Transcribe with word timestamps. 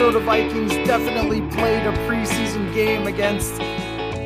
Minnesota 0.00 0.24
Vikings 0.24 0.72
definitely 0.86 1.42
played 1.50 1.86
a 1.86 1.92
preseason 2.08 2.72
game 2.72 3.06
against 3.06 3.52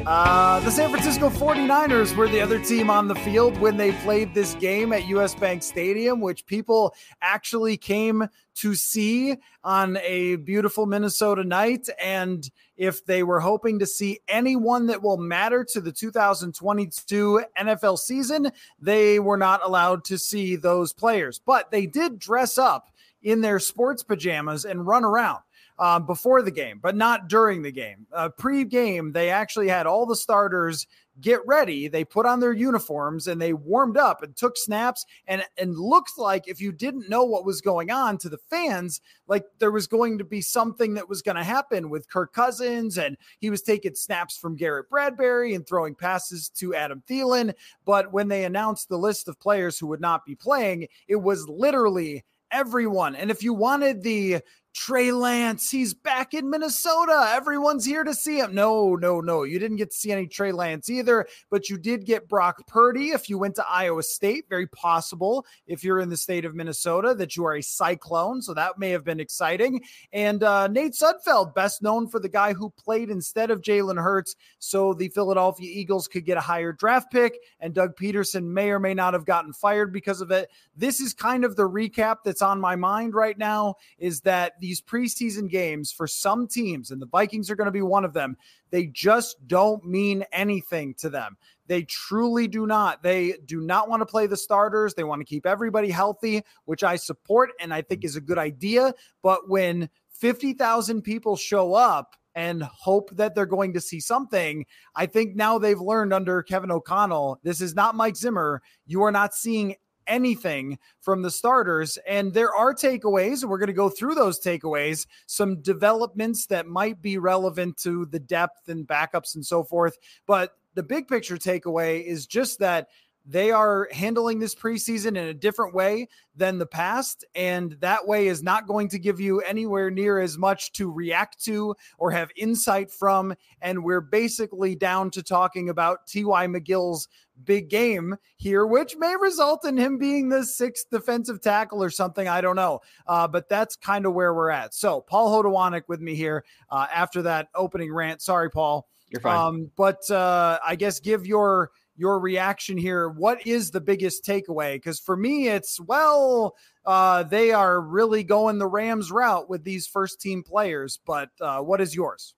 uh, 0.06 0.60
the 0.60 0.70
San 0.70 0.88
Francisco 0.88 1.28
49ers 1.28 2.15
were 2.15 2.28
the 2.28 2.41
other 2.41 2.62
team 2.62 2.91
on 2.91 3.09
the 3.09 3.15
field 3.16 3.59
when 3.59 3.77
they 3.77 3.91
played 3.91 4.32
this 4.34 4.55
game 4.55 4.92
at 4.92 5.09
US 5.09 5.34
Bank 5.34 5.65
Stadium, 5.65 6.20
which 6.20 6.46
people 6.46 6.95
actually 7.20 7.77
came 7.77 8.29
to 8.55 8.77
see 8.77 9.37
on 9.65 9.96
a 9.96 10.37
beautiful 10.37 10.87
Minnesota 10.87 11.43
night. 11.43 11.88
And 12.01 12.48
if 12.76 13.04
they 13.04 13.24
were 13.24 13.41
hoping 13.41 13.80
to 13.80 13.87
see 13.87 14.20
anyone 14.29 14.87
that 14.87 15.02
will 15.02 15.16
matter 15.16 15.65
to 15.73 15.80
the 15.80 15.91
2022 15.91 17.43
NFL 17.59 17.98
season, 17.98 18.52
they 18.79 19.18
were 19.18 19.38
not 19.38 19.60
allowed 19.65 20.04
to 20.04 20.18
see 20.18 20.54
those 20.54 20.93
players. 20.93 21.41
But 21.45 21.73
they 21.73 21.87
did 21.87 22.20
dress 22.20 22.59
up 22.59 22.91
in 23.24 23.41
their 23.41 23.59
sports 23.59 24.04
pajamas 24.04 24.65
and 24.65 24.87
run 24.87 25.04
around 25.04 25.41
uh, 25.78 25.98
before 25.98 26.42
the 26.42 26.50
game, 26.50 26.78
but 26.82 26.96
not 26.96 27.28
during 27.28 27.62
the 27.62 27.72
game. 27.72 28.06
Uh, 28.12 28.28
Pre 28.28 28.64
game, 28.64 29.12
they 29.12 29.30
actually 29.30 29.68
had 29.68 29.86
all 29.86 30.06
the 30.06 30.16
starters 30.16 30.86
get 31.20 31.40
ready. 31.46 31.86
They 31.88 32.04
put 32.04 32.26
on 32.26 32.40
their 32.40 32.52
uniforms 32.52 33.28
and 33.28 33.40
they 33.40 33.52
warmed 33.52 33.96
up 33.96 34.22
and 34.22 34.34
took 34.34 34.56
snaps. 34.56 35.04
And, 35.26 35.45
and 35.56 35.76
looked 35.76 36.18
like 36.18 36.48
if 36.48 36.60
you 36.60 36.72
didn't 36.72 37.08
know 37.08 37.24
what 37.24 37.45
was 37.45 37.60
going 37.60 37.90
on 37.90 38.18
to 38.18 38.28
the 38.28 38.38
fans, 38.50 39.00
like 39.28 39.45
there 39.58 39.70
was 39.70 39.86
going 39.86 40.18
to 40.18 40.24
be 40.24 40.40
something 40.40 40.95
that 40.95 41.08
was 41.08 41.22
going 41.22 41.36
to 41.36 41.45
happen 41.45 41.88
with 41.88 42.10
Kirk 42.10 42.32
Cousins. 42.32 42.98
And 42.98 43.16
he 43.38 43.50
was 43.50 43.62
taking 43.62 43.95
snaps 43.95 44.36
from 44.36 44.56
Garrett 44.56 44.90
Bradbury 44.90 45.54
and 45.54 45.66
throwing 45.66 45.95
passes 45.95 46.48
to 46.56 46.74
Adam 46.74 47.02
Thielen. 47.08 47.54
But 47.84 48.12
when 48.12 48.28
they 48.28 48.45
announced 48.45 48.88
the 48.88 48.98
list 48.98 49.28
of 49.28 49.40
players 49.40 49.78
who 49.78 49.86
would 49.88 50.00
not 50.00 50.26
be 50.26 50.34
playing, 50.34 50.88
it 51.06 51.16
was 51.16 51.48
literally 51.48 52.24
everyone. 52.50 53.16
And 53.16 53.30
if 53.30 53.42
you 53.42 53.52
wanted 53.54 54.02
the 54.02 54.40
Trey 54.74 55.12
Lance, 55.12 55.70
he's 55.70 55.94
back 55.94 56.34
in 56.34 56.50
Minnesota. 56.50 57.30
Everyone's 57.32 57.84
here 57.84 58.02
to 58.02 58.12
see 58.12 58.40
him. 58.40 58.54
No, 58.54 58.96
no, 58.96 59.20
no. 59.20 59.44
You 59.44 59.60
didn't 59.60 59.76
get 59.76 59.92
to 59.92 59.96
see 59.96 60.10
any 60.10 60.26
Trey 60.26 60.50
Lance 60.50 60.90
either, 60.90 61.26
but 61.48 61.70
you 61.70 61.78
did 61.78 62.04
get 62.04 62.28
Brock 62.28 62.66
Purdy 62.66 63.10
if 63.10 63.30
you 63.30 63.38
went 63.38 63.54
to 63.54 63.66
Iowa 63.68 64.02
State. 64.02 64.47
Very 64.48 64.66
possible 64.66 65.47
if 65.69 65.84
you're 65.84 66.00
in 66.00 66.08
the 66.08 66.16
state 66.16 66.44
of 66.44 66.56
Minnesota 66.56 67.14
that 67.14 67.36
you 67.36 67.47
are 67.47 67.54
a 67.54 67.62
Cyclone. 67.62 68.42
So 68.42 68.52
that 68.52 68.76
may 68.76 68.91
have 68.91 69.04
been 69.04 69.20
exciting. 69.20 69.80
And 70.12 70.42
uh, 70.42 70.66
Nate 70.66 70.94
Sudfeld, 70.94 71.54
best 71.54 71.80
known 71.80 72.08
for 72.08 72.19
the 72.19 72.28
guy 72.28 72.52
who 72.52 72.69
played 72.70 73.10
instead 73.10 73.52
of 73.52 73.62
Jalen 73.62 74.02
Hurts, 74.02 74.34
so 74.58 74.92
the 74.92 75.08
Philadelphia 75.08 75.70
Eagles 75.72 76.08
could 76.08 76.26
get 76.26 76.36
a 76.36 76.40
higher 76.40 76.72
draft 76.72 77.12
pick. 77.12 77.38
And 77.60 77.74
Doug 77.74 77.94
Pederson 77.96 78.42
may 78.46 78.70
or 78.70 78.80
may 78.80 78.94
not 78.94 79.14
have 79.14 79.24
gotten 79.24 79.52
fired 79.52 79.92
because 79.92 80.20
of 80.20 80.32
it. 80.32 80.50
This 80.76 81.00
is 81.00 81.14
kind 81.14 81.44
of 81.44 81.54
the 81.54 81.68
recap 81.68 82.18
that's 82.24 82.42
on 82.42 82.60
my 82.60 82.74
mind 82.74 83.14
right 83.14 83.38
now 83.38 83.76
is 83.98 84.20
that 84.22 84.54
these 84.64 84.80
preseason 84.80 85.50
games 85.50 85.92
for 85.92 86.06
some 86.06 86.48
teams, 86.48 86.91
and 86.91 87.02
the 87.02 87.06
Vikings 87.06 87.50
are 87.50 87.54
going 87.54 87.66
to 87.66 87.70
be 87.70 87.82
one 87.82 88.02
of 88.02 88.14
them, 88.14 88.34
they 88.70 88.86
just 88.86 89.47
don't 89.47 89.84
mean 89.84 90.25
anything 90.32 90.94
to 90.94 91.10
them. 91.10 91.36
They 91.66 91.82
truly 91.82 92.48
do 92.48 92.66
not. 92.66 93.02
They 93.02 93.34
do 93.44 93.60
not 93.60 93.91
want 93.91 94.00
to 94.00 94.06
play 94.06 94.26
the 94.26 94.38
starters. 94.38 94.94
They 94.94 95.04
want 95.04 95.20
to 95.20 95.26
keep 95.26 95.44
everybody 95.44 95.91
healthy, 95.91 96.42
which 96.64 96.82
I 96.82 96.97
support 96.97 97.50
and 97.60 97.75
I 97.75 97.82
think 97.82 98.04
is 98.04 98.16
a 98.16 98.22
good 98.22 98.38
idea. 98.38 98.94
But 99.22 99.50
when 99.50 99.91
50,000 100.12 101.02
people 101.02 101.36
show 101.36 101.75
up, 101.75 102.16
and 102.34 102.64
hope 102.64 103.10
that 103.12 103.34
they're 103.34 103.46
going 103.46 103.72
to 103.72 103.81
see 103.81 104.00
something. 104.00 104.66
I 104.96 105.06
think 105.06 105.36
now 105.36 105.58
they've 105.58 105.81
learned 105.81 106.12
under 106.12 106.42
Kevin 106.42 106.72
O'Connell, 106.72 107.38
this 107.44 107.60
is 107.60 107.76
not 107.76 107.94
Mike 107.94 108.16
Zimmer. 108.16 108.60
You 108.86 109.04
are 109.04 109.12
not 109.12 109.34
seeing 109.34 109.76
anything 110.06 110.78
from 111.00 111.22
the 111.22 111.31
starters. 111.31 111.98
And 112.06 112.32
there 112.32 112.54
are 112.54 112.75
takeaways, 112.75 113.44
we're 113.44 113.59
going 113.59 113.66
to 113.69 113.72
go 113.72 113.88
through 113.88 114.15
those 114.15 114.41
takeaways, 114.41 115.06
some 115.26 115.60
developments 115.62 116.47
that 116.47 116.66
might 116.66 117.00
be 117.03 117.19
relevant 117.19 117.76
to 117.78 118.06
the 118.06 118.20
depth 118.20 118.69
and 118.69 118.87
backups 118.87 119.34
and 119.34 119.44
so 119.44 119.64
forth. 119.64 119.97
But 120.26 120.56
the 120.75 120.82
big 120.82 121.09
picture 121.09 121.37
takeaway 121.37 122.04
is 122.04 122.26
just 122.26 122.59
that 122.59 122.88
they 123.26 123.50
are 123.50 123.88
handling 123.90 124.38
this 124.38 124.54
preseason 124.54 125.08
in 125.08 125.16
a 125.16 125.34
different 125.34 125.74
way 125.74 126.08
than 126.36 126.58
the 126.58 126.66
past. 126.66 127.24
And 127.34 127.72
that 127.80 128.06
way 128.06 128.26
is 128.26 128.42
not 128.42 128.66
going 128.66 128.88
to 128.88 128.98
give 128.98 129.18
you 129.18 129.40
anywhere 129.40 129.90
near 129.90 130.18
as 130.18 130.36
much 130.36 130.72
to 130.72 130.90
react 130.90 131.42
to 131.44 131.74
or 131.98 132.10
have 132.10 132.30
insight 132.36 132.90
from. 132.90 133.34
And 133.62 133.82
we're 133.82 134.02
basically 134.02 134.74
down 134.74 135.10
to 135.12 135.22
talking 135.22 135.70
about 135.70 136.06
T.Y. 136.06 136.46
McGill's 136.46 137.08
big 137.44 137.68
game 137.68 138.16
here, 138.36 138.66
which 138.66 138.96
may 138.96 139.14
result 139.16 139.66
in 139.66 139.76
him 139.76 139.98
being 139.98 140.28
the 140.28 140.44
sixth 140.44 140.90
defensive 140.90 141.40
tackle 141.40 141.82
or 141.82 141.90
something. 141.90 142.28
I 142.28 142.40
don't 142.40 142.56
know. 142.56 142.80
Uh, 143.06 143.26
but 143.26 143.48
that's 143.48 143.74
kind 143.74 144.06
of 144.06 144.12
where 144.12 144.34
we're 144.34 144.50
at. 144.50 144.74
So, 144.74 145.00
Paul 145.00 145.42
Hodowanik 145.42 145.84
with 145.88 146.00
me 146.00 146.14
here 146.14 146.44
uh, 146.70 146.86
after 146.92 147.22
that 147.22 147.48
opening 147.54 147.92
rant. 147.92 148.20
Sorry, 148.20 148.50
Paul. 148.50 148.86
You're 149.10 149.20
fine. 149.20 149.36
Um, 149.36 149.70
but 149.76 150.10
uh, 150.10 150.58
I 150.64 150.76
guess 150.76 151.00
give 151.00 151.26
your 151.26 151.70
your 151.97 152.19
reaction 152.19 152.77
here. 152.77 153.09
What 153.09 153.47
is 153.47 153.71
the 153.71 153.81
biggest 153.81 154.25
takeaway? 154.25 154.75
Because 154.75 154.99
for 154.99 155.16
me, 155.16 155.49
it's 155.49 155.81
well, 155.81 156.56
uh, 156.84 157.22
they 157.25 157.53
are 157.53 157.81
really 157.81 158.25
going 158.25 158.59
the 158.59 158.66
Rams 158.66 159.10
route 159.10 159.49
with 159.49 159.65
these 159.65 159.87
first 159.87 160.21
team 160.21 160.43
players. 160.43 160.99
But 161.05 161.31
uh, 161.41 161.60
what 161.60 161.81
is 161.81 161.94
yours? 161.94 162.34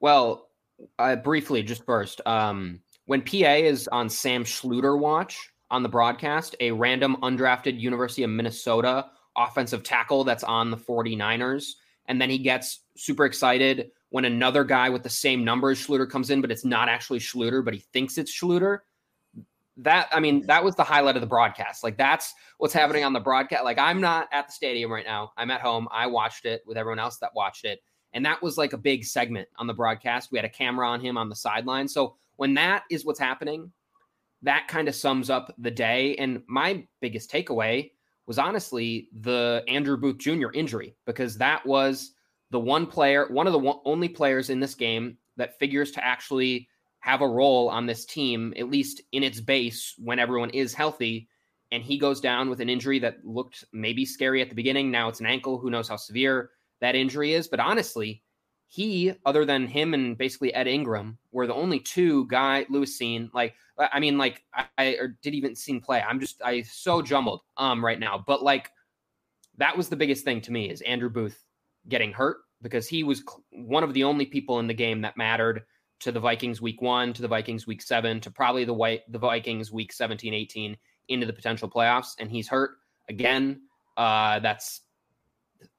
Well, 0.00 0.48
uh, 0.98 1.16
briefly, 1.16 1.62
just 1.62 1.84
first, 1.84 2.20
um, 2.26 2.80
when 3.06 3.22
PA 3.22 3.54
is 3.54 3.88
on 3.88 4.08
Sam 4.08 4.44
Schlueter 4.44 4.98
watch 4.98 5.50
on 5.70 5.82
the 5.82 5.88
broadcast, 5.88 6.56
a 6.60 6.70
random 6.70 7.16
undrafted 7.22 7.78
University 7.78 8.22
of 8.22 8.30
Minnesota 8.30 9.06
offensive 9.36 9.82
tackle 9.82 10.24
that's 10.24 10.44
on 10.44 10.70
the 10.70 10.76
49ers, 10.76 11.72
and 12.06 12.20
then 12.20 12.30
he 12.30 12.38
gets 12.38 12.80
super 12.96 13.24
excited 13.24 13.90
when 14.10 14.24
another 14.24 14.64
guy 14.64 14.90
with 14.90 15.02
the 15.02 15.10
same 15.10 15.44
number 15.44 15.70
as 15.70 15.78
Schlueter 15.78 16.08
comes 16.08 16.30
in, 16.30 16.40
but 16.40 16.50
it's 16.50 16.64
not 16.64 16.88
actually 16.88 17.20
Schlueter, 17.20 17.64
but 17.64 17.74
he 17.74 17.80
thinks 17.92 18.18
it's 18.18 18.36
Schlueter 18.36 18.80
that 19.82 20.08
I 20.12 20.20
mean, 20.20 20.46
that 20.46 20.62
was 20.64 20.74
the 20.74 20.84
highlight 20.84 21.16
of 21.16 21.20
the 21.20 21.26
broadcast. 21.26 21.82
Like 21.84 21.96
that's 21.96 22.34
what's 22.58 22.74
happening 22.74 23.04
on 23.04 23.12
the 23.12 23.20
broadcast. 23.20 23.64
Like 23.64 23.78
I'm 23.78 24.00
not 24.00 24.28
at 24.32 24.46
the 24.46 24.52
stadium 24.52 24.92
right 24.92 25.06
now. 25.06 25.32
I'm 25.36 25.50
at 25.50 25.60
home. 25.60 25.88
I 25.90 26.06
watched 26.06 26.44
it 26.44 26.62
with 26.66 26.76
everyone 26.76 26.98
else 26.98 27.18
that 27.18 27.34
watched 27.34 27.64
it. 27.64 27.80
And 28.12 28.24
that 28.24 28.42
was 28.42 28.58
like 28.58 28.72
a 28.72 28.78
big 28.78 29.04
segment 29.04 29.48
on 29.58 29.66
the 29.66 29.74
broadcast. 29.74 30.30
We 30.32 30.38
had 30.38 30.44
a 30.44 30.50
camera 30.50 30.88
on 30.88 31.00
him 31.00 31.16
on 31.16 31.28
the 31.28 31.36
sideline. 31.36 31.88
So 31.88 32.16
when 32.36 32.54
that 32.54 32.84
is 32.90 33.04
what's 33.04 33.20
happening, 33.20 33.70
that 34.42 34.68
kind 34.68 34.88
of 34.88 34.94
sums 34.94 35.30
up 35.30 35.54
the 35.58 35.70
day. 35.70 36.16
And 36.16 36.42
my 36.48 36.84
biggest 37.00 37.30
takeaway 37.30 37.90
was 38.26 38.38
honestly 38.38 39.08
the 39.20 39.62
Andrew 39.68 39.96
Booth 39.96 40.18
Jr. 40.18 40.48
injury, 40.54 40.96
because 41.06 41.36
that 41.38 41.64
was 41.66 42.12
the 42.50 42.60
one 42.60 42.86
player, 42.86 43.28
one 43.30 43.46
of 43.46 43.52
the 43.52 43.58
one, 43.58 43.78
only 43.84 44.08
players 44.08 44.50
in 44.50 44.60
this 44.60 44.74
game 44.74 45.16
that 45.36 45.58
figures 45.58 45.90
to 45.92 46.04
actually 46.04 46.68
have 47.00 47.22
a 47.22 47.28
role 47.28 47.68
on 47.68 47.86
this 47.86 48.04
team, 48.04 48.54
at 48.58 48.70
least 48.70 49.00
in 49.12 49.22
its 49.22 49.40
base, 49.40 49.94
when 49.98 50.18
everyone 50.18 50.50
is 50.50 50.74
healthy. 50.74 51.28
And 51.72 51.82
he 51.82 51.98
goes 51.98 52.20
down 52.20 52.50
with 52.50 52.60
an 52.60 52.68
injury 52.68 52.98
that 53.00 53.24
looked 53.24 53.64
maybe 53.72 54.04
scary 54.04 54.42
at 54.42 54.48
the 54.48 54.54
beginning. 54.54 54.90
Now 54.90 55.08
it's 55.08 55.20
an 55.20 55.26
ankle. 55.26 55.58
Who 55.58 55.70
knows 55.70 55.88
how 55.88 55.96
severe 55.96 56.50
that 56.80 56.94
injury 56.94 57.32
is? 57.32 57.48
But 57.48 57.60
honestly, 57.60 58.22
he, 58.68 59.12
other 59.24 59.44
than 59.44 59.66
him 59.66 59.94
and 59.94 60.16
basically 60.16 60.54
Ed 60.54 60.66
Ingram, 60.66 61.18
were 61.32 61.46
the 61.46 61.54
only 61.54 61.80
two 61.80 62.26
guy 62.28 62.66
Lewis 62.68 62.96
Cine. 62.98 63.28
Like, 63.32 63.54
I 63.78 63.98
mean, 63.98 64.18
like 64.18 64.44
I, 64.54 64.66
I 64.78 64.86
or 64.94 65.16
did 65.22 65.34
even 65.34 65.56
seen 65.56 65.80
play. 65.80 66.02
I'm 66.02 66.20
just 66.20 66.40
I 66.44 66.62
so 66.62 67.02
jumbled 67.02 67.40
um 67.56 67.84
right 67.84 67.98
now. 67.98 68.22
But 68.24 68.42
like 68.42 68.70
that 69.58 69.76
was 69.76 69.88
the 69.88 69.96
biggest 69.96 70.24
thing 70.24 70.40
to 70.42 70.52
me 70.52 70.70
is 70.70 70.82
Andrew 70.82 71.10
Booth 71.10 71.42
getting 71.88 72.12
hurt 72.12 72.38
because 72.62 72.86
he 72.86 73.02
was 73.02 73.22
one 73.50 73.82
of 73.82 73.94
the 73.94 74.04
only 74.04 74.26
people 74.26 74.58
in 74.58 74.66
the 74.66 74.74
game 74.74 75.00
that 75.00 75.16
mattered 75.16 75.62
to 76.00 76.12
the 76.12 76.20
Vikings 76.20 76.60
week 76.60 76.82
one, 76.82 77.12
to 77.12 77.22
the 77.22 77.28
Vikings 77.28 77.66
week 77.66 77.82
seven, 77.82 78.20
to 78.20 78.30
probably 78.30 78.64
the 78.64 78.74
white 78.74 79.10
the 79.12 79.18
Vikings 79.18 79.70
week 79.70 79.92
17, 79.92 80.34
18 80.34 80.76
into 81.08 81.26
the 81.26 81.32
potential 81.32 81.68
playoffs. 81.68 82.14
And 82.18 82.30
he's 82.30 82.48
hurt 82.48 82.72
again. 83.08 83.62
Uh, 83.96 84.38
that's 84.40 84.82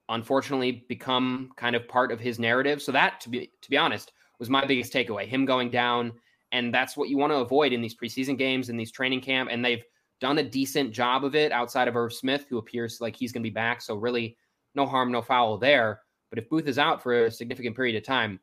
unfortunately 0.09 0.85
become 0.88 1.51
kind 1.56 1.75
of 1.75 1.88
part 1.88 2.12
of 2.12 2.19
his 2.19 2.38
narrative. 2.38 2.81
So 2.81 2.91
that, 2.91 3.19
to 3.21 3.29
be 3.29 3.51
to 3.62 3.69
be 3.69 3.77
honest, 3.77 4.12
was 4.39 4.50
my 4.50 4.65
biggest 4.65 4.94
takeaway. 4.94 5.27
Him 5.27 5.45
going 5.45 5.69
down, 5.69 6.13
and 6.51 6.74
that's 6.74 6.97
what 6.97 7.09
you 7.09 7.17
want 7.17 7.31
to 7.31 7.38
avoid 7.38 7.74
in 7.74 7.81
these 7.81 7.95
preseason 7.95 8.38
games 8.38 8.69
and 8.69 8.79
these 8.79 8.91
training 8.91 9.21
camp. 9.21 9.50
And 9.51 9.63
they've 9.63 9.83
done 10.19 10.38
a 10.38 10.44
decent 10.44 10.91
job 10.91 11.24
of 11.24 11.35
it 11.35 11.51
outside 11.51 11.88
of 11.88 11.95
Irv 11.95 12.13
Smith, 12.13 12.45
who 12.50 12.57
appears 12.57 13.01
like 13.01 13.15
he's 13.15 13.31
going 13.31 13.41
to 13.41 13.50
be 13.50 13.53
back. 13.53 13.81
So 13.81 13.95
really, 13.95 14.38
no 14.75 14.85
harm, 14.85 15.12
no 15.12 15.21
foul 15.21 15.57
there. 15.57 16.01
But 16.29 16.39
if 16.39 16.50
Booth 16.50 16.67
is 16.67 16.77
out 16.77 17.01
for 17.01 17.25
a 17.25 17.31
significant 17.31 17.75
period 17.75 17.95
of 17.95 18.03
time, 18.03 18.39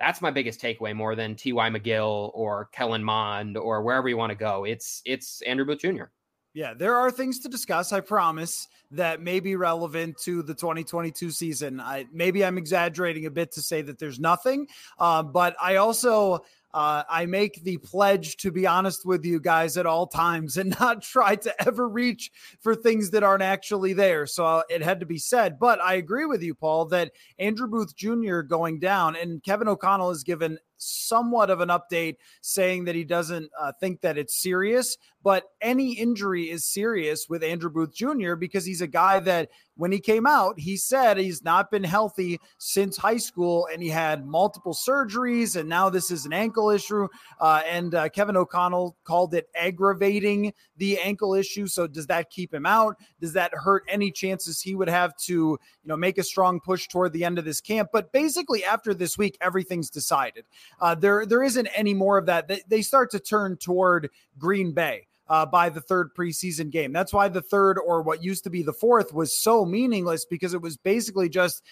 that's 0.00 0.22
my 0.22 0.30
biggest 0.30 0.60
takeaway 0.60 0.96
more 0.96 1.14
than 1.14 1.36
T.Y. 1.36 1.68
McGill 1.68 2.30
or 2.34 2.70
Kellen 2.72 3.04
Mond 3.04 3.56
or 3.56 3.82
wherever 3.82 4.08
you 4.08 4.16
want 4.16 4.30
to 4.30 4.36
go. 4.36 4.64
It's 4.64 5.02
it's 5.04 5.42
Andrew 5.42 5.66
Booth 5.66 5.80
Jr. 5.80 6.04
Yeah, 6.52 6.74
there 6.74 6.96
are 6.96 7.12
things 7.12 7.38
to 7.40 7.48
discuss. 7.48 7.92
I 7.92 8.00
promise 8.00 8.66
that 8.90 9.20
may 9.20 9.38
be 9.38 9.54
relevant 9.54 10.16
to 10.24 10.42
the 10.42 10.54
2022 10.54 11.30
season. 11.30 11.80
I 11.80 12.06
maybe 12.12 12.44
I'm 12.44 12.58
exaggerating 12.58 13.26
a 13.26 13.30
bit 13.30 13.52
to 13.52 13.62
say 13.62 13.82
that 13.82 14.00
there's 14.00 14.18
nothing, 14.18 14.66
uh, 14.98 15.22
but 15.22 15.54
I 15.62 15.76
also 15.76 16.40
uh, 16.72 17.02
I 17.08 17.26
make 17.26 17.62
the 17.64 17.78
pledge 17.78 18.36
to 18.38 18.52
be 18.52 18.66
honest 18.66 19.04
with 19.04 19.24
you 19.24 19.40
guys 19.40 19.76
at 19.76 19.86
all 19.86 20.06
times 20.06 20.56
and 20.56 20.74
not 20.80 21.02
try 21.02 21.36
to 21.36 21.66
ever 21.66 21.88
reach 21.88 22.30
for 22.60 22.74
things 22.74 23.10
that 23.10 23.22
aren't 23.22 23.42
actually 23.42 23.92
there. 23.92 24.26
So 24.26 24.44
uh, 24.44 24.62
it 24.68 24.82
had 24.82 25.00
to 25.00 25.06
be 25.06 25.18
said. 25.18 25.58
But 25.58 25.80
I 25.80 25.94
agree 25.94 26.26
with 26.26 26.42
you, 26.42 26.54
Paul, 26.54 26.86
that 26.86 27.12
Andrew 27.38 27.68
Booth 27.68 27.96
Jr. 27.96 28.40
going 28.40 28.78
down 28.78 29.16
and 29.16 29.42
Kevin 29.42 29.68
O'Connell 29.68 30.10
has 30.10 30.22
given 30.22 30.58
somewhat 30.80 31.50
of 31.50 31.60
an 31.60 31.68
update 31.68 32.16
saying 32.40 32.84
that 32.84 32.94
he 32.94 33.04
doesn't 33.04 33.50
uh, 33.58 33.72
think 33.80 34.00
that 34.00 34.18
it's 34.18 34.40
serious, 34.40 34.96
but 35.22 35.44
any 35.60 35.92
injury 35.92 36.50
is 36.50 36.64
serious 36.64 37.28
with 37.28 37.42
Andrew 37.42 37.70
Booth 37.70 37.94
Jr. 37.94 38.34
because 38.34 38.64
he's 38.64 38.80
a 38.80 38.86
guy 38.86 39.20
that 39.20 39.50
when 39.76 39.92
he 39.92 40.00
came 40.00 40.26
out, 40.26 40.58
he 40.58 40.76
said 40.76 41.16
he's 41.16 41.42
not 41.42 41.70
been 41.70 41.84
healthy 41.84 42.38
since 42.58 42.98
high 42.98 43.16
school 43.16 43.66
and 43.72 43.82
he 43.82 43.88
had 43.88 44.26
multiple 44.26 44.74
surgeries 44.74 45.56
and 45.56 45.68
now 45.68 45.88
this 45.88 46.10
is 46.10 46.26
an 46.26 46.34
ankle 46.34 46.70
issue. 46.70 47.08
Uh, 47.40 47.62
and 47.66 47.94
uh, 47.94 48.08
Kevin 48.10 48.36
O'Connell 48.36 48.96
called 49.04 49.32
it 49.32 49.48
aggravating 49.54 50.52
the 50.76 50.98
ankle 50.98 51.34
issue. 51.34 51.66
So 51.66 51.86
does 51.86 52.06
that 52.08 52.30
keep 52.30 52.52
him 52.52 52.66
out? 52.66 52.96
Does 53.20 53.32
that 53.32 53.52
hurt 53.54 53.84
any 53.88 54.10
chances 54.10 54.60
he 54.60 54.74
would 54.74 54.88
have 54.88 55.16
to, 55.24 55.32
you 55.32 55.58
know, 55.84 55.96
make 55.96 56.18
a 56.18 56.22
strong 56.22 56.60
push 56.60 56.86
toward 56.88 57.12
the 57.12 57.24
end 57.24 57.38
of 57.38 57.44
this 57.44 57.60
camp? 57.60 57.88
But 57.92 58.12
basically, 58.12 58.64
after 58.64 58.92
this 58.92 59.16
week, 59.16 59.38
everything's 59.40 59.90
decided. 59.90 60.44
Uh, 60.80 60.94
there, 60.94 61.26
there 61.26 61.42
isn't 61.42 61.68
any 61.74 61.94
more 61.94 62.18
of 62.18 62.26
that. 62.26 62.48
They, 62.48 62.62
they 62.68 62.82
start 62.82 63.10
to 63.12 63.20
turn 63.20 63.56
toward 63.56 64.10
Green 64.38 64.72
Bay 64.72 65.06
uh, 65.28 65.46
by 65.46 65.68
the 65.68 65.80
third 65.80 66.10
preseason 66.14 66.70
game. 66.70 66.92
That's 66.92 67.12
why 67.12 67.28
the 67.28 67.40
third, 67.40 67.78
or 67.78 68.02
what 68.02 68.22
used 68.22 68.44
to 68.44 68.50
be 68.50 68.62
the 68.62 68.72
fourth, 68.72 69.14
was 69.14 69.34
so 69.34 69.64
meaningless 69.64 70.24
because 70.24 70.54
it 70.54 70.60
was 70.60 70.76
basically 70.76 71.28
just 71.28 71.62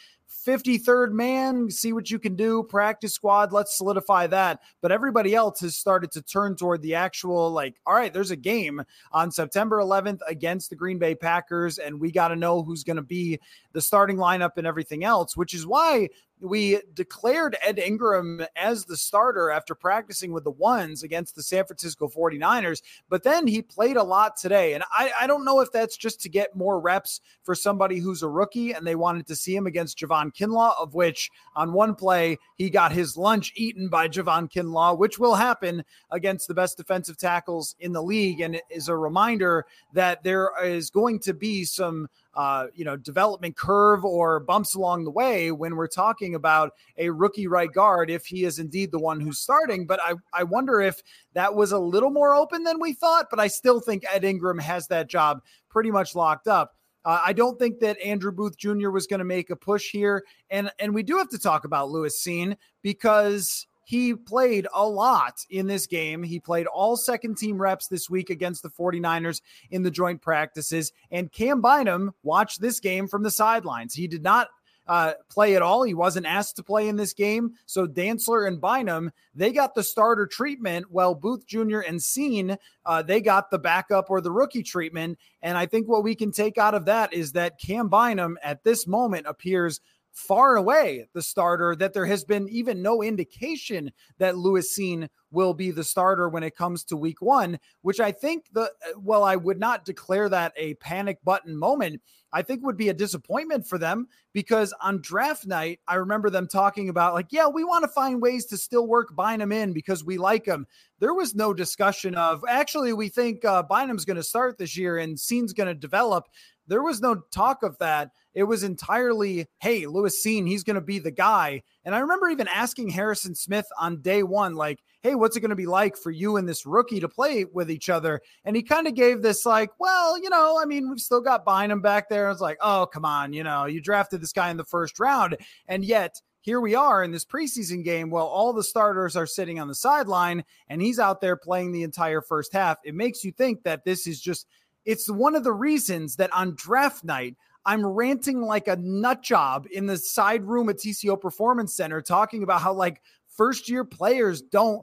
53rd 0.47 1.13
man, 1.13 1.71
see 1.71 1.93
what 1.93 2.11
you 2.11 2.19
can 2.19 2.37
do, 2.37 2.63
practice 2.63 3.15
squad, 3.15 3.53
let's 3.53 3.77
solidify 3.77 4.27
that. 4.29 4.61
But 4.81 4.93
everybody 4.93 5.35
else 5.35 5.61
has 5.61 5.77
started 5.77 6.13
to 6.13 6.23
turn 6.23 6.57
toward 6.57 6.83
the 6.83 6.95
actual, 6.95 7.51
like, 7.51 7.77
all 7.87 7.95
right, 7.95 8.13
there's 8.13 8.31
a 8.31 8.37
game 8.37 8.83
on 9.13 9.31
September 9.31 9.79
11th 9.79 10.21
against 10.27 10.71
the 10.71 10.77
Green 10.77 10.99
Bay 10.99 11.15
Packers, 11.15 11.79
and 11.79 11.99
we 11.99 12.11
got 12.11 12.29
to 12.29 12.37
know 12.37 12.63
who's 12.63 12.85
going 12.85 12.97
to 12.97 13.03
be 13.03 13.41
the 13.73 13.81
starting 13.81 14.17
lineup 14.17 14.53
and 14.57 14.67
everything 14.67 15.05
else, 15.05 15.37
which 15.37 15.55
is 15.55 15.67
why 15.67 16.09
we 16.41 16.81
declared 16.95 17.57
Ed 17.63 17.79
Ingram 17.79 18.45
as 18.57 18.85
the 18.85 18.97
starter 18.97 19.51
after 19.51 19.75
practicing 19.75 20.33
with 20.33 20.45
the 20.45 20.51
ones 20.51 21.03
against 21.03 21.35
the 21.35 21.43
San 21.43 21.65
Francisco 21.65 22.09
49ers. 22.09 22.83
But 23.09 23.23
then 23.23 23.47
he 23.47 23.63
played 23.63 23.97
a 23.97 24.03
lot 24.03 24.37
today. 24.37 24.75
And 24.75 24.85
I, 24.91 25.11
I 25.21 25.27
don't 25.27 25.45
know 25.45 25.61
if 25.61 25.73
that's 25.73 25.97
just 25.97 26.21
to 26.23 26.29
get 26.29 26.57
more 26.57 26.81
reps 26.81 27.21
for 27.43 27.55
somebody 27.55 27.99
who's 27.99 28.23
a 28.23 28.29
rookie 28.29 28.73
and 28.73 28.87
they 28.87 28.95
wanted 28.95 29.27
to 29.29 29.37
see 29.37 29.55
him 29.55 29.67
against 29.67 29.99
Javon 29.99 30.18
Kinlaw, 30.33 30.73
of 30.79 30.95
which 30.95 31.31
on 31.57 31.73
one 31.73 31.95
play 31.95 32.39
he 32.57 32.71
got 32.71 32.93
his 32.93 33.17
lunch 33.17 33.53
eaten 33.57 33.89
by 33.89 34.09
Javon 34.09 34.51
Kinlaw, 34.51 34.99
which 34.99 35.19
will 35.19 35.35
happen 35.35 35.85
against 36.11 36.49
the 36.49 36.55
best 36.55 36.77
defensive 36.77 37.17
tackles 37.17 37.77
in 37.81 37.93
the 37.93 38.03
league. 38.03 38.41
And 38.41 38.55
it 38.55 38.65
is 38.71 38.89
a 38.89 38.97
reminder 38.97 39.67
that 39.95 40.23
there 40.23 40.51
is 40.63 40.91
going 40.91 41.21
to 41.21 41.35
be 41.35 41.65
some 41.65 42.09
uh, 42.39 42.69
you 42.73 42.85
know, 42.85 42.97
development 42.97 43.57
curve 43.57 44.05
or 44.05 44.39
bumps 44.39 44.77
along 44.77 45.03
the 45.03 45.11
way 45.11 45.51
when 45.51 45.75
we're 45.75 45.89
talking 45.89 46.37
about 46.37 46.73
a 46.97 47.11
rookie 47.11 47.49
right 47.49 47.73
guard, 47.73 48.11
if 48.11 48.27
he 48.27 48.45
is 48.45 48.61
indeed 48.61 48.93
the 48.93 48.99
one 48.99 49.21
who's 49.21 49.41
starting. 49.41 49.87
But 49.89 49.99
I, 50.01 50.15
I 50.33 50.45
wonder 50.45 50.81
if 50.81 51.03
that 51.35 51.57
was 51.57 51.73
a 51.73 51.79
little 51.81 52.11
more 52.11 52.37
open 52.37 52.63
than 52.63 52.79
we 52.79 52.93
thought. 52.93 53.27
But 53.29 53.41
I 53.41 53.49
still 53.49 53.81
think 53.81 54.05
Ed 54.09 54.23
Ingram 54.23 54.59
has 54.59 54.87
that 54.87 55.09
job 55.09 55.43
pretty 55.69 55.91
much 55.91 56.15
locked 56.15 56.47
up. 56.47 56.77
Uh, 57.09 57.23
I 57.25 57.33
don't 57.33 57.59
think 57.59 57.81
that 57.81 57.99
Andrew 58.05 58.31
Booth 58.31 58.59
Jr. 58.59 58.91
was 58.91 59.07
going 59.07 59.21
to 59.21 59.25
make 59.25 59.49
a 59.49 59.57
push 59.57 59.91
here, 59.91 60.25
and 60.51 60.71
and 60.79 60.95
we 60.95 61.03
do 61.03 61.17
have 61.17 61.31
to 61.31 61.39
talk 61.39 61.65
about 61.65 61.91
Lewis 61.91 62.23
Cine 62.23 62.55
because 62.83 63.67
he 63.87 64.15
played 64.15 64.67
a 64.75 64.87
lot 64.87 65.39
in 65.49 65.69
this 65.69 65.87
game. 65.87 66.23
He 66.23 66.39
played 66.39 66.67
all 66.67 66.99
second 66.99 67.39
team 67.39 67.57
reps 67.57 67.89
this 67.89 68.11
week 68.11 68.29
against 68.29 68.63
the 68.63 68.69
49ers 68.69 69.41
in 69.71 69.85
the 69.85 69.91
joint 69.91 70.21
practices. 70.21 70.93
And 71.11 71.33
Cam 71.33 71.63
Bynum 71.63 72.13
watched 72.23 72.61
this 72.61 72.79
game 72.79 73.09
from 73.09 73.23
the 73.23 73.31
sidelines. 73.31 73.95
He 73.95 74.07
did 74.07 74.23
not 74.23 74.49
uh, 74.89 75.13
play 75.31 75.55
at 75.55 75.63
all. 75.63 75.83
He 75.83 75.95
wasn't 75.95 76.27
asked 76.27 76.57
to 76.57 76.63
play 76.63 76.89
in 76.89 76.97
this 76.97 77.13
game. 77.13 77.53
So 77.67 77.87
Dantzler 77.87 78.49
and 78.49 78.61
Bynum, 78.61 79.13
they 79.35 79.53
got 79.53 79.75
the 79.75 79.83
starter 79.83 80.27
treatment, 80.27 80.91
while 80.91 81.15
Booth 81.15 81.47
Jr. 81.47 81.81
and 81.81 82.01
Cine, 82.01 82.57
uh, 82.87 83.03
they 83.03 83.21
got 83.21 83.51
the 83.51 83.59
backup 83.59 84.11
or 84.11 84.21
the 84.21 84.33
rookie 84.33 84.63
treatment. 84.63 85.19
And 85.43 85.59
I 85.59 85.67
think 85.67 85.89
what 85.89 86.03
we 86.03 86.15
can 86.15 86.33
take 86.33 86.59
out 86.59 86.75
of 86.75 86.87
that 86.87 87.13
is 87.13 87.33
that 87.33 87.61
Cam 87.61 87.89
Bynum 87.89 88.39
at 88.43 88.65
this 88.65 88.87
moment 88.87 89.27
appears 89.27 89.81
far 90.19 90.57
and 90.57 90.59
away 90.59 91.07
the 91.15 91.23
starter, 91.23 91.77
that 91.77 91.95
there 91.95 92.07
has 92.07 92.25
been 92.25 92.49
even 92.49 92.83
no 92.83 93.03
indication 93.03 93.91
that 94.19 94.37
Lewis 94.37 94.77
Cine 94.77 95.09
will 95.31 95.55
be 95.55 95.71
the 95.71 95.85
starter 95.85 96.29
when 96.29 96.43
it 96.43 96.57
comes 96.57 96.85
to 96.85 96.97
week 96.97 97.23
one, 97.23 97.59
which 97.83 98.01
I 98.01 98.13
think 98.13 98.47
the, 98.53 98.71
well, 98.97 99.23
I 99.23 99.37
would 99.37 99.61
not 99.61 99.85
declare 99.85 100.29
that 100.29 100.53
a 100.57 100.75
panic 100.75 101.19
button 101.23 101.57
moment. 101.57 102.01
I 102.33 102.43
think 102.43 102.63
would 102.63 102.77
be 102.77 102.91
a 102.91 102.95
disappointment 102.95 103.67
for 103.67 103.79
them 103.79 104.09
because 104.35 104.75
on 104.83 105.01
draft 105.01 105.47
night, 105.47 105.81
I 105.89 105.95
remember 105.95 106.29
them 106.29 106.47
talking 106.47 106.89
about, 106.91 107.15
like, 107.15 107.29
yeah, 107.31 107.47
we 107.47 107.65
want 107.65 107.85
to 107.85 107.89
find 107.89 108.21
ways 108.21 108.45
to 108.47 108.59
still 108.59 108.87
work 108.87 109.15
Bynum 109.17 109.53
in 109.53 109.73
because 109.73 110.05
we 110.05 110.19
like 110.19 110.45
him. 110.45 110.67
There 110.99 111.15
was 111.15 111.35
no 111.35 111.55
discussion 111.55 112.15
of 112.17 112.45
actually, 112.47 112.93
we 112.93 113.09
think 113.09 113.45
uh, 113.45 113.63
Bynum's 113.63 114.05
going 114.05 114.17
to 114.17 114.23
start 114.23 114.59
this 114.59 114.77
year 114.77 114.99
and 114.99 115.17
Cine's 115.17 115.55
going 115.55 115.69
to 115.69 115.75
develop. 115.75 116.27
There 116.67 116.83
was 116.83 117.01
no 117.01 117.23
talk 117.31 117.63
of 117.63 117.79
that. 117.79 118.11
It 118.39 118.45
was 118.45 118.63
entirely, 118.63 119.49
hey, 119.59 119.87
Lewis 119.87 120.25
Cine, 120.25 120.47
he's 120.47 120.63
going 120.63 120.77
to 120.77 120.81
be 120.81 121.01
the 121.01 121.11
guy. 121.11 121.61
And 121.85 121.93
I 121.93 121.99
remember 121.99 122.29
even 122.29 122.47
asking 122.47 122.91
Harrison 122.91 123.35
Smith 123.35 123.67
on 123.77 124.01
day 124.01 124.23
one, 124.23 124.55
like, 124.55 124.79
hey, 125.03 125.17
what's 125.17 125.37
it 125.37 125.41
going 125.41 125.51
to 125.51 125.57
be 125.57 125.67
like 125.67 125.97
for 125.97 126.13
you 126.13 126.37
and 126.37 126.49
this 126.49 126.65
rookie 126.65 127.01
to 127.01 127.09
play 127.09 127.47
with 127.47 127.69
each 127.69 127.89
other? 127.89 128.21
And 128.45 128.55
he 128.55 128.63
kind 128.63 128.87
of 128.87 128.95
gave 128.95 129.23
this, 129.23 129.45
like, 129.45 129.71
well, 129.81 130.17
you 130.23 130.31
know, 130.31 130.57
I 130.63 130.67
mean, 130.67 130.89
we've 130.89 131.01
still 131.01 131.21
got 131.21 131.45
Bynum 131.45 131.81
back 131.81 132.09
there. 132.09 132.29
I 132.29 132.31
was 132.31 132.41
like, 132.41 132.59
oh, 132.61 132.87
come 132.87 133.05
on, 133.05 133.33
you 133.33 133.43
know, 133.43 133.65
you 133.65 133.81
drafted 133.81 134.21
this 134.21 134.33
guy 134.33 134.51
in 134.51 134.57
the 134.57 134.65
first 134.65 135.01
round. 135.01 135.37
And 135.67 135.85
yet, 135.85 136.23
here 136.41 136.61
we 136.61 136.77
are 136.77 137.03
in 137.03 137.11
this 137.11 137.25
preseason 137.25 137.83
game. 137.83 138.09
Well, 138.09 138.27
all 138.27 138.53
the 138.53 138.63
starters 138.63 139.17
are 139.17 139.27
sitting 139.27 139.59
on 139.59 139.67
the 139.67 139.75
sideline 139.75 140.45
and 140.69 140.81
he's 140.81 141.01
out 141.01 141.21
there 141.21 141.37
playing 141.37 141.73
the 141.73 141.83
entire 141.83 142.21
first 142.21 142.53
half. 142.53 142.79
It 142.85 142.95
makes 142.95 143.25
you 143.25 143.33
think 143.33 143.65
that 143.65 143.85
this 143.85 144.07
is 144.07 144.21
just 144.21 144.47
it's 144.89 145.11
one 145.11 145.35
of 145.35 145.45
the 145.45 145.53
reasons 145.53 146.17
that 146.17 146.33
on 146.33 146.55
draft 146.55 147.05
night, 147.05 147.37
I'm 147.65 147.85
ranting 147.85 148.41
like 148.41 148.69
a 148.69 148.77
nut 148.77 149.23
job 149.23 149.67
in 149.73 149.87
the 149.87 149.99
side 149.99 150.45
room 150.45 150.69
at 150.69 150.77
TCO 150.77 151.21
Performance 151.21 151.75
Center, 151.75 152.01
talking 152.01 152.43
about 152.43 152.61
how 152.61 152.73
like 152.73 153.03
first 153.29 153.69
year 153.69 153.85
players 153.85 154.43
don't 154.43 154.83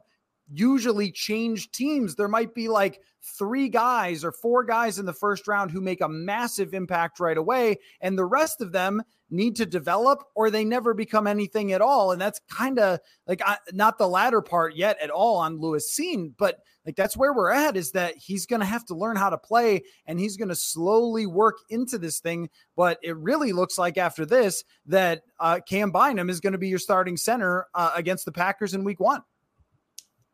usually 0.52 1.12
change 1.12 1.72
teams. 1.72 2.16
There 2.16 2.28
might 2.28 2.54
be 2.54 2.68
like 2.68 3.02
three 3.22 3.70
guys 3.70 4.24
or 4.24 4.32
four 4.32 4.64
guys 4.64 5.00
in 5.00 5.06
the 5.06 5.14
first 5.14 5.48
round 5.48 5.72
who 5.72 5.82
make 5.82 6.02
a 6.02 6.10
massive 6.10 6.74
impact 6.74 7.20
right 7.20 7.38
away, 7.38 7.78
and 8.02 8.18
the 8.18 8.26
rest 8.26 8.62
of 8.62 8.72
them 8.72 9.02
need 9.30 9.56
to 9.56 9.66
develop 9.66 10.24
or 10.36 10.50
they 10.50 10.64
never 10.64 10.94
become 10.94 11.28
anything 11.28 11.72
at 11.72 11.82
all. 11.82 12.12
And 12.12 12.22
that's 12.22 12.40
kind 12.50 12.78
of 12.78 13.00
like 13.28 13.42
I, 13.44 13.58
not 13.74 13.98
the 13.98 14.08
latter 14.08 14.42
part 14.42 14.76
yet 14.76 14.98
at 15.02 15.10
all 15.10 15.38
on 15.38 15.60
Lewis 15.60 15.98
Cine, 15.98 16.34
but 16.38 16.60
like 16.86 16.96
that's 16.96 17.18
where 17.18 17.34
we're 17.34 17.52
at 17.52 17.76
is 17.76 17.92
that 17.92 18.16
he's 18.18 18.46
going 18.46 18.60
to 18.60 18.66
have 18.66 18.86
to 18.86 18.96
learn 18.96 19.16
how 19.16 19.32
to 19.32 19.38
play 19.38 19.82
and 20.06 20.20
he's 20.20 20.38
going 20.38 20.50
to 20.50 20.56
slowly 20.56 21.26
work 21.26 21.58
into 21.70 21.98
this 21.98 22.20
thing. 22.20 22.50
But 22.76 23.00
it 23.02 23.18
really 23.18 23.52
looks 23.52 23.78
like 23.78 23.98
after 23.98 24.26
this 24.26 24.64
that 24.86 25.24
uh, 25.40 25.60
Cam 25.68 25.92
Bynum 25.92 26.30
is 26.30 26.40
going 26.40 26.54
to 26.54 26.60
be 26.60 26.70
your 26.70 26.80
starting 26.80 27.18
center 27.18 27.66
uh, 27.74 27.92
against 27.96 28.26
the 28.26 28.32
Packers 28.32 28.74
in 28.74 28.84
week 28.84 29.00
one. 29.00 29.22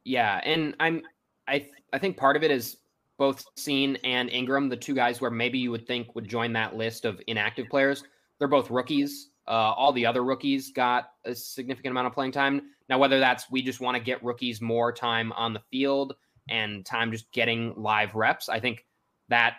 Yeah. 0.04 0.42
And 0.44 0.76
I'm, 0.80 1.02
I, 1.48 1.68
I 1.94 1.98
think 1.98 2.18
part 2.18 2.36
of 2.36 2.44
it 2.44 2.52
is 2.52 2.78
both 3.18 3.44
Cine 3.56 4.00
and 4.04 4.30
Ingram, 4.30 4.70
the 4.70 4.78
two 4.78 4.96
guys 4.96 5.22
where 5.22 5.32
maybe 5.32 5.60
you 5.60 5.72
would 5.72 5.86
think 5.86 6.16
would 6.16 6.28
join 6.28 6.54
that 6.54 6.76
list 6.76 7.06
of 7.06 7.22
inactive 7.28 7.68
players. 7.70 8.04
They're 8.40 8.48
both 8.48 8.72
rookies. 8.72 9.30
Uh, 9.48 9.74
all 9.76 9.92
the 9.92 10.06
other 10.06 10.24
rookies 10.24 10.72
got 10.72 11.12
a 11.26 11.36
significant 11.36 11.92
amount 11.92 12.08
of 12.08 12.14
playing 12.14 12.32
time. 12.32 12.62
Now, 12.90 12.98
whether 12.98 13.20
that's 13.20 13.50
we 13.52 13.62
just 13.62 13.80
want 13.80 13.96
to 13.96 14.04
get 14.04 14.24
rookies 14.24 14.62
more 14.62 14.92
time 14.92 15.32
on 15.34 15.54
the 15.54 15.62
field 15.72 16.16
and 16.50 16.86
time 16.86 17.12
just 17.12 17.32
getting 17.32 17.74
live 17.76 18.16
reps. 18.16 18.50
I 18.50 18.60
think 18.60 18.86
that 19.30 19.58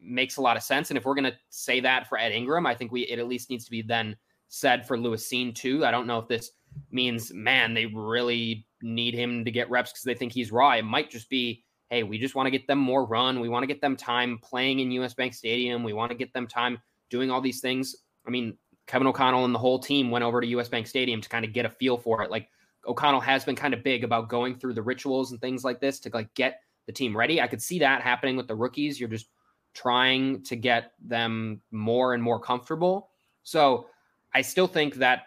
makes 0.00 0.36
a 0.36 0.42
lot 0.42 0.56
of 0.56 0.62
sense. 0.62 0.90
And 0.90 0.96
if 0.96 1.04
we're 1.04 1.14
going 1.14 1.30
to 1.30 1.36
say 1.50 1.80
that 1.80 2.08
for 2.08 2.18
Ed 2.18 2.32
Ingram, 2.32 2.66
I 2.66 2.74
think 2.74 2.92
we 2.92 3.02
it 3.02 3.18
at 3.18 3.28
least 3.28 3.50
needs 3.50 3.64
to 3.64 3.70
be 3.70 3.82
then 3.82 4.16
said 4.48 4.86
for 4.86 4.98
Lewis 4.98 5.28
Cine 5.28 5.54
too. 5.54 5.84
I 5.84 5.90
don't 5.90 6.06
know 6.06 6.18
if 6.18 6.28
this 6.28 6.50
means 6.90 7.32
man 7.32 7.74
they 7.74 7.86
really 7.86 8.66
need 8.82 9.14
him 9.14 9.44
to 9.44 9.50
get 9.50 9.70
reps 9.70 9.92
because 9.92 10.04
they 10.04 10.14
think 10.14 10.32
he's 10.32 10.52
raw. 10.52 10.72
It 10.72 10.84
might 10.84 11.10
just 11.10 11.28
be 11.28 11.64
hey 11.90 12.02
we 12.02 12.18
just 12.18 12.34
want 12.34 12.46
to 12.46 12.50
get 12.50 12.66
them 12.66 12.78
more 12.78 13.04
run. 13.04 13.40
We 13.40 13.48
want 13.48 13.62
to 13.62 13.66
get 13.66 13.80
them 13.80 13.96
time 13.96 14.38
playing 14.42 14.80
in 14.80 14.90
US 14.92 15.14
Bank 15.14 15.34
Stadium. 15.34 15.82
We 15.82 15.92
want 15.92 16.10
to 16.10 16.16
get 16.16 16.32
them 16.32 16.46
time 16.46 16.78
doing 17.10 17.30
all 17.30 17.40
these 17.40 17.60
things. 17.60 17.96
I 18.26 18.30
mean 18.30 18.56
Kevin 18.86 19.06
O'Connell 19.06 19.44
and 19.44 19.54
the 19.54 19.58
whole 19.58 19.78
team 19.78 20.10
went 20.10 20.24
over 20.24 20.40
to 20.40 20.46
US 20.46 20.68
Bank 20.68 20.86
Stadium 20.86 21.20
to 21.20 21.28
kind 21.28 21.44
of 21.44 21.52
get 21.52 21.66
a 21.66 21.70
feel 21.70 21.96
for 21.96 22.22
it. 22.22 22.30
Like 22.30 22.48
O'Connell 22.86 23.20
has 23.20 23.44
been 23.44 23.56
kind 23.56 23.74
of 23.74 23.84
big 23.84 24.04
about 24.04 24.28
going 24.28 24.56
through 24.56 24.74
the 24.74 24.82
rituals 24.82 25.30
and 25.30 25.40
things 25.40 25.64
like 25.64 25.80
this 25.80 26.00
to 26.00 26.10
like 26.12 26.32
get 26.34 26.60
the 26.86 26.92
team 26.92 27.16
ready. 27.16 27.40
I 27.40 27.46
could 27.46 27.62
see 27.62 27.78
that 27.78 28.02
happening 28.02 28.36
with 28.36 28.48
the 28.48 28.56
rookies. 28.56 28.98
You're 28.98 29.08
just 29.08 29.28
trying 29.74 30.42
to 30.44 30.56
get 30.56 30.92
them 31.00 31.60
more 31.70 32.14
and 32.14 32.22
more 32.22 32.40
comfortable. 32.40 33.10
So 33.42 33.86
I 34.34 34.42
still 34.42 34.66
think 34.66 34.96
that 34.96 35.24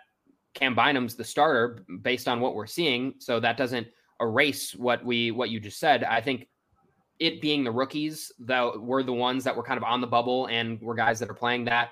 Cam 0.56 0.76
Bynum's 0.76 1.16
the 1.16 1.24
starter 1.24 1.86
based 2.02 2.28
on 2.28 2.40
what 2.40 2.56
we're 2.56 2.66
seeing. 2.66 3.14
So 3.20 3.40
that 3.40 3.58
doesn't 3.58 3.88
erase 4.20 4.74
what 4.74 5.06
we 5.06 5.30
what 5.32 5.50
you 5.50 5.60
just 5.60 5.80
said. 5.80 6.04
I 6.04 6.22
think 6.22 6.48
it 7.20 7.42
being 7.42 7.64
the 7.64 7.72
rookies 7.72 8.32
that 8.40 8.82
were 8.82 9.04
the 9.04 9.14
ones 9.14 9.44
that 9.44 9.56
were 9.56 9.64
kind 9.64 9.78
of 9.78 9.84
on 9.84 10.02
the 10.02 10.08
bubble 10.08 10.48
and 10.48 10.82
were 10.82 10.96
guys 10.96 11.20
that 11.20 11.30
are 11.30 11.36
playing 11.36 11.66
that 11.66 11.92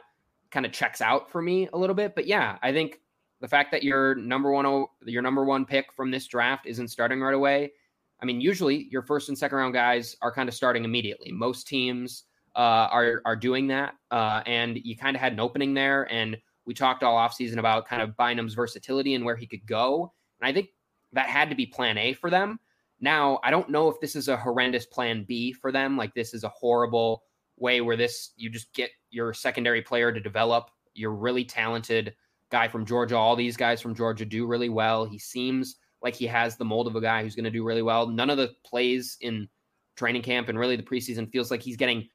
kind 0.49 0.65
of 0.65 0.71
checks 0.71 1.01
out 1.01 1.29
for 1.29 1.41
me 1.41 1.69
a 1.73 1.77
little 1.77 1.95
bit. 1.95 2.15
But 2.15 2.25
yeah, 2.25 2.57
I 2.61 2.71
think 2.71 2.99
the 3.41 3.47
fact 3.47 3.71
that 3.71 3.83
your 3.83 4.15
number 4.15 4.51
one 4.51 4.85
your 5.05 5.21
number 5.21 5.43
one 5.43 5.65
pick 5.65 5.91
from 5.93 6.09
this 6.09 6.25
draft 6.27 6.65
isn't 6.65 6.87
starting 6.87 7.21
right 7.21 7.35
away. 7.35 7.73
I 8.21 8.25
mean, 8.25 8.39
usually 8.39 8.87
your 8.89 9.01
first 9.01 9.27
and 9.27 9.37
second 9.37 9.57
round 9.57 9.73
guys 9.73 10.15
are 10.21 10.31
kind 10.31 10.47
of 10.47 10.55
starting 10.55 10.85
immediately. 10.85 11.31
Most 11.31 11.67
teams 11.67 12.23
uh, 12.55 12.87
are 12.89 13.21
are 13.25 13.35
doing 13.35 13.67
that, 13.67 13.95
uh, 14.11 14.41
and 14.45 14.77
you 14.77 14.95
kind 14.95 15.15
of 15.15 15.21
had 15.21 15.33
an 15.33 15.41
opening 15.41 15.73
there. 15.73 16.09
And 16.11 16.37
we 16.65 16.73
talked 16.73 17.03
all 17.03 17.17
offseason 17.17 17.57
about 17.57 17.87
kind 17.87 18.01
of 18.01 18.15
Bynum's 18.17 18.53
versatility 18.53 19.15
and 19.15 19.25
where 19.25 19.35
he 19.35 19.47
could 19.47 19.65
go. 19.65 20.13
And 20.39 20.47
I 20.47 20.53
think 20.53 20.69
that 21.11 21.27
had 21.27 21.49
to 21.49 21.55
be 21.55 21.65
Plan 21.65 21.97
A 21.97 22.13
for 22.13 22.29
them. 22.29 22.59
Now, 22.99 23.39
I 23.43 23.51
don't 23.51 23.69
know 23.69 23.89
if 23.89 23.99
this 23.99 24.15
is 24.15 24.29
a 24.29 24.37
horrendous 24.37 24.85
Plan 24.85 25.25
B 25.27 25.51
for 25.53 25.71
them. 25.71 25.97
Like 25.97 26.13
this 26.13 26.33
is 26.33 26.43
a 26.43 26.49
horrible 26.49 27.23
way 27.57 27.81
where 27.81 27.97
this 27.97 28.31
you 28.35 28.49
just 28.49 28.73
get 28.73 28.89
your 29.11 29.33
secondary 29.33 29.81
player 29.81 30.11
to 30.11 30.19
develop. 30.19 30.69
You're 30.93 31.11
really 31.11 31.43
talented 31.43 32.15
guy 32.49 32.67
from 32.67 32.85
Georgia. 32.85 33.17
All 33.17 33.35
these 33.35 33.57
guys 33.57 33.81
from 33.81 33.95
Georgia 33.95 34.25
do 34.25 34.45
really 34.45 34.69
well. 34.69 35.05
He 35.05 35.19
seems 35.19 35.77
like 36.01 36.15
he 36.15 36.27
has 36.27 36.55
the 36.55 36.65
mold 36.65 36.87
of 36.87 36.95
a 36.95 37.01
guy 37.01 37.23
who's 37.23 37.35
going 37.35 37.45
to 37.45 37.51
do 37.51 37.63
really 37.63 37.81
well. 37.81 38.07
None 38.07 38.29
of 38.29 38.37
the 38.37 38.51
plays 38.65 39.17
in 39.21 39.47
training 39.95 40.21
camp 40.21 40.49
and 40.49 40.59
really 40.59 40.75
the 40.75 40.83
preseason 40.83 41.31
feels 41.31 41.51
like 41.51 41.61
he's 41.61 41.77
getting 41.77 42.07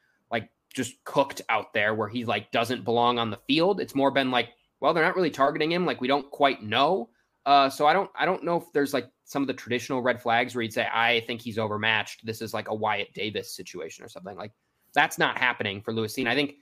just 0.79 1.05
cooked 1.05 1.43
out 1.51 1.75
there 1.75 1.95
where 1.95 2.09
he 2.09 2.25
like 2.25 2.51
doesn't 2.53 2.85
belong 2.85 3.19
on 3.19 3.31
the 3.31 3.41
field. 3.47 3.81
It's 3.81 3.95
more 3.95 4.11
been 4.11 4.31
like, 4.31 4.49
well, 4.81 4.95
they're 4.95 5.05
not 5.05 5.17
really 5.17 5.31
targeting 5.31 5.71
him. 5.71 5.85
Like 5.85 6.01
we 6.01 6.09
don't 6.09 6.31
quite 6.31 6.63
know. 6.63 7.11
Uh, 7.45 7.69
so 7.69 7.87
I 7.87 7.93
don't 7.93 8.11
I 8.15 8.25
don't 8.25 8.45
know 8.45 8.57
if 8.57 8.73
there's 8.73 8.95
like 8.95 9.11
some 9.25 9.43
of 9.43 9.49
the 9.49 9.55
traditional 9.55 10.01
red 10.01 10.23
flags 10.23 10.55
where 10.55 10.63
you'd 10.63 10.73
say 10.73 10.87
I 10.91 11.21
think 11.27 11.43
he's 11.43 11.59
overmatched. 11.59 12.25
This 12.25 12.41
is 12.41 12.55
like 12.55 12.69
a 12.69 12.75
Wyatt 12.75 13.13
Davis 13.13 13.55
situation 13.55 14.05
or 14.05 14.09
something 14.09 14.37
like 14.37 14.53
that's 14.95 15.19
not 15.19 15.37
happening 15.37 15.83
for 15.83 15.93
Lewis 15.93 16.15
Cine. 16.15 16.29
I 16.29 16.35
think 16.35 16.55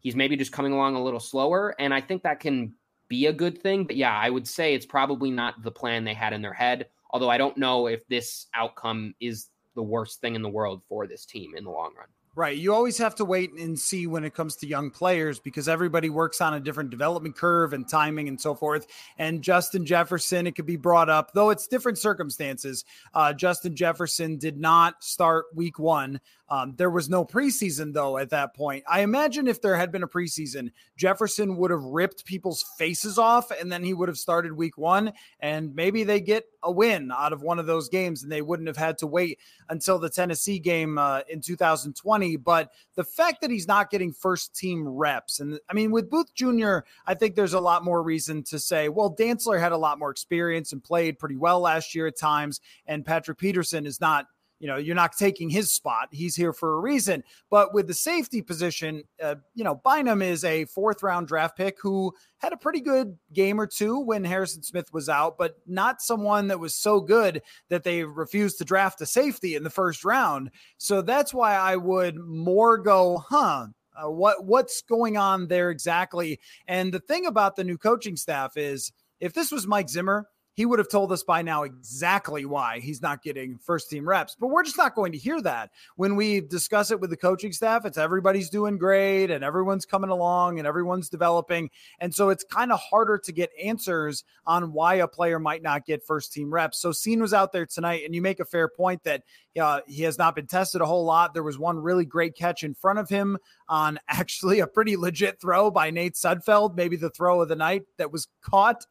he's 0.00 0.16
maybe 0.16 0.36
just 0.36 0.52
coming 0.52 0.72
along 0.72 0.96
a 0.96 1.02
little 1.02 1.20
slower, 1.20 1.74
and 1.78 1.94
I 1.94 2.00
think 2.00 2.22
that 2.22 2.40
can 2.40 2.74
be 3.08 3.26
a 3.26 3.32
good 3.32 3.62
thing. 3.62 3.84
But 3.84 3.96
yeah, 3.96 4.16
I 4.16 4.28
would 4.28 4.46
say 4.48 4.74
it's 4.74 4.86
probably 4.86 5.30
not 5.30 5.62
the 5.62 5.70
plan 5.70 6.04
they 6.04 6.14
had 6.14 6.32
in 6.32 6.42
their 6.42 6.52
head. 6.52 6.88
Although 7.10 7.30
I 7.30 7.38
don't 7.38 7.58
know 7.58 7.86
if 7.86 8.06
this 8.08 8.46
outcome 8.54 9.14
is 9.20 9.48
the 9.74 9.82
worst 9.82 10.20
thing 10.20 10.34
in 10.34 10.42
the 10.42 10.48
world 10.48 10.82
for 10.88 11.06
this 11.06 11.24
team 11.24 11.54
in 11.56 11.64
the 11.64 11.70
long 11.70 11.92
run. 11.96 12.08
Right. 12.34 12.56
You 12.56 12.72
always 12.72 12.96
have 12.96 13.14
to 13.16 13.26
wait 13.26 13.52
and 13.52 13.78
see 13.78 14.06
when 14.06 14.24
it 14.24 14.32
comes 14.32 14.56
to 14.56 14.66
young 14.66 14.90
players 14.90 15.38
because 15.38 15.68
everybody 15.68 16.08
works 16.08 16.40
on 16.40 16.54
a 16.54 16.60
different 16.60 16.88
development 16.88 17.36
curve 17.36 17.74
and 17.74 17.86
timing 17.86 18.26
and 18.26 18.40
so 18.40 18.54
forth. 18.54 18.86
And 19.18 19.42
Justin 19.42 19.84
Jefferson, 19.84 20.46
it 20.46 20.54
could 20.54 20.64
be 20.64 20.76
brought 20.76 21.10
up, 21.10 21.32
though 21.34 21.50
it's 21.50 21.66
different 21.66 21.98
circumstances. 21.98 22.86
Uh, 23.12 23.34
Justin 23.34 23.76
Jefferson 23.76 24.38
did 24.38 24.58
not 24.58 25.04
start 25.04 25.44
week 25.54 25.78
one. 25.78 26.22
Um, 26.52 26.74
there 26.76 26.90
was 26.90 27.08
no 27.08 27.24
preseason, 27.24 27.94
though, 27.94 28.18
at 28.18 28.28
that 28.28 28.54
point. 28.54 28.84
I 28.86 29.00
imagine 29.00 29.48
if 29.48 29.62
there 29.62 29.74
had 29.74 29.90
been 29.90 30.02
a 30.02 30.06
preseason, 30.08 30.70
Jefferson 30.98 31.56
would 31.56 31.70
have 31.70 31.82
ripped 31.82 32.26
people's 32.26 32.62
faces 32.76 33.16
off 33.16 33.50
and 33.50 33.72
then 33.72 33.82
he 33.82 33.94
would 33.94 34.10
have 34.10 34.18
started 34.18 34.52
week 34.52 34.76
one. 34.76 35.14
And 35.40 35.74
maybe 35.74 36.04
they 36.04 36.20
get 36.20 36.44
a 36.62 36.70
win 36.70 37.10
out 37.10 37.32
of 37.32 37.40
one 37.40 37.58
of 37.58 37.64
those 37.64 37.88
games 37.88 38.22
and 38.22 38.30
they 38.30 38.42
wouldn't 38.42 38.66
have 38.66 38.76
had 38.76 38.98
to 38.98 39.06
wait 39.06 39.38
until 39.70 39.98
the 39.98 40.10
Tennessee 40.10 40.58
game 40.58 40.98
uh, 40.98 41.22
in 41.26 41.40
2020. 41.40 42.36
But 42.36 42.70
the 42.96 43.04
fact 43.04 43.40
that 43.40 43.50
he's 43.50 43.66
not 43.66 43.90
getting 43.90 44.12
first 44.12 44.54
team 44.54 44.86
reps, 44.86 45.40
and 45.40 45.58
I 45.70 45.72
mean, 45.72 45.90
with 45.90 46.10
Booth 46.10 46.34
Jr., 46.34 46.80
I 47.06 47.14
think 47.14 47.34
there's 47.34 47.54
a 47.54 47.60
lot 47.60 47.82
more 47.82 48.02
reason 48.02 48.42
to 48.44 48.58
say, 48.58 48.90
well, 48.90 49.16
Dantzler 49.18 49.58
had 49.58 49.72
a 49.72 49.78
lot 49.78 49.98
more 49.98 50.10
experience 50.10 50.74
and 50.74 50.84
played 50.84 51.18
pretty 51.18 51.36
well 51.36 51.60
last 51.60 51.94
year 51.94 52.08
at 52.08 52.18
times. 52.18 52.60
And 52.84 53.06
Patrick 53.06 53.38
Peterson 53.38 53.86
is 53.86 54.02
not 54.02 54.26
you 54.62 54.68
know, 54.68 54.76
you're 54.76 54.94
not 54.94 55.16
taking 55.16 55.50
his 55.50 55.72
spot. 55.72 56.06
He's 56.12 56.36
here 56.36 56.52
for 56.52 56.74
a 56.74 56.80
reason. 56.80 57.24
But 57.50 57.74
with 57.74 57.88
the 57.88 57.94
safety 57.94 58.42
position, 58.42 59.02
uh, 59.20 59.34
you 59.56 59.64
know, 59.64 59.74
Bynum 59.74 60.22
is 60.22 60.44
a 60.44 60.66
fourth 60.66 61.02
round 61.02 61.26
draft 61.26 61.56
pick 61.56 61.78
who 61.82 62.14
had 62.38 62.52
a 62.52 62.56
pretty 62.56 62.78
good 62.78 63.18
game 63.32 63.60
or 63.60 63.66
two 63.66 63.98
when 63.98 64.22
Harrison 64.22 64.62
Smith 64.62 64.92
was 64.92 65.08
out, 65.08 65.36
but 65.36 65.56
not 65.66 66.00
someone 66.00 66.46
that 66.46 66.60
was 66.60 66.76
so 66.76 67.00
good 67.00 67.42
that 67.70 67.82
they 67.82 68.04
refused 68.04 68.58
to 68.58 68.64
draft 68.64 69.00
a 69.00 69.06
safety 69.06 69.56
in 69.56 69.64
the 69.64 69.68
first 69.68 70.04
round. 70.04 70.48
So 70.78 71.02
that's 71.02 71.34
why 71.34 71.56
I 71.56 71.74
would 71.74 72.16
more 72.16 72.78
go, 72.78 73.18
huh? 73.18 73.66
Uh, 73.96 74.10
what 74.10 74.44
what's 74.44 74.80
going 74.82 75.16
on 75.16 75.48
there 75.48 75.70
exactly? 75.70 76.38
And 76.68 76.94
the 76.94 77.00
thing 77.00 77.26
about 77.26 77.56
the 77.56 77.64
new 77.64 77.78
coaching 77.78 78.16
staff 78.16 78.56
is, 78.56 78.92
if 79.18 79.34
this 79.34 79.50
was 79.50 79.66
Mike 79.66 79.88
Zimmer, 79.88 80.28
he 80.54 80.66
would 80.66 80.78
have 80.78 80.88
told 80.88 81.12
us 81.12 81.22
by 81.22 81.42
now 81.42 81.62
exactly 81.62 82.44
why 82.44 82.80
he's 82.80 83.00
not 83.00 83.22
getting 83.22 83.58
first 83.58 83.88
team 83.88 84.06
reps. 84.06 84.36
But 84.38 84.48
we're 84.48 84.64
just 84.64 84.76
not 84.76 84.94
going 84.94 85.12
to 85.12 85.18
hear 85.18 85.40
that. 85.42 85.70
When 85.96 86.14
we 86.14 86.40
discuss 86.40 86.90
it 86.90 87.00
with 87.00 87.10
the 87.10 87.16
coaching 87.16 87.52
staff, 87.52 87.86
it's 87.86 87.96
everybody's 87.96 88.50
doing 88.50 88.76
great 88.76 89.30
and 89.30 89.42
everyone's 89.42 89.86
coming 89.86 90.10
along 90.10 90.58
and 90.58 90.68
everyone's 90.68 91.08
developing. 91.08 91.70
And 92.00 92.14
so 92.14 92.28
it's 92.28 92.44
kind 92.44 92.70
of 92.70 92.80
harder 92.80 93.18
to 93.18 93.32
get 93.32 93.50
answers 93.62 94.24
on 94.46 94.72
why 94.72 94.96
a 94.96 95.08
player 95.08 95.38
might 95.38 95.62
not 95.62 95.86
get 95.86 96.04
first 96.04 96.32
team 96.32 96.52
reps. 96.52 96.78
So 96.78 96.90
Cine 96.90 97.20
was 97.20 97.32
out 97.32 97.52
there 97.52 97.66
tonight, 97.66 98.02
and 98.04 98.14
you 98.14 98.20
make 98.20 98.40
a 98.40 98.44
fair 98.44 98.68
point 98.68 99.04
that 99.04 99.22
uh, 99.60 99.80
he 99.86 100.02
has 100.02 100.18
not 100.18 100.34
been 100.34 100.46
tested 100.46 100.80
a 100.80 100.86
whole 100.86 101.04
lot. 101.04 101.34
There 101.34 101.42
was 101.42 101.58
one 101.58 101.78
really 101.78 102.04
great 102.04 102.36
catch 102.36 102.62
in 102.62 102.74
front 102.74 102.98
of 102.98 103.08
him 103.08 103.38
on 103.68 103.98
actually 104.08 104.60
a 104.60 104.66
pretty 104.66 104.96
legit 104.96 105.40
throw 105.40 105.70
by 105.70 105.90
Nate 105.90 106.14
Sudfeld, 106.14 106.76
maybe 106.76 106.96
the 106.96 107.10
throw 107.10 107.40
of 107.40 107.48
the 107.48 107.56
night 107.56 107.84
that 107.96 108.12
was 108.12 108.28
caught. 108.42 108.86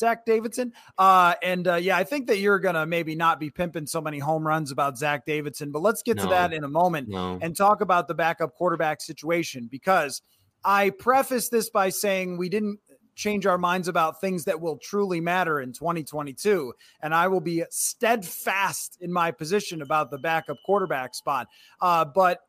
Zach 0.00 0.24
Davidson. 0.26 0.72
Uh, 0.98 1.34
and 1.42 1.68
uh, 1.68 1.76
yeah, 1.76 1.96
I 1.96 2.02
think 2.02 2.26
that 2.26 2.38
you're 2.38 2.58
going 2.58 2.74
to 2.74 2.86
maybe 2.86 3.14
not 3.14 3.38
be 3.38 3.50
pimping 3.50 3.86
so 3.86 4.00
many 4.00 4.18
home 4.18 4.44
runs 4.44 4.72
about 4.72 4.98
Zach 4.98 5.24
Davidson, 5.24 5.70
but 5.70 5.82
let's 5.82 6.02
get 6.02 6.16
no, 6.16 6.24
to 6.24 6.28
that 6.30 6.52
in 6.52 6.64
a 6.64 6.68
moment 6.68 7.08
no. 7.08 7.38
and 7.40 7.56
talk 7.56 7.80
about 7.80 8.08
the 8.08 8.14
backup 8.14 8.54
quarterback 8.54 9.00
situation 9.00 9.68
because 9.70 10.22
I 10.64 10.90
preface 10.90 11.48
this 11.48 11.70
by 11.70 11.90
saying 11.90 12.36
we 12.36 12.48
didn't 12.48 12.80
change 13.14 13.44
our 13.44 13.58
minds 13.58 13.86
about 13.86 14.20
things 14.20 14.44
that 14.46 14.60
will 14.60 14.78
truly 14.78 15.20
matter 15.20 15.60
in 15.60 15.72
2022. 15.72 16.72
And 17.02 17.14
I 17.14 17.28
will 17.28 17.40
be 17.40 17.64
steadfast 17.70 18.96
in 19.00 19.12
my 19.12 19.30
position 19.30 19.82
about 19.82 20.10
the 20.10 20.18
backup 20.18 20.56
quarterback 20.64 21.14
spot. 21.14 21.48
Uh, 21.80 22.04
but 22.04 22.40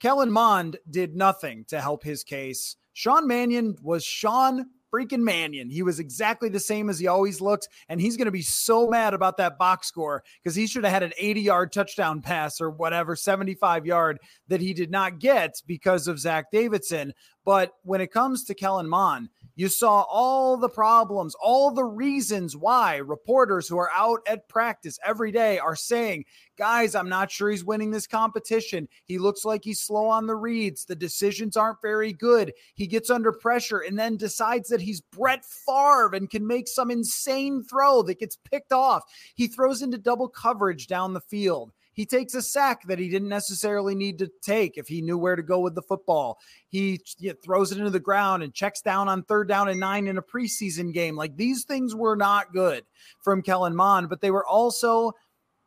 Kellen 0.00 0.32
Mond 0.32 0.78
did 0.90 1.14
nothing 1.14 1.64
to 1.68 1.80
help 1.80 2.02
his 2.02 2.24
case. 2.24 2.76
Sean 2.92 3.26
Mannion 3.28 3.76
was 3.80 4.04
Sean 4.04 4.66
freaking 4.92 5.20
Mannion. 5.20 5.70
He 5.70 5.82
was 5.82 5.98
exactly 5.98 6.48
the 6.48 6.60
same 6.60 6.90
as 6.90 6.98
he 6.98 7.06
always 7.06 7.40
looked. 7.40 7.68
And 7.88 8.00
he's 8.00 8.16
going 8.16 8.26
to 8.26 8.32
be 8.32 8.42
so 8.42 8.88
mad 8.88 9.14
about 9.14 9.36
that 9.38 9.58
box 9.58 9.86
score 9.86 10.22
because 10.42 10.54
he 10.54 10.66
should 10.66 10.84
have 10.84 10.92
had 10.92 11.02
an 11.02 11.12
80 11.18 11.40
yard 11.40 11.72
touchdown 11.72 12.20
pass 12.20 12.60
or 12.60 12.70
whatever, 12.70 13.16
75 13.16 13.86
yard 13.86 14.18
that 14.48 14.60
he 14.60 14.74
did 14.74 14.90
not 14.90 15.18
get 15.18 15.60
because 15.66 16.08
of 16.08 16.18
Zach 16.18 16.50
Davidson. 16.50 17.14
But 17.44 17.72
when 17.82 18.00
it 18.00 18.12
comes 18.12 18.44
to 18.44 18.54
Kellen 18.54 18.88
Mond, 18.88 19.28
you 19.54 19.68
saw 19.68 20.02
all 20.02 20.56
the 20.56 20.68
problems, 20.68 21.34
all 21.40 21.70
the 21.70 21.84
reasons 21.84 22.56
why 22.56 22.96
reporters 22.96 23.68
who 23.68 23.78
are 23.78 23.90
out 23.94 24.20
at 24.26 24.48
practice 24.48 24.98
every 25.04 25.30
day 25.32 25.58
are 25.58 25.76
saying, 25.76 26.24
guys, 26.56 26.94
I'm 26.94 27.08
not 27.08 27.30
sure 27.30 27.50
he's 27.50 27.64
winning 27.64 27.90
this 27.90 28.06
competition. 28.06 28.88
He 29.04 29.18
looks 29.18 29.44
like 29.44 29.64
he's 29.64 29.80
slow 29.80 30.06
on 30.06 30.26
the 30.26 30.36
reads. 30.36 30.84
The 30.84 30.96
decisions 30.96 31.56
aren't 31.56 31.82
very 31.82 32.12
good. 32.12 32.52
He 32.74 32.86
gets 32.86 33.10
under 33.10 33.32
pressure 33.32 33.80
and 33.80 33.98
then 33.98 34.16
decides 34.16 34.68
that 34.68 34.80
he's 34.80 35.00
Brett 35.00 35.44
Favre 35.44 36.14
and 36.14 36.30
can 36.30 36.46
make 36.46 36.68
some 36.68 36.90
insane 36.90 37.62
throw 37.62 38.02
that 38.02 38.20
gets 38.20 38.36
picked 38.36 38.72
off. 38.72 39.04
He 39.34 39.48
throws 39.48 39.82
into 39.82 39.98
double 39.98 40.28
coverage 40.28 40.86
down 40.86 41.12
the 41.12 41.20
field. 41.20 41.72
He 41.92 42.06
takes 42.06 42.34
a 42.34 42.42
sack 42.42 42.82
that 42.84 42.98
he 42.98 43.08
didn't 43.08 43.28
necessarily 43.28 43.94
need 43.94 44.18
to 44.18 44.30
take 44.42 44.78
if 44.78 44.88
he 44.88 45.02
knew 45.02 45.18
where 45.18 45.36
to 45.36 45.42
go 45.42 45.60
with 45.60 45.74
the 45.74 45.82
football. 45.82 46.38
He 46.68 47.00
you 47.18 47.30
know, 47.30 47.36
throws 47.44 47.72
it 47.72 47.78
into 47.78 47.90
the 47.90 48.00
ground 48.00 48.42
and 48.42 48.54
checks 48.54 48.80
down 48.80 49.08
on 49.08 49.22
third 49.22 49.48
down 49.48 49.68
and 49.68 49.80
nine 49.80 50.06
in 50.06 50.18
a 50.18 50.22
preseason 50.22 50.92
game. 50.92 51.16
Like 51.16 51.36
these 51.36 51.64
things 51.64 51.94
were 51.94 52.16
not 52.16 52.52
good 52.52 52.84
from 53.22 53.42
Kellen 53.42 53.76
Mond, 53.76 54.08
but 54.08 54.20
they 54.20 54.30
were 54.30 54.46
also 54.46 55.12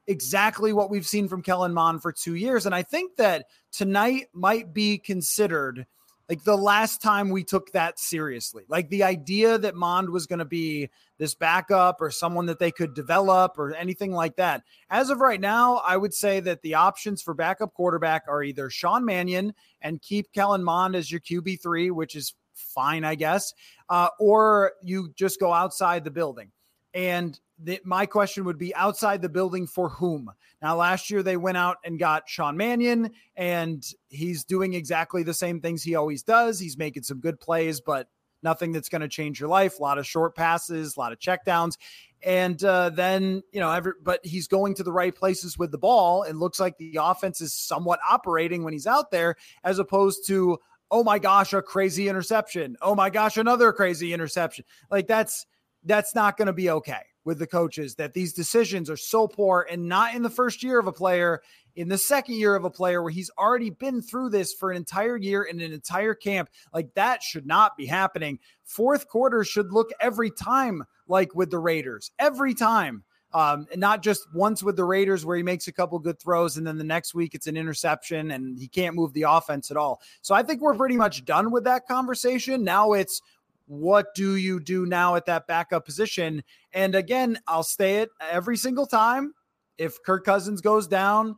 exactly 0.08 0.74
what 0.74 0.90
we've 0.90 1.08
seen 1.08 1.28
from 1.28 1.42
Kellen 1.42 1.74
Mond 1.74 2.02
for 2.02 2.12
two 2.12 2.36
years. 2.36 2.66
And 2.66 2.76
I 2.76 2.84
think 2.84 3.16
that 3.18 3.46
tonight 3.72 4.28
might 4.34 4.74
be 4.74 4.98
considered 4.98 5.86
like 6.30 6.44
the 6.44 6.58
last 6.58 7.02
time 7.02 7.30
we 7.30 7.44
took 7.44 7.72
that 7.72 8.00
seriously. 8.00 8.64
Like 8.68 8.90
the 8.90 9.04
idea 9.04 9.58
that 9.58 9.76
Mond 9.76 10.10
was 10.10 10.26
going 10.26 10.40
to 10.40 10.46
be 10.46 10.90
this 11.18 11.36
backup 11.36 12.02
or 12.02 12.10
someone 12.10 12.48
that 12.48 12.60
they 12.60 12.72
could 12.72 12.94
develop 12.94 13.58
or 13.58 13.74
anything 13.76 14.12
like 14.12 14.36
that. 14.38 14.64
As 14.90 15.10
of 15.10 15.20
right 15.20 15.40
now, 15.40 15.78
I 15.86 15.98
would 15.98 16.14
say 16.14 16.40
that 16.42 16.62
the 16.62 16.74
options 16.74 17.22
for 17.22 17.34
backup 17.34 17.74
quarterback 17.74 18.24
are 18.28 18.44
either 18.44 18.70
Sean 18.70 19.06
Mannion 19.06 19.54
and 19.82 20.02
keep 20.02 20.32
Kellen 20.34 20.64
Mond 20.64 20.96
as 20.96 21.12
your 21.12 21.22
QB3, 21.22 21.92
which 21.92 22.16
is 22.16 22.34
fine, 22.54 23.04
I 23.04 23.16
guess, 23.16 23.54
uh, 23.90 24.10
or 24.20 24.74
you 24.82 25.14
just 25.16 25.40
go 25.40 25.54
outside 25.54 26.04
the 26.04 26.12
building. 26.12 26.52
And 26.96 27.38
the, 27.60 27.80
my 27.84 28.06
question 28.06 28.46
would 28.46 28.58
be 28.58 28.74
outside 28.74 29.22
the 29.22 29.30
building 29.30 29.68
for 29.68 29.90
whom? 29.90 30.32
Now, 30.62 30.78
last 30.78 31.12
year 31.12 31.22
they 31.22 31.38
went 31.38 31.58
out 31.58 31.78
and 31.84 32.00
got 32.00 32.28
Sean 32.28 32.56
Mannion, 32.56 33.12
and 33.36 33.86
he's 34.08 34.46
doing 34.46 34.74
exactly 34.74 35.22
the 35.22 35.34
same 35.34 35.60
things 35.60 35.84
he 35.84 35.96
always 35.96 36.24
does. 36.24 36.58
He's 36.58 36.78
making 36.78 37.04
some 37.04 37.20
good 37.20 37.40
plays, 37.40 37.82
but 37.82 38.08
nothing 38.42 38.72
that's 38.72 38.88
going 38.88 39.02
to 39.02 39.10
change 39.10 39.40
your 39.42 39.50
life. 39.50 39.78
A 39.78 39.82
lot 39.82 39.98
of 39.98 40.08
short 40.08 40.36
passes, 40.36 40.96
a 40.96 41.00
lot 41.00 41.12
of 41.12 41.20
checkdowns. 41.20 41.78
And 42.24 42.64
uh, 42.64 42.92
then, 42.92 43.44
you 43.52 43.60
know, 43.60 43.72
every, 43.72 43.94
but 44.02 44.26
he's 44.26 44.48
going 44.48 44.74
to 44.76 44.84
the 44.84 44.92
right 44.92 45.14
places 45.14 45.58
with 45.58 45.72
the 45.72 45.78
ball. 45.78 46.24
It 46.24 46.36
looks 46.36 46.60
like 46.60 46.78
the 46.78 46.98
offense 47.02 47.42
is 47.42 47.54
somewhat 47.54 48.00
operating 48.10 48.64
when 48.64 48.72
he's 48.72 48.88
out 48.88 49.12
there, 49.12 49.36
as 49.66 49.80
opposed 49.80 50.26
to, 50.28 50.58
oh 50.92 51.04
my 51.04 51.20
gosh, 51.20 51.52
a 51.54 51.62
crazy 51.62 52.08
interception. 52.08 52.78
Oh 52.82 52.96
my 52.96 53.10
gosh, 53.10 53.38
another 53.38 53.74
crazy 53.74 54.14
interception. 54.14 54.64
Like 54.90 55.08
that's 55.08 55.46
that's 55.86 56.16
not 56.16 56.38
going 56.38 56.48
to 56.48 56.54
be 56.54 56.70
okay 56.70 57.02
with 57.24 57.40
the 57.40 57.48
coaches 57.48 57.96
that 57.96 58.14
these 58.14 58.34
decisions 58.34 58.90
are 58.90 58.98
so 58.98 59.28
poor 59.28 59.68
and 59.70 59.88
not 59.88 60.14
in 60.14 60.22
the 60.22 60.30
first 60.30 60.64
year 60.64 60.80
of 60.80 60.88
a 60.88 60.92
player 60.92 61.42
in 61.76 61.90
the 61.90 61.98
second 61.98 62.36
year 62.36 62.56
of 62.56 62.64
a 62.64 62.70
player 62.70 63.02
where 63.02 63.12
he's 63.12 63.32
already 63.38 63.70
been 63.70 64.02
through 64.02 64.30
this 64.30 64.54
for 64.54 64.72
an 64.72 64.78
entire 64.78 65.18
year 65.18 65.46
and 65.50 65.62
an 65.62 65.74
entire 65.74 66.14
camp 66.14 66.50
like 66.74 66.94
that 66.94 67.24
should 67.24 67.46
not 67.46 67.76
be 67.76 67.86
happening 67.86 68.40
fourth 68.64 69.08
quarter 69.08 69.44
should 69.44 69.72
look 69.72 69.90
every 70.00 70.32
time 70.32 70.84
like 71.08 71.34
with 71.36 71.50
the 71.50 71.60
raiders 71.60 72.12
every 72.20 72.54
time 72.54 73.04
um, 73.36 73.68
and 73.70 73.82
not 73.82 74.02
just 74.02 74.34
once 74.34 74.64
with 74.64 74.78
the 74.78 74.86
Raiders 74.86 75.26
where 75.26 75.36
he 75.36 75.44
makes 75.44 75.68
a 75.68 75.74
couple 75.74 76.00
good 76.00 76.22
throws 76.22 76.56
and 76.56 76.66
then 76.66 76.78
the 76.78 76.86
next 76.86 77.14
week 77.14 77.36
it's 77.36 77.48
an 77.48 77.58
interception 77.58 78.32
and 78.32 78.58
he 78.58 78.70
can't 78.70 78.96
move 78.96 79.12
the 79.12 79.24
offense 79.24 79.70
at 79.70 79.76
all. 79.76 80.00
So 80.22 80.34
I 80.34 80.42
think 80.42 80.62
we're 80.62 80.76
pretty 80.76 80.96
much 80.96 81.26
done 81.26 81.52
with 81.52 81.66
that 81.66 81.86
conversation. 81.86 82.64
Now 82.64 82.94
it's 82.94 83.22
what 83.68 84.14
do 84.16 84.36
you 84.36 84.60
do 84.60 84.86
now 84.86 85.16
at 85.16 85.26
that 85.26 85.48
backup 85.48 85.86
position? 85.86 86.44
And 86.74 86.96
again, 86.96 87.40
I'll 87.48 87.64
stay 87.64 87.98
it 87.98 88.10
every 88.22 88.58
single 88.58 88.86
time. 88.86 89.34
If 89.78 90.02
Kirk 90.04 90.24
Cousins 90.24 90.62
goes 90.62 90.88
down 90.88 91.36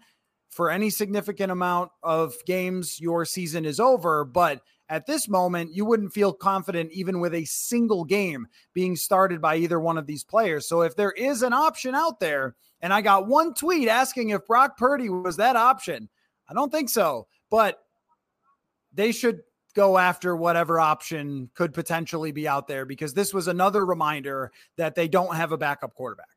for 0.49 0.69
any 0.69 0.89
significant 0.89 1.51
amount 1.51 1.91
of 2.03 2.35
games, 2.45 2.99
your 2.99 3.25
season 3.25 3.65
is 3.65 3.79
over. 3.79 4.25
But 4.25 4.61
at 4.89 5.05
this 5.05 5.27
moment, 5.27 5.73
you 5.73 5.85
wouldn't 5.85 6.13
feel 6.13 6.33
confident 6.33 6.91
even 6.91 7.19
with 7.19 7.33
a 7.33 7.45
single 7.45 8.03
game 8.03 8.47
being 8.73 8.95
started 8.95 9.41
by 9.41 9.57
either 9.57 9.79
one 9.79 9.97
of 9.97 10.07
these 10.07 10.23
players. 10.23 10.67
So 10.67 10.81
if 10.81 10.95
there 10.95 11.11
is 11.11 11.41
an 11.43 11.53
option 11.53 11.95
out 11.95 12.19
there, 12.19 12.55
and 12.81 12.93
I 12.93 13.01
got 13.01 13.27
one 13.27 13.53
tweet 13.53 13.87
asking 13.87 14.29
if 14.29 14.45
Brock 14.45 14.77
Purdy 14.77 15.09
was 15.09 15.37
that 15.37 15.55
option, 15.55 16.09
I 16.49 16.53
don't 16.53 16.71
think 16.71 16.89
so. 16.89 17.27
But 17.49 17.79
they 18.93 19.11
should 19.11 19.41
go 19.77 19.99
after 19.99 20.35
whatever 20.35 20.79
option 20.79 21.51
could 21.53 21.71
potentially 21.71 22.31
be 22.31 22.47
out 22.47 22.67
there 22.67 22.83
because 22.83 23.13
this 23.13 23.31
was 23.31 23.47
another 23.47 23.85
reminder 23.85 24.51
that 24.75 24.95
they 24.95 25.07
don't 25.07 25.35
have 25.35 25.51
a 25.51 25.57
backup 25.57 25.93
quarterback. 25.93 26.36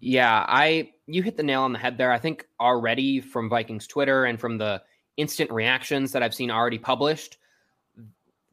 Yeah, 0.00 0.44
I 0.48 0.92
you 1.06 1.22
hit 1.22 1.36
the 1.36 1.42
nail 1.42 1.62
on 1.62 1.72
the 1.72 1.78
head 1.78 1.98
there. 1.98 2.12
I 2.12 2.18
think 2.18 2.46
already 2.58 3.20
from 3.20 3.48
Vikings 3.48 3.86
Twitter 3.86 4.24
and 4.24 4.40
from 4.40 4.58
the 4.58 4.82
instant 5.16 5.50
reactions 5.50 6.12
that 6.12 6.22
I've 6.22 6.34
seen 6.34 6.50
already 6.50 6.78
published, 6.78 7.36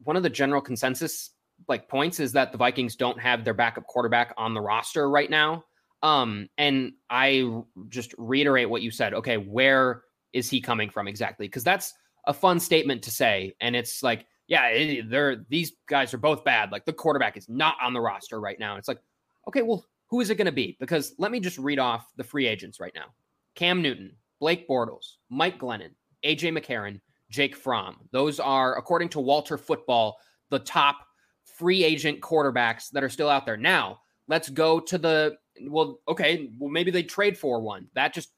one 0.04 0.16
of 0.16 0.22
the 0.22 0.30
general 0.30 0.60
consensus 0.60 1.30
like 1.66 1.88
points 1.88 2.20
is 2.20 2.32
that 2.32 2.52
the 2.52 2.58
Vikings 2.58 2.96
don't 2.96 3.18
have 3.20 3.44
their 3.44 3.54
backup 3.54 3.86
quarterback 3.86 4.32
on 4.36 4.54
the 4.54 4.60
roster 4.60 5.10
right 5.10 5.30
now. 5.30 5.64
Um, 6.02 6.48
and 6.58 6.92
I 7.10 7.62
just 7.88 8.14
reiterate 8.18 8.70
what 8.70 8.82
you 8.82 8.90
said. 8.90 9.14
Okay, 9.14 9.36
where 9.36 10.02
is 10.32 10.48
he 10.48 10.60
coming 10.60 10.90
from 10.90 11.08
exactly? 11.08 11.48
Because 11.48 11.64
that's 11.64 11.94
a 12.26 12.32
fun 12.32 12.60
statement 12.60 13.02
to 13.02 13.10
say, 13.10 13.54
and 13.60 13.74
it's 13.74 14.02
like, 14.02 14.26
yeah, 14.46 14.66
it, 14.68 15.10
they're 15.10 15.44
these 15.48 15.72
guys 15.88 16.14
are 16.14 16.18
both 16.18 16.44
bad. 16.44 16.70
Like 16.70 16.84
the 16.84 16.92
quarterback 16.92 17.36
is 17.36 17.48
not 17.48 17.76
on 17.82 17.92
the 17.92 18.00
roster 18.00 18.40
right 18.40 18.58
now. 18.58 18.76
It's 18.76 18.88
like, 18.88 19.00
okay, 19.48 19.62
well, 19.62 19.84
who 20.08 20.20
is 20.20 20.30
it 20.30 20.36
going 20.36 20.46
to 20.46 20.52
be? 20.52 20.76
Because 20.80 21.14
let 21.18 21.30
me 21.30 21.40
just 21.40 21.58
read 21.58 21.78
off 21.78 22.10
the 22.16 22.24
free 22.24 22.46
agents 22.46 22.80
right 22.80 22.92
now 22.94 23.06
Cam 23.54 23.82
Newton, 23.82 24.12
Blake 24.40 24.68
Bortles, 24.68 25.16
Mike 25.30 25.58
Glennon, 25.58 25.90
AJ 26.24 26.56
McCarron, 26.56 27.00
Jake 27.30 27.56
Fromm. 27.56 27.96
Those 28.10 28.40
are, 28.40 28.76
according 28.76 29.10
to 29.10 29.20
Walter 29.20 29.58
Football, 29.58 30.18
the 30.50 30.58
top 30.58 30.96
free 31.44 31.84
agent 31.84 32.20
quarterbacks 32.20 32.90
that 32.90 33.04
are 33.04 33.08
still 33.08 33.28
out 33.28 33.44
there. 33.44 33.56
Now, 33.56 34.00
let's 34.28 34.48
go 34.48 34.80
to 34.80 34.98
the, 34.98 35.36
well, 35.62 35.98
okay, 36.08 36.50
well, 36.58 36.70
maybe 36.70 36.90
they 36.90 37.02
trade 37.02 37.36
for 37.36 37.60
one. 37.60 37.88
That 37.94 38.14
just, 38.14 38.30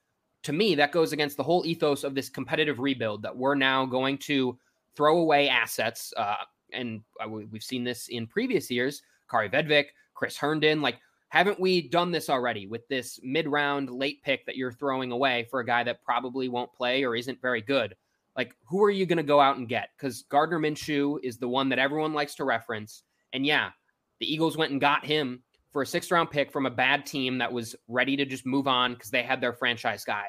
to 0.45 0.53
me, 0.53 0.75
that 0.77 0.93
goes 0.93 1.13
against 1.13 1.37
the 1.37 1.43
whole 1.43 1.67
ethos 1.67 2.03
of 2.03 2.15
this 2.15 2.29
competitive 2.29 2.79
rebuild 2.79 3.23
that 3.23 3.37
we're 3.37 3.55
now 3.55 3.85
going 3.85 4.19
to 4.19 4.59
throw 4.97 5.19
away 5.19 5.49
assets. 5.49 6.13
Uh, 6.17 6.37
and 6.73 7.03
we've 7.29 7.63
seen 7.63 7.85
this 7.85 8.09
in 8.09 8.27
previous 8.27 8.71
years. 8.71 9.03
Kaare 9.31 9.53
Vedvik, 9.53 9.87
Chris 10.15 10.37
Herndon, 10.37 10.81
like 10.83 10.99
haven't 11.31 11.61
we 11.61 11.89
done 11.89 12.11
this 12.11 12.29
already 12.29 12.67
with 12.67 12.87
this 12.89 13.19
mid 13.23 13.49
round 13.49 13.89
late 13.89 14.23
pick 14.23 14.45
that 14.47 14.57
you're 14.57 14.73
throwing 14.73 15.13
away 15.13 15.47
for 15.49 15.61
a 15.61 15.67
guy 15.67 15.85
that 15.85 16.05
probably 16.05 16.49
won't 16.49 16.73
play 16.75 17.05
or 17.05 17.15
isn't 17.15 17.41
very 17.41 17.63
good? 17.63 17.95
Like, 18.37 18.55
who 18.69 18.83
are 18.83 18.91
you 18.91 19.07
going 19.07 19.17
to 19.17 19.23
go 19.23 19.41
out 19.41 19.57
and 19.57 19.69
get? 19.69 19.91
Because 19.97 20.23
Gardner 20.23 20.59
Minshew 20.59 21.19
is 21.23 21.39
the 21.39 21.49
one 21.49 21.69
that 21.69 21.79
everyone 21.79 22.15
likes 22.15 22.35
to 22.37 22.45
reference. 22.45 23.05
And 23.33 23.47
yeah, 23.47 23.71
the 24.19 24.33
Eagles 24.33 24.57
went 24.57 24.73
and 24.73 24.81
got 24.81 25.05
him 25.05 25.43
for 25.73 25.83
a 25.83 25.87
sixth 25.87 26.11
round 26.11 26.31
pick 26.31 26.51
from 26.51 26.67
a 26.67 26.71
bad 26.71 27.07
team 27.07 27.39
that 27.39 27.53
was 27.53 27.77
ready 27.87 28.17
to 28.17 28.25
just 28.25 28.45
move 28.45 28.67
on 28.67 28.95
because 28.95 29.11
they 29.11 29.23
had 29.23 29.41
their 29.41 29.53
franchise 29.53 30.05
guy. 30.05 30.29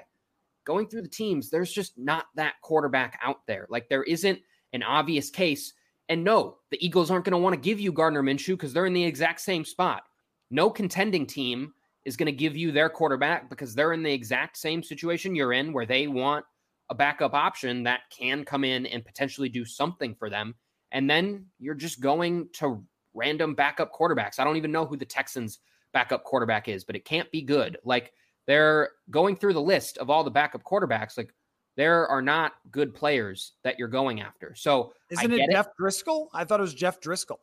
Going 0.65 0.87
through 0.87 1.01
the 1.01 1.07
teams, 1.07 1.49
there's 1.49 1.71
just 1.71 1.97
not 1.97 2.25
that 2.35 2.61
quarterback 2.61 3.19
out 3.23 3.47
there. 3.47 3.65
Like, 3.69 3.89
there 3.89 4.03
isn't 4.03 4.39
an 4.73 4.83
obvious 4.83 5.31
case. 5.31 5.73
And 6.09 6.23
no, 6.23 6.57
the 6.69 6.85
Eagles 6.85 7.09
aren't 7.09 7.25
going 7.25 7.31
to 7.31 7.39
want 7.39 7.55
to 7.55 7.61
give 7.61 7.79
you 7.79 7.91
Gardner 7.91 8.21
Minshew 8.21 8.49
because 8.49 8.71
they're 8.71 8.85
in 8.85 8.93
the 8.93 9.03
exact 9.03 9.41
same 9.41 9.65
spot. 9.65 10.03
No 10.51 10.69
contending 10.69 11.25
team 11.25 11.73
is 12.05 12.17
going 12.17 12.27
to 12.27 12.31
give 12.31 12.57
you 12.57 12.71
their 12.71 12.89
quarterback 12.89 13.49
because 13.49 13.73
they're 13.73 13.93
in 13.93 14.03
the 14.03 14.11
exact 14.11 14.57
same 14.57 14.83
situation 14.83 15.35
you're 15.35 15.53
in 15.53 15.71
where 15.71 15.85
they 15.85 16.07
want 16.07 16.45
a 16.89 16.95
backup 16.95 17.33
option 17.33 17.83
that 17.83 18.01
can 18.15 18.43
come 18.43 18.63
in 18.63 18.85
and 18.85 19.05
potentially 19.05 19.49
do 19.49 19.63
something 19.63 20.13
for 20.13 20.29
them. 20.29 20.53
And 20.91 21.09
then 21.09 21.45
you're 21.57 21.73
just 21.73 22.01
going 22.01 22.49
to 22.53 22.83
random 23.13 23.55
backup 23.55 23.93
quarterbacks. 23.93 24.39
I 24.39 24.43
don't 24.43 24.57
even 24.57 24.71
know 24.71 24.85
who 24.85 24.97
the 24.97 25.05
Texans 25.05 25.59
backup 25.93 26.25
quarterback 26.25 26.67
is, 26.67 26.83
but 26.83 26.95
it 26.95 27.05
can't 27.05 27.31
be 27.31 27.41
good. 27.41 27.77
Like 27.85 28.11
they're 28.45 28.89
going 29.09 29.37
through 29.37 29.53
the 29.53 29.61
list 29.61 29.97
of 29.99 30.09
all 30.09 30.23
the 30.23 30.31
backup 30.31 30.63
quarterbacks. 30.63 31.17
Like 31.17 31.33
there 31.77 32.07
are 32.07 32.21
not 32.21 32.53
good 32.71 32.93
players 32.93 33.53
that 33.63 33.79
you're 33.79 33.87
going 33.87 34.19
after. 34.19 34.53
So 34.55 34.93
isn't 35.09 35.31
it 35.31 35.49
Jeff 35.49 35.67
it. 35.67 35.71
Driskel? 35.81 36.27
I 36.33 36.43
thought 36.43 36.59
it 36.59 36.63
was 36.63 36.73
Jeff 36.73 36.99
Driskel 36.99 37.37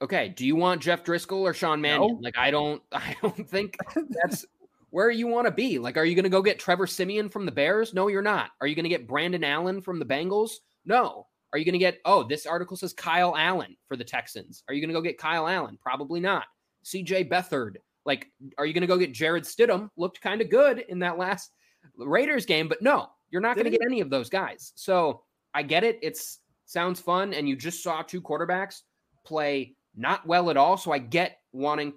okay, 0.00 0.28
do 0.28 0.46
you 0.46 0.56
want 0.56 0.82
Jeff 0.82 1.04
Driskel 1.04 1.40
or 1.40 1.54
Sean 1.54 1.80
Mannion? 1.80 2.14
No. 2.14 2.20
Like, 2.20 2.38
I 2.38 2.50
don't, 2.50 2.82
I 2.92 3.16
don't 3.22 3.48
think 3.48 3.76
that's 4.22 4.44
where 4.90 5.10
you 5.10 5.26
want 5.26 5.46
to 5.46 5.52
be. 5.52 5.78
Like, 5.78 5.96
are 5.96 6.04
you 6.04 6.14
going 6.14 6.24
to 6.24 6.30
go 6.30 6.42
get 6.42 6.58
Trevor 6.58 6.86
Siemian 6.86 7.28
from 7.28 7.46
the 7.46 7.52
Bears? 7.52 7.94
No, 7.94 8.08
you're 8.08 8.22
not. 8.22 8.50
Are 8.60 8.66
you 8.66 8.74
going 8.74 8.84
to 8.84 8.88
get 8.88 9.08
Brandon 9.08 9.44
Allen 9.44 9.82
from 9.82 9.98
the 9.98 10.04
Bengals? 10.04 10.50
No. 10.84 11.26
Are 11.52 11.58
you 11.58 11.64
going 11.64 11.74
to 11.74 11.78
get, 11.78 11.98
oh, 12.04 12.24
this 12.24 12.46
article 12.46 12.76
says 12.76 12.92
Kyle 12.92 13.34
Allen 13.36 13.76
for 13.86 13.96
the 13.96 14.04
Texans. 14.04 14.62
Are 14.68 14.74
you 14.74 14.80
going 14.80 14.90
to 14.90 14.94
go 14.94 15.00
get 15.00 15.18
Kyle 15.18 15.48
Allen? 15.48 15.78
Probably 15.80 16.20
not. 16.20 16.44
CJ 16.84 17.30
Beathard. 17.30 17.76
Like, 18.04 18.26
are 18.56 18.66
you 18.66 18.72
going 18.72 18.82
to 18.82 18.86
go 18.86 18.98
get 18.98 19.12
Jarrett 19.12 19.44
Stidham? 19.44 19.88
Looked 19.96 20.20
kind 20.20 20.40
of 20.40 20.50
good 20.50 20.80
in 20.88 20.98
that 21.00 21.18
last 21.18 21.50
Raiders 21.96 22.46
game, 22.46 22.68
but 22.68 22.82
no, 22.82 23.08
you're 23.30 23.42
not 23.42 23.56
going 23.56 23.64
to 23.64 23.70
get 23.70 23.82
any 23.84 24.00
of 24.00 24.10
those 24.10 24.28
guys. 24.28 24.72
So 24.76 25.22
I 25.54 25.62
get 25.62 25.84
it. 25.84 25.98
It's 26.02 26.40
sounds 26.64 27.00
fun. 27.00 27.34
And 27.34 27.48
you 27.48 27.56
just 27.56 27.82
saw 27.82 28.02
two 28.02 28.20
quarterbacks 28.20 28.82
play 29.24 29.74
not 29.98 30.26
well 30.26 30.48
at 30.48 30.56
all. 30.56 30.76
So 30.76 30.92
I 30.92 30.98
get 30.98 31.40
wanting 31.52 31.92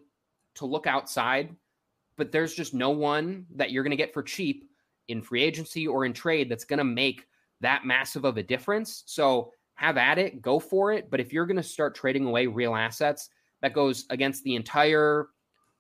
to 0.56 0.66
look 0.66 0.88
outside, 0.88 1.56
but 2.18 2.32
there's 2.32 2.54
just 2.54 2.74
no 2.74 2.90
one 2.90 3.46
that 3.56 3.72
you're 3.72 3.84
going 3.84 3.92
to 3.92 3.98
get 3.98 4.14
for 4.14 4.24
cheap 4.24 4.70
in 5.08 5.22
free 5.22 5.44
agency 5.44 5.88
or 5.88 6.06
in 6.06 6.14
trade 6.14 6.50
that's 6.50 6.66
going 6.66 6.80
to 6.80 6.84
make 6.84 7.28
that 7.62 7.86
massive 7.86 8.26
of 8.26 8.38
a 8.38 8.44
difference. 8.44 9.04
So 9.06 9.52
have 9.76 9.98
at 9.98 10.18
it, 10.18 10.42
go 10.42 10.60
for 10.60 10.92
it. 10.92 11.10
But 11.10 11.20
if 11.20 11.32
you're 11.32 11.46
going 11.46 11.58
to 11.58 11.64
start 11.64 11.96
trading 11.96 12.26
away 12.26 12.48
real 12.48 12.76
assets, 12.76 13.30
that 13.62 13.74
goes 13.74 14.06
against 14.10 14.44
the 14.44 14.56
entire 14.56 15.28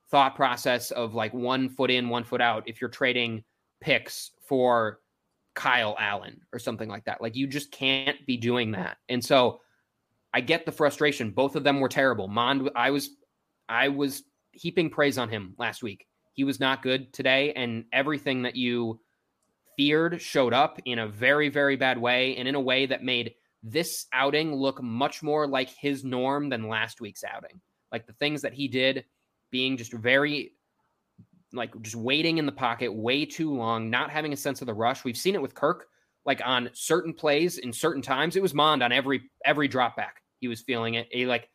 thought 0.09 0.35
process 0.35 0.91
of 0.91 1.15
like 1.15 1.33
one 1.33 1.69
foot 1.69 1.89
in, 1.89 2.09
one 2.09 2.23
foot 2.23 2.41
out. 2.41 2.63
If 2.67 2.79
you're 2.79 2.89
trading 2.89 3.43
picks 3.79 4.31
for 4.45 4.99
Kyle 5.55 5.95
Allen 5.99 6.41
or 6.53 6.59
something 6.59 6.89
like 6.89 7.05
that, 7.05 7.21
like 7.21 7.35
you 7.35 7.47
just 7.47 7.71
can't 7.71 8.23
be 8.27 8.37
doing 8.37 8.71
that. 8.71 8.97
And 9.09 9.23
so 9.23 9.61
I 10.33 10.41
get 10.41 10.65
the 10.65 10.71
frustration. 10.71 11.31
Both 11.31 11.55
of 11.55 11.63
them 11.63 11.79
were 11.79 11.89
terrible. 11.89 12.27
Mond, 12.27 12.69
I 12.75 12.91
was, 12.91 13.09
I 13.67 13.89
was 13.89 14.23
heaping 14.51 14.89
praise 14.89 15.17
on 15.17 15.29
him 15.29 15.53
last 15.57 15.83
week. 15.83 16.07
He 16.33 16.43
was 16.43 16.59
not 16.59 16.81
good 16.81 17.11
today, 17.13 17.53
and 17.53 17.85
everything 17.91 18.43
that 18.43 18.55
you 18.55 18.99
feared 19.75 20.21
showed 20.21 20.53
up 20.53 20.79
in 20.85 20.99
a 20.99 21.07
very, 21.07 21.49
very 21.49 21.75
bad 21.75 21.97
way, 21.97 22.37
and 22.37 22.47
in 22.47 22.55
a 22.55 22.61
way 22.61 22.85
that 22.85 23.03
made 23.03 23.33
this 23.63 24.07
outing 24.13 24.55
look 24.55 24.81
much 24.81 25.21
more 25.21 25.47
like 25.47 25.69
his 25.69 26.03
norm 26.03 26.49
than 26.49 26.67
last 26.67 27.01
week's 27.01 27.23
outing. 27.23 27.59
Like 27.91 28.07
the 28.07 28.13
things 28.13 28.41
that 28.41 28.53
he 28.53 28.67
did 28.67 29.05
being 29.51 29.77
just 29.77 29.93
very 29.93 30.53
like 31.53 31.79
just 31.81 31.95
waiting 31.95 32.37
in 32.37 32.45
the 32.45 32.51
pocket 32.51 32.93
way 32.93 33.25
too 33.25 33.53
long, 33.53 33.89
not 33.89 34.09
having 34.09 34.33
a 34.33 34.37
sense 34.37 34.61
of 34.61 34.67
the 34.67 34.73
rush. 34.73 35.03
We've 35.03 35.17
seen 35.17 35.35
it 35.35 35.41
with 35.41 35.53
Kirk, 35.53 35.87
like 36.25 36.41
on 36.45 36.69
certain 36.73 37.13
plays 37.13 37.57
in 37.57 37.73
certain 37.73 38.01
times. 38.01 38.35
It 38.35 38.41
was 38.41 38.53
Mond 38.53 38.81
on 38.81 38.91
every 38.91 39.29
every 39.45 39.67
drop 39.67 39.95
back. 39.97 40.20
He 40.41 40.49
was 40.49 40.61
feeling 40.61 40.95
it. 40.95 41.07
He 41.11 41.25
like 41.25 41.49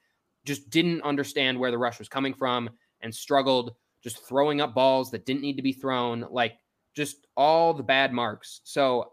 just 0.47 0.71
didn't 0.71 1.03
understand 1.03 1.59
where 1.59 1.71
the 1.71 1.79
rush 1.79 1.99
was 1.99 2.09
coming 2.09 2.33
from 2.33 2.71
and 3.03 3.15
struggled 3.15 3.75
just 4.03 4.27
throwing 4.27 4.61
up 4.61 4.75
balls 4.75 5.11
that 5.11 5.27
didn't 5.27 5.43
need 5.43 5.57
to 5.57 5.63
be 5.63 5.73
thrown, 5.73 6.25
like 6.31 6.55
just 6.95 7.27
all 7.37 7.75
the 7.75 7.83
bad 7.83 8.13
marks. 8.13 8.61
So 8.65 9.13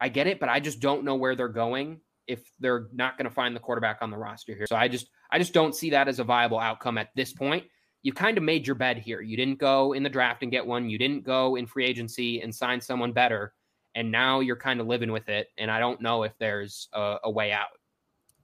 I 0.00 0.08
get 0.08 0.26
it, 0.26 0.40
but 0.40 0.48
I 0.48 0.60
just 0.60 0.80
don't 0.80 1.04
know 1.04 1.14
where 1.14 1.34
they're 1.34 1.48
going 1.48 2.00
if 2.26 2.42
they're 2.58 2.88
not 2.92 3.16
going 3.16 3.28
to 3.28 3.34
find 3.34 3.56
the 3.56 3.60
quarterback 3.60 3.98
on 4.02 4.10
the 4.10 4.18
roster 4.18 4.54
here. 4.54 4.66
So 4.66 4.76
I 4.76 4.88
just 4.88 5.08
I 5.30 5.38
just 5.38 5.54
don't 5.54 5.74
see 5.74 5.90
that 5.90 6.08
as 6.08 6.18
a 6.18 6.24
viable 6.24 6.58
outcome 6.58 6.98
at 6.98 7.08
this 7.14 7.32
point 7.32 7.64
you 8.02 8.12
kind 8.12 8.38
of 8.38 8.44
made 8.44 8.66
your 8.66 8.76
bed 8.76 8.98
here. 8.98 9.20
You 9.20 9.36
didn't 9.36 9.58
go 9.58 9.92
in 9.92 10.02
the 10.02 10.08
draft 10.08 10.42
and 10.42 10.50
get 10.50 10.66
one. 10.66 10.88
You 10.88 10.98
didn't 10.98 11.24
go 11.24 11.56
in 11.56 11.66
free 11.66 11.84
agency 11.84 12.40
and 12.40 12.54
sign 12.54 12.80
someone 12.80 13.12
better. 13.12 13.52
And 13.94 14.10
now 14.10 14.40
you're 14.40 14.56
kind 14.56 14.80
of 14.80 14.86
living 14.86 15.12
with 15.12 15.28
it. 15.28 15.48
And 15.58 15.70
I 15.70 15.80
don't 15.80 16.00
know 16.00 16.22
if 16.22 16.32
there's 16.38 16.88
a, 16.92 17.16
a 17.24 17.30
way 17.30 17.52
out. 17.52 17.68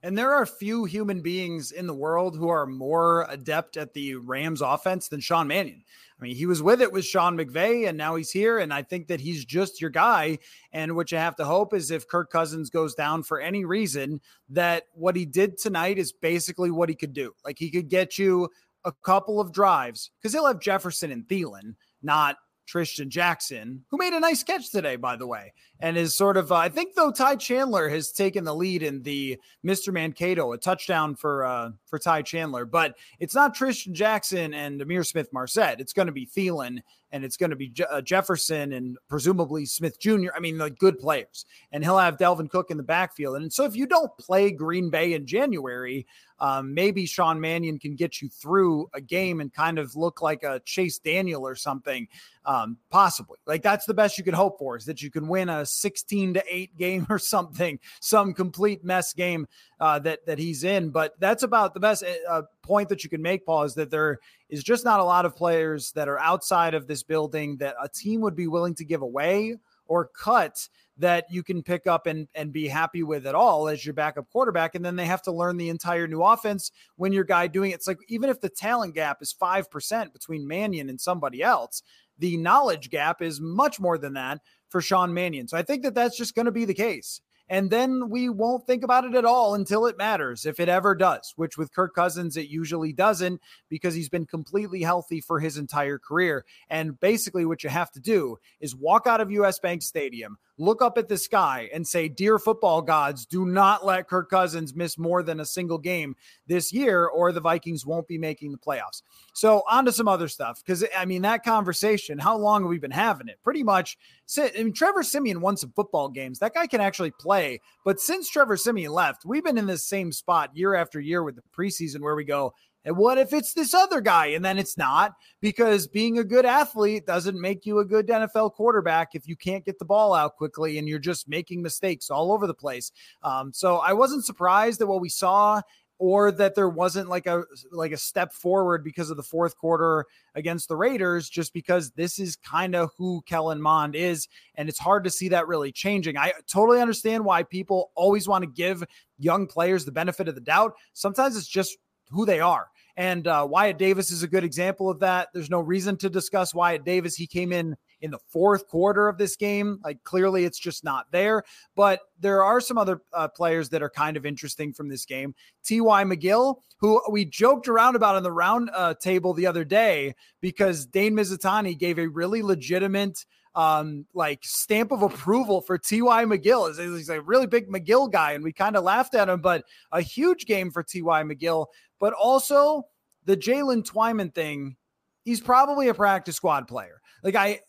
And 0.03 0.17
there 0.17 0.33
are 0.33 0.45
few 0.45 0.85
human 0.85 1.21
beings 1.21 1.71
in 1.71 1.87
the 1.87 1.93
world 1.93 2.35
who 2.35 2.49
are 2.49 2.65
more 2.65 3.25
adept 3.29 3.77
at 3.77 3.93
the 3.93 4.15
Rams 4.15 4.61
offense 4.61 5.07
than 5.07 5.19
Sean 5.19 5.47
Mannion. 5.47 5.83
I 6.19 6.23
mean, 6.23 6.35
he 6.35 6.45
was 6.45 6.63
with 6.63 6.81
it 6.81 6.91
with 6.91 7.05
Sean 7.05 7.37
McVay, 7.37 7.87
and 7.87 7.97
now 7.97 8.15
he's 8.15 8.31
here. 8.31 8.57
And 8.57 8.73
I 8.73 8.81
think 8.81 9.07
that 9.07 9.19
he's 9.19 9.45
just 9.45 9.81
your 9.81 9.89
guy. 9.89 10.39
And 10.71 10.95
what 10.95 11.11
you 11.11 11.17
have 11.17 11.35
to 11.37 11.45
hope 11.45 11.73
is 11.73 11.91
if 11.91 12.07
Kirk 12.07 12.31
Cousins 12.31 12.69
goes 12.69 12.95
down 12.95 13.23
for 13.23 13.39
any 13.39 13.65
reason, 13.65 14.21
that 14.49 14.83
what 14.93 15.15
he 15.15 15.25
did 15.25 15.57
tonight 15.57 15.97
is 15.97 16.11
basically 16.11 16.71
what 16.71 16.89
he 16.89 16.95
could 16.95 17.13
do. 17.13 17.33
Like 17.45 17.57
he 17.59 17.69
could 17.69 17.89
get 17.89 18.17
you 18.17 18.49
a 18.83 18.91
couple 19.03 19.39
of 19.39 19.51
drives 19.51 20.11
because 20.19 20.33
he'll 20.33 20.47
have 20.47 20.59
Jefferson 20.59 21.11
and 21.11 21.27
Thielen, 21.27 21.75
not 22.01 22.37
Trishton 22.67 23.07
Jackson, 23.07 23.83
who 23.89 23.97
made 23.97 24.13
a 24.13 24.19
nice 24.19 24.43
catch 24.43 24.71
today, 24.71 24.95
by 24.95 25.15
the 25.15 25.25
way, 25.25 25.53
and 25.79 25.97
is 25.97 26.15
sort 26.15 26.37
of, 26.37 26.51
uh, 26.51 26.55
I 26.55 26.69
think, 26.69 26.95
though 26.95 27.11
Ty 27.11 27.37
Chandler 27.37 27.87
has 27.89 28.11
taken 28.11 28.43
the 28.43 28.53
lead 28.53 28.83
in 28.83 29.01
the 29.03 29.37
Mr. 29.65 29.93
Mankato, 29.93 30.51
a 30.51 30.57
touchdown 30.57 31.15
for 31.15 31.45
uh, 31.45 31.71
for 31.85 31.97
Ty 31.97 32.23
Chandler, 32.23 32.65
but 32.65 32.95
it's 33.19 33.35
not 33.35 33.55
Trishton 33.55 33.93
Jackson 33.93 34.53
and 34.53 34.81
Ihmir 34.81 35.05
Smith 35.05 35.29
Marsette. 35.31 35.79
It's 35.79 35.93
going 35.93 36.07
to 36.07 36.11
be 36.11 36.27
Thielen 36.27 36.81
and 37.11 37.23
it's 37.23 37.37
going 37.37 37.49
to 37.49 37.55
be 37.55 37.69
Je- 37.69 37.85
uh, 37.89 38.01
Jefferson 38.01 38.73
and 38.73 38.97
presumably 39.07 39.65
Smith 39.65 39.99
Jr. 39.99 40.29
I 40.35 40.39
mean, 40.39 40.57
like 40.57 40.77
good 40.77 40.99
players, 40.99 41.45
and 41.71 41.83
he'll 41.83 41.97
have 41.97 42.17
Dalvin 42.17 42.49
Cook 42.49 42.71
in 42.71 42.77
the 42.77 42.83
backfield. 42.83 43.37
And 43.37 43.51
so, 43.51 43.65
if 43.65 43.75
you 43.75 43.85
don't 43.85 44.15
play 44.17 44.51
Green 44.51 44.89
Bay 44.89 45.13
in 45.13 45.25
January, 45.25 46.05
um, 46.39 46.73
maybe 46.73 47.05
Sean 47.05 47.39
Mannion 47.39 47.79
can 47.79 47.95
get 47.95 48.21
you 48.21 48.29
through 48.29 48.89
a 48.93 49.01
game 49.01 49.41
and 49.41 49.51
kind 49.51 49.79
of 49.79 49.95
look 49.95 50.21
like 50.21 50.43
a 50.43 50.61
Chase 50.65 50.99
Daniel 50.99 51.47
or 51.47 51.55
something, 51.55 52.07
um, 52.45 52.77
possibly. 52.89 53.37
Like 53.45 53.63
that's 53.63 53.85
the 53.85 53.93
best 53.93 54.17
you 54.17 54.23
could 54.23 54.33
hope 54.33 54.59
for 54.59 54.77
is 54.77 54.85
that 54.85 55.01
you 55.01 55.09
can 55.09 55.27
win 55.27 55.49
a 55.49 55.65
16 55.65 56.35
to 56.35 56.43
8 56.49 56.77
game 56.77 57.07
or 57.09 57.19
something, 57.19 57.79
some 57.99 58.33
complete 58.33 58.83
mess 58.83 59.13
game 59.13 59.47
uh, 59.79 59.99
that 59.99 60.25
that 60.25 60.39
he's 60.39 60.63
in. 60.63 60.89
But 60.89 61.19
that's 61.19 61.43
about 61.43 61.73
the 61.73 61.79
best 61.79 62.03
uh, 62.29 62.43
point 62.61 62.89
that 62.89 63.03
you 63.03 63.09
can 63.09 63.21
make, 63.21 63.45
Paul, 63.45 63.63
is 63.63 63.75
that 63.75 63.91
there 63.91 64.19
is 64.49 64.63
just 64.63 64.85
not 64.85 64.99
a 64.99 65.03
lot 65.03 65.25
of 65.25 65.35
players 65.35 65.91
that 65.93 66.07
are 66.07 66.19
outside 66.19 66.73
of 66.73 66.87
this 66.87 67.03
building 67.03 67.57
that 67.57 67.75
a 67.81 67.89
team 67.89 68.21
would 68.21 68.35
be 68.35 68.47
willing 68.47 68.75
to 68.75 68.85
give 68.85 69.01
away 69.01 69.55
or 69.87 70.07
cut 70.07 70.67
that 70.99 71.25
you 71.29 71.43
can 71.43 71.61
pick 71.61 71.85
up 71.85 72.07
and, 72.07 72.27
and 72.33 72.51
be 72.51 72.67
happy 72.67 73.03
with 73.03 73.27
at 73.27 73.35
all 73.35 73.67
as 73.67 73.85
your 73.85 73.93
backup 73.93 74.29
quarterback. 74.31 74.73
And 74.73 74.83
then 74.83 74.95
they 74.95 75.05
have 75.05 75.21
to 75.23 75.31
learn 75.31 75.57
the 75.57 75.69
entire 75.69 76.07
new 76.07 76.23
offense 76.23 76.71
when 76.95 77.13
your 77.13 77.23
guy 77.23 77.47
doing 77.47 77.71
it. 77.71 77.75
It's 77.75 77.87
like 77.87 77.99
even 78.07 78.29
if 78.29 78.41
the 78.41 78.49
talent 78.49 78.95
gap 78.95 79.21
is 79.21 79.33
5% 79.33 80.13
between 80.13 80.47
Mannion 80.47 80.89
and 80.89 80.99
somebody 80.99 81.43
else, 81.43 81.83
the 82.17 82.37
knowledge 82.37 82.89
gap 82.89 83.21
is 83.21 83.39
much 83.39 83.79
more 83.79 83.97
than 83.97 84.13
that 84.13 84.41
for 84.69 84.81
Sean 84.81 85.13
Mannion. 85.13 85.47
So 85.47 85.57
I 85.57 85.61
think 85.61 85.83
that 85.83 85.93
that's 85.93 86.17
just 86.17 86.35
going 86.35 86.47
to 86.47 86.51
be 86.51 86.65
the 86.65 86.73
case 86.73 87.21
and 87.49 87.69
then 87.69 88.09
we 88.09 88.29
won't 88.29 88.65
think 88.65 88.83
about 88.83 89.05
it 89.05 89.15
at 89.15 89.25
all 89.25 89.55
until 89.55 89.85
it 89.85 89.97
matters, 89.97 90.45
if 90.45 90.59
it 90.59 90.69
ever 90.69 90.95
does, 90.95 91.33
which 91.35 91.57
with 91.57 91.73
Kirk 91.73 91.95
Cousins, 91.95 92.35
it 92.35 92.49
usually 92.49 92.93
doesn't 92.93 93.41
because 93.69 93.93
he's 93.93 94.09
been 94.09 94.25
completely 94.25 94.81
healthy 94.81 95.21
for 95.21 95.39
his 95.39 95.57
entire 95.57 95.97
career. 95.97 96.45
And 96.69 96.99
basically, 96.99 97.45
what 97.45 97.63
you 97.63 97.69
have 97.69 97.91
to 97.91 97.99
do 97.99 98.37
is 98.59 98.75
walk 98.75 99.07
out 99.07 99.21
of 99.21 99.31
US 99.31 99.59
Bank 99.59 99.81
Stadium, 99.81 100.37
look 100.57 100.81
up 100.81 100.97
at 100.97 101.07
the 101.07 101.17
sky 101.17 101.69
and 101.73 101.87
say, 101.87 102.07
Dear 102.07 102.39
football 102.39 102.81
gods, 102.81 103.25
do 103.25 103.45
not 103.45 103.85
let 103.85 104.07
Kirk 104.07 104.29
Cousins 104.29 104.75
miss 104.75 104.97
more 104.97 105.23
than 105.23 105.39
a 105.39 105.45
single 105.45 105.77
game 105.77 106.15
this 106.47 106.73
year, 106.73 107.07
or 107.07 107.31
the 107.31 107.39
Vikings 107.39 107.85
won't 107.85 108.07
be 108.07 108.17
making 108.17 108.51
the 108.51 108.57
playoffs. 108.57 109.01
So, 109.33 109.63
on 109.69 109.85
to 109.85 109.91
some 109.91 110.07
other 110.07 110.27
stuff. 110.27 110.61
Because, 110.63 110.83
I 110.97 111.05
mean, 111.05 111.21
that 111.23 111.43
conversation, 111.43 112.19
how 112.19 112.37
long 112.37 112.63
have 112.63 112.69
we 112.69 112.79
been 112.79 112.91
having 112.91 113.27
it? 113.27 113.39
Pretty 113.43 113.63
much. 113.63 113.97
I 114.37 114.51
mean, 114.55 114.73
Trevor 114.73 115.03
Siemian 115.03 115.41
won 115.41 115.57
some 115.57 115.71
football 115.75 116.09
games. 116.09 116.39
That 116.39 116.53
guy 116.53 116.67
can 116.67 116.81
actually 116.81 117.11
play. 117.11 117.61
But 117.85 117.99
since 117.99 118.29
Trevor 118.29 118.57
Siemian 118.57 118.91
left, 118.91 119.25
we've 119.25 119.43
been 119.43 119.57
in 119.57 119.67
this 119.67 119.83
same 119.83 120.11
spot 120.11 120.55
year 120.55 120.75
after 120.75 120.99
year 120.99 121.23
with 121.23 121.35
the 121.35 121.43
preseason 121.57 122.01
where 122.01 122.15
we 122.15 122.25
go, 122.25 122.53
and 122.87 122.95
what 122.95 123.17
if 123.17 123.33
it's 123.33 123.51
this 123.51 123.73
other 123.73 123.99
guy? 123.99 124.27
And 124.27 124.45
then 124.45 124.57
it's 124.57 124.77
not 124.77 125.11
because 125.41 125.87
being 125.87 126.19
a 126.19 126.23
good 126.23 126.45
athlete 126.45 127.05
doesn't 127.05 127.39
make 127.39 127.65
you 127.65 127.79
a 127.79 127.85
good 127.85 128.07
NFL 128.07 128.53
quarterback 128.53 129.09
if 129.13 129.27
you 129.27 129.35
can't 129.35 129.65
get 129.65 129.77
the 129.77 129.83
ball 129.83 130.13
out 130.13 130.37
quickly 130.37 130.77
and 130.77 130.87
you're 130.87 130.97
just 130.97 131.27
making 131.27 131.61
mistakes 131.61 132.09
all 132.09 132.31
over 132.31 132.47
the 132.47 132.53
place. 132.53 132.93
Um, 133.23 133.51
so 133.51 133.79
I 133.79 133.91
wasn't 133.91 134.23
surprised 134.23 134.79
that 134.79 134.87
what 134.87 135.01
we 135.01 135.09
saw 135.09 135.61
or 135.99 136.31
that 136.31 136.55
there 136.55 136.69
wasn't 136.69 137.09
like 137.09 137.25
a 137.25 137.43
like 137.73 137.91
a 137.91 137.97
step 137.97 138.31
forward 138.31 138.85
because 138.85 139.09
of 139.09 139.17
the 139.17 139.23
fourth 139.23 139.57
quarter 139.57 140.05
against 140.35 140.69
the 140.69 140.77
Raiders 140.77 141.27
just 141.27 141.53
because 141.53 141.91
this 141.91 142.19
is 142.19 142.37
kind 142.37 142.73
of 142.73 142.91
who 142.97 143.21
Kellen 143.25 143.61
Mond 143.61 143.97
is 143.97 144.29
and 144.55 144.69
it's 144.69 144.79
hard 144.79 145.03
to 145.03 145.09
see 145.09 145.27
that 145.27 145.49
really 145.49 145.73
changing. 145.73 146.15
I 146.15 146.31
totally 146.47 146.79
understand 146.79 147.25
why 147.25 147.43
people 147.43 147.91
always 147.95 148.29
want 148.29 148.43
to 148.43 148.49
give 148.49 148.81
young 149.17 149.45
players 149.45 149.83
the 149.83 149.91
benefit 149.91 150.29
of 150.29 150.35
the 150.35 150.41
doubt. 150.41 150.71
Sometimes 150.93 151.35
it's 151.35 151.47
just 151.47 151.77
who 152.09 152.25
they 152.25 152.39
are. 152.39 152.67
And 152.97 153.27
uh, 153.27 153.47
Wyatt 153.47 153.77
Davis 153.77 154.09
is 154.09 154.23
a 154.23 154.27
good 154.27 154.43
example 154.43 154.89
of 154.89 154.99
that. 154.99 155.29
There's 155.31 155.51
no 155.51 155.59
reason 155.59 155.97
to 155.97 156.09
discuss 156.09 156.55
Wyatt 156.55 156.83
Davis. 156.83 157.15
He 157.15 157.27
came 157.27 157.53
in 157.53 157.77
in 158.01 158.09
the 158.09 158.17
fourth 158.27 158.67
quarter 158.67 159.07
of 159.07 159.19
this 159.19 159.35
game. 159.35 159.79
Like 159.83 160.03
clearly, 160.03 160.45
it's 160.45 160.57
just 160.57 160.83
not 160.83 161.05
there. 161.11 161.43
But 161.75 162.01
there 162.19 162.43
are 162.43 162.59
some 162.59 162.79
other 162.79 163.01
uh, 163.13 163.27
players 163.27 163.69
that 163.69 163.83
are 163.83 163.89
kind 163.89 164.17
of 164.17 164.25
interesting 164.25 164.73
from 164.73 164.89
this 164.89 165.05
game. 165.05 165.35
T.Y. 165.63 166.03
McGill, 166.05 166.55
who 166.79 166.99
we 167.11 167.23
joked 167.23 167.67
around 167.67 167.95
about 167.95 168.15
on 168.15 168.23
the 168.23 168.31
round 168.31 168.71
uh, 168.73 168.95
table 168.95 169.35
the 169.35 169.45
other 169.45 169.63
day 169.63 170.15
because 170.41 170.87
Dane 170.87 171.13
Mizutani 171.13 171.77
gave 171.77 171.99
a 171.99 172.07
really 172.07 172.41
legitimate 172.41 173.25
um, 173.57 174.05
like 174.13 174.41
stamp 174.43 174.91
of 174.91 175.01
approval 175.01 175.61
for 175.61 175.79
T.Y. 175.79 176.25
McGill. 176.25 176.95
He's 176.95 177.09
a 177.09 177.21
really 177.21 177.47
big 177.47 177.67
McGill 177.67 178.09
guy, 178.09 178.33
and 178.33 178.43
we 178.43 178.53
kind 178.53 178.75
of 178.75 178.83
laughed 178.83 179.15
at 179.15 179.27
him, 179.27 179.41
but 179.41 179.65
a 179.91 179.99
huge 179.99 180.45
game 180.45 180.69
for 180.69 180.83
T.Y. 180.83 181.23
McGill. 181.23 181.65
But 181.99 182.13
also 182.13 182.87
the 183.25 183.37
Jalen 183.37 183.83
Twyman 183.83 184.33
thing, 184.33 184.75
he's 185.23 185.41
probably 185.41 185.87
a 185.87 185.93
practice 185.93 186.35
squad 186.35 186.67
player. 186.67 187.01
Like 187.23 187.35
I 187.35 187.61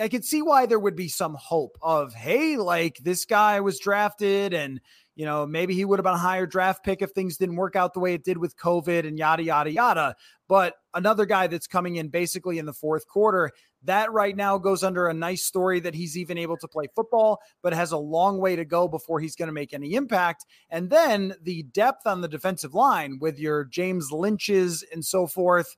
I 0.00 0.08
could 0.08 0.24
see 0.24 0.42
why 0.42 0.66
there 0.66 0.78
would 0.78 0.96
be 0.96 1.08
some 1.08 1.36
hope 1.38 1.76
of, 1.82 2.14
hey, 2.14 2.56
like 2.56 2.98
this 2.98 3.24
guy 3.24 3.60
was 3.60 3.78
drafted 3.78 4.54
and 4.54 4.80
you 5.18 5.24
know, 5.24 5.44
maybe 5.44 5.74
he 5.74 5.84
would 5.84 5.98
have 5.98 6.04
been 6.04 6.14
a 6.14 6.16
higher 6.16 6.46
draft 6.46 6.84
pick 6.84 7.02
if 7.02 7.10
things 7.10 7.36
didn't 7.36 7.56
work 7.56 7.74
out 7.74 7.92
the 7.92 7.98
way 7.98 8.14
it 8.14 8.22
did 8.22 8.38
with 8.38 8.56
COVID 8.56 9.04
and 9.04 9.18
yada, 9.18 9.42
yada, 9.42 9.68
yada. 9.68 10.14
But 10.46 10.76
another 10.94 11.26
guy 11.26 11.48
that's 11.48 11.66
coming 11.66 11.96
in 11.96 12.06
basically 12.06 12.56
in 12.56 12.66
the 12.66 12.72
fourth 12.72 13.08
quarter, 13.08 13.50
that 13.82 14.12
right 14.12 14.36
now 14.36 14.58
goes 14.58 14.84
under 14.84 15.08
a 15.08 15.12
nice 15.12 15.44
story 15.44 15.80
that 15.80 15.96
he's 15.96 16.16
even 16.16 16.38
able 16.38 16.56
to 16.58 16.68
play 16.68 16.86
football, 16.94 17.40
but 17.64 17.72
has 17.72 17.90
a 17.90 17.98
long 17.98 18.38
way 18.38 18.54
to 18.54 18.64
go 18.64 18.86
before 18.86 19.18
he's 19.18 19.34
going 19.34 19.48
to 19.48 19.52
make 19.52 19.74
any 19.74 19.94
impact. 19.94 20.46
And 20.70 20.88
then 20.88 21.34
the 21.42 21.64
depth 21.64 22.06
on 22.06 22.20
the 22.20 22.28
defensive 22.28 22.72
line 22.72 23.18
with 23.20 23.40
your 23.40 23.64
James 23.64 24.12
Lynch's 24.12 24.84
and 24.92 25.04
so 25.04 25.26
forth 25.26 25.76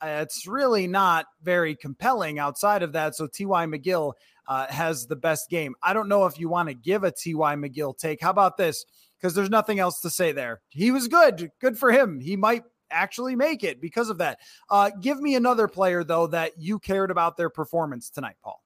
uh, 0.00 0.20
it's 0.22 0.46
really 0.46 0.86
not 0.86 1.26
very 1.42 1.74
compelling 1.74 2.38
outside 2.38 2.82
of 2.82 2.92
that. 2.92 3.16
So 3.16 3.26
T.Y. 3.26 3.66
McGill 3.66 4.12
uh, 4.48 4.66
has 4.68 5.06
the 5.06 5.14
best 5.14 5.50
game. 5.50 5.74
I 5.82 5.92
don't 5.92 6.08
know 6.08 6.24
if 6.24 6.40
you 6.40 6.48
want 6.48 6.70
to 6.70 6.74
give 6.74 7.04
a 7.04 7.12
T.Y. 7.12 7.54
McGill 7.54 7.96
take. 7.96 8.20
How 8.20 8.30
about 8.30 8.56
this? 8.56 8.84
Because 9.20 9.34
there's 9.34 9.50
nothing 9.50 9.78
else 9.78 10.00
to 10.00 10.10
say 10.10 10.32
there. 10.32 10.62
He 10.70 10.90
was 10.90 11.06
good. 11.06 11.50
Good 11.60 11.78
for 11.78 11.92
him. 11.92 12.18
He 12.18 12.34
might 12.34 12.64
actually 12.90 13.36
make 13.36 13.62
it 13.62 13.80
because 13.80 14.08
of 14.08 14.18
that. 14.18 14.38
Uh, 14.70 14.90
give 15.00 15.20
me 15.20 15.34
another 15.34 15.68
player, 15.68 16.02
though, 16.02 16.26
that 16.28 16.52
you 16.56 16.78
cared 16.78 17.10
about 17.10 17.36
their 17.36 17.50
performance 17.50 18.08
tonight, 18.08 18.36
Paul. 18.42 18.62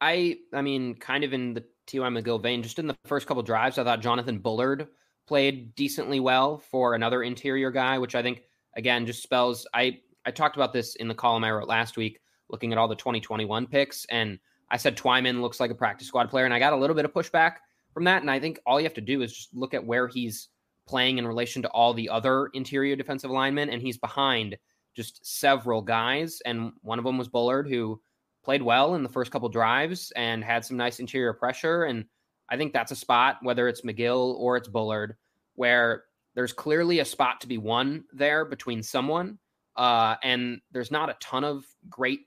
I, 0.00 0.36
I 0.52 0.62
mean, 0.62 0.94
kind 0.94 1.24
of 1.24 1.32
in 1.32 1.54
the 1.54 1.64
T.Y. 1.86 2.08
McGill 2.08 2.40
vein, 2.40 2.62
just 2.62 2.78
in 2.78 2.86
the 2.86 2.96
first 3.04 3.26
couple 3.26 3.42
drives, 3.42 3.78
I 3.78 3.84
thought 3.84 4.00
Jonathan 4.00 4.38
Bullard 4.38 4.86
played 5.26 5.74
decently 5.74 6.20
well 6.20 6.58
for 6.58 6.94
another 6.94 7.22
interior 7.22 7.72
guy, 7.72 7.98
which 7.98 8.14
I 8.14 8.22
think, 8.22 8.42
again, 8.76 9.06
just 9.06 9.22
spells. 9.22 9.66
I, 9.74 9.98
I 10.24 10.30
talked 10.30 10.54
about 10.56 10.72
this 10.72 10.94
in 10.96 11.08
the 11.08 11.14
column 11.14 11.42
I 11.42 11.50
wrote 11.50 11.68
last 11.68 11.96
week, 11.96 12.20
looking 12.48 12.70
at 12.70 12.78
all 12.78 12.86
the 12.86 12.94
2021 12.94 13.66
picks. 13.66 14.04
And 14.06 14.38
I 14.70 14.76
said 14.76 14.96
Twyman 14.96 15.40
looks 15.40 15.60
like 15.60 15.70
a 15.70 15.74
practice 15.74 16.08
squad 16.08 16.30
player, 16.30 16.44
and 16.44 16.54
I 16.54 16.58
got 16.58 16.72
a 16.72 16.76
little 16.76 16.96
bit 16.96 17.04
of 17.04 17.12
pushback 17.12 17.56
from 17.92 18.04
that. 18.04 18.22
And 18.22 18.30
I 18.30 18.40
think 18.40 18.58
all 18.66 18.80
you 18.80 18.86
have 18.86 18.94
to 18.94 19.00
do 19.00 19.22
is 19.22 19.32
just 19.32 19.54
look 19.54 19.74
at 19.74 19.84
where 19.84 20.08
he's 20.08 20.48
playing 20.86 21.18
in 21.18 21.26
relation 21.26 21.62
to 21.62 21.68
all 21.68 21.94
the 21.94 22.08
other 22.08 22.48
interior 22.54 22.96
defensive 22.96 23.30
linemen, 23.30 23.70
and 23.70 23.80
he's 23.80 23.98
behind 23.98 24.56
just 24.94 25.24
several 25.24 25.82
guys. 25.82 26.40
And 26.44 26.72
one 26.82 26.98
of 26.98 27.04
them 27.04 27.18
was 27.18 27.28
Bullard, 27.28 27.68
who 27.68 28.00
played 28.44 28.62
well 28.62 28.94
in 28.94 29.02
the 29.02 29.08
first 29.08 29.30
couple 29.30 29.48
drives 29.48 30.12
and 30.12 30.44
had 30.44 30.64
some 30.64 30.76
nice 30.76 31.00
interior 31.00 31.32
pressure. 31.32 31.84
And 31.84 32.04
I 32.48 32.56
think 32.56 32.72
that's 32.72 32.92
a 32.92 32.96
spot, 32.96 33.38
whether 33.42 33.68
it's 33.68 33.80
McGill 33.80 34.34
or 34.34 34.56
it's 34.56 34.68
Bullard, 34.68 35.16
where 35.54 36.04
there's 36.34 36.52
clearly 36.52 36.98
a 36.98 37.04
spot 37.04 37.40
to 37.40 37.46
be 37.46 37.58
won 37.58 38.04
there 38.12 38.44
between 38.44 38.82
someone. 38.82 39.38
Uh, 39.76 40.16
and 40.22 40.60
there's 40.70 40.90
not 40.90 41.08
a 41.08 41.16
ton 41.20 41.42
of 41.42 41.64
great 41.88 42.20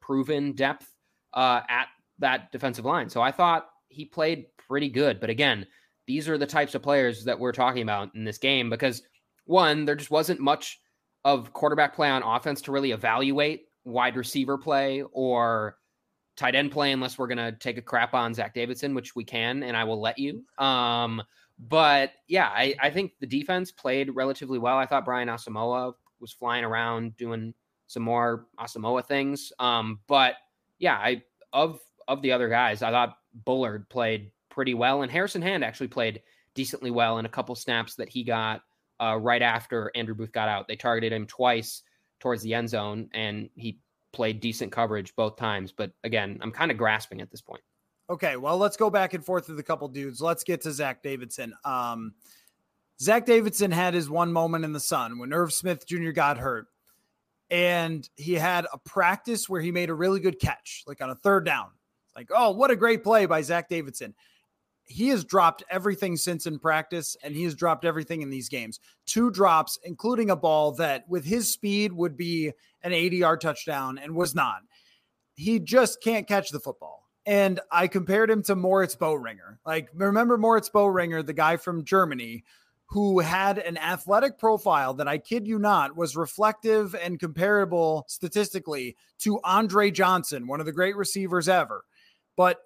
proven 0.00 0.52
depth 0.52 0.88
uh, 1.34 1.60
at 1.68 1.88
that 2.18 2.52
defensive 2.52 2.84
line. 2.84 3.08
So 3.08 3.20
I 3.22 3.32
thought 3.32 3.68
he 3.88 4.04
played 4.04 4.46
pretty 4.68 4.88
good. 4.88 5.20
But 5.20 5.30
again, 5.30 5.66
these 6.06 6.28
are 6.28 6.38
the 6.38 6.46
types 6.46 6.74
of 6.74 6.82
players 6.82 7.24
that 7.24 7.38
we're 7.38 7.52
talking 7.52 7.82
about 7.82 8.14
in 8.14 8.24
this 8.24 8.38
game 8.38 8.70
because 8.70 9.02
one, 9.44 9.84
there 9.84 9.96
just 9.96 10.10
wasn't 10.10 10.40
much 10.40 10.80
of 11.24 11.52
quarterback 11.52 11.94
play 11.94 12.08
on 12.08 12.22
offense 12.22 12.62
to 12.62 12.72
really 12.72 12.92
evaluate 12.92 13.66
wide 13.84 14.16
receiver 14.16 14.56
play 14.58 15.02
or 15.12 15.76
tight 16.36 16.54
end 16.54 16.70
play 16.70 16.92
unless 16.92 17.18
we're 17.18 17.26
going 17.26 17.38
to 17.38 17.52
take 17.52 17.76
a 17.76 17.82
crap 17.82 18.14
on 18.14 18.32
Zach 18.32 18.54
Davidson, 18.54 18.94
which 18.94 19.14
we 19.14 19.24
can, 19.24 19.62
and 19.62 19.76
I 19.76 19.84
will 19.84 20.00
let 20.00 20.18
you. 20.18 20.44
Um, 20.58 21.22
but 21.58 22.12
yeah, 22.28 22.48
I, 22.48 22.74
I 22.80 22.90
think 22.90 23.12
the 23.20 23.26
defense 23.26 23.70
played 23.70 24.14
relatively 24.14 24.58
well. 24.58 24.78
I 24.78 24.86
thought 24.86 25.04
Brian 25.04 25.28
Asamoah 25.28 25.92
was 26.20 26.32
flying 26.32 26.64
around 26.64 27.16
doing 27.16 27.52
some 27.86 28.02
more 28.02 28.46
Asamoah 28.58 29.04
things. 29.04 29.52
Um, 29.58 30.00
but 30.06 30.34
yeah, 30.80 30.96
I 30.96 31.22
of 31.52 31.78
of 32.08 32.22
the 32.22 32.32
other 32.32 32.48
guys, 32.48 32.82
I 32.82 32.90
thought 32.90 33.16
Bullard 33.44 33.88
played 33.88 34.32
pretty 34.48 34.74
well, 34.74 35.02
and 35.02 35.12
Harrison 35.12 35.42
Hand 35.42 35.64
actually 35.64 35.88
played 35.88 36.22
decently 36.54 36.90
well 36.90 37.18
in 37.18 37.26
a 37.26 37.28
couple 37.28 37.54
snaps 37.54 37.94
that 37.94 38.08
he 38.08 38.24
got 38.24 38.62
uh, 39.00 39.16
right 39.16 39.42
after 39.42 39.92
Andrew 39.94 40.14
Booth 40.14 40.32
got 40.32 40.48
out. 40.48 40.66
They 40.66 40.74
targeted 40.74 41.12
him 41.12 41.26
twice 41.26 41.82
towards 42.18 42.42
the 42.42 42.54
end 42.54 42.68
zone, 42.68 43.08
and 43.14 43.48
he 43.54 43.78
played 44.12 44.40
decent 44.40 44.72
coverage 44.72 45.14
both 45.14 45.36
times. 45.36 45.70
But 45.70 45.92
again, 46.02 46.38
I'm 46.40 46.50
kind 46.50 46.70
of 46.70 46.76
grasping 46.76 47.20
at 47.20 47.30
this 47.30 47.40
point. 47.40 47.62
Okay, 48.08 48.36
well, 48.36 48.58
let's 48.58 48.76
go 48.76 48.90
back 48.90 49.14
and 49.14 49.24
forth 49.24 49.48
with 49.48 49.60
a 49.60 49.62
couple 49.62 49.86
dudes. 49.86 50.20
Let's 50.20 50.42
get 50.42 50.62
to 50.62 50.72
Zach 50.72 51.02
Davidson. 51.02 51.54
Um, 51.64 52.14
Zach 53.00 53.24
Davidson 53.24 53.70
had 53.70 53.94
his 53.94 54.10
one 54.10 54.32
moment 54.32 54.64
in 54.64 54.72
the 54.72 54.80
sun 54.80 55.18
when 55.18 55.32
Irv 55.32 55.52
Smith 55.52 55.86
Jr. 55.86 56.10
got 56.10 56.36
hurt 56.36 56.66
and 57.50 58.08
he 58.16 58.34
had 58.34 58.66
a 58.72 58.78
practice 58.78 59.48
where 59.48 59.60
he 59.60 59.72
made 59.72 59.90
a 59.90 59.94
really 59.94 60.20
good 60.20 60.38
catch, 60.38 60.84
like 60.86 61.00
on 61.00 61.10
a 61.10 61.14
third 61.14 61.44
down. 61.44 61.68
Like, 62.14 62.28
oh, 62.34 62.50
what 62.50 62.70
a 62.70 62.76
great 62.76 63.02
play 63.02 63.26
by 63.26 63.42
Zach 63.42 63.68
Davidson. 63.68 64.14
He 64.84 65.08
has 65.08 65.24
dropped 65.24 65.62
everything 65.70 66.16
since 66.16 66.46
in 66.46 66.58
practice, 66.58 67.16
and 67.22 67.34
he 67.34 67.44
has 67.44 67.54
dropped 67.54 67.84
everything 67.84 68.22
in 68.22 68.30
these 68.30 68.48
games. 68.48 68.80
Two 69.06 69.30
drops, 69.30 69.78
including 69.84 70.30
a 70.30 70.36
ball 70.36 70.72
that, 70.72 71.08
with 71.08 71.24
his 71.24 71.50
speed, 71.50 71.92
would 71.92 72.16
be 72.16 72.52
an 72.82 72.92
80 72.92 73.16
yard 73.16 73.40
touchdown 73.40 73.98
and 73.98 74.14
was 74.14 74.34
not. 74.34 74.62
He 75.34 75.60
just 75.60 76.02
can't 76.02 76.26
catch 76.26 76.50
the 76.50 76.60
football. 76.60 77.08
And 77.24 77.60
I 77.70 77.86
compared 77.86 78.30
him 78.30 78.42
to 78.44 78.56
Moritz 78.56 78.96
Boehringer. 78.96 79.58
Like, 79.64 79.90
remember 79.94 80.36
Moritz 80.36 80.70
Boehringer, 80.70 81.24
the 81.24 81.32
guy 81.32 81.56
from 81.56 81.84
Germany 81.84 82.44
who 82.90 83.20
had 83.20 83.58
an 83.58 83.78
athletic 83.78 84.36
profile 84.36 84.94
that 84.94 85.06
I 85.06 85.18
kid 85.18 85.46
you 85.46 85.58
not 85.60 85.96
was 85.96 86.16
reflective 86.16 86.94
and 86.96 87.20
comparable 87.20 88.04
statistically 88.08 88.96
to 89.20 89.40
Andre 89.44 89.92
Johnson, 89.92 90.48
one 90.48 90.58
of 90.58 90.66
the 90.66 90.72
great 90.72 90.96
receivers 90.96 91.48
ever. 91.48 91.84
But 92.36 92.58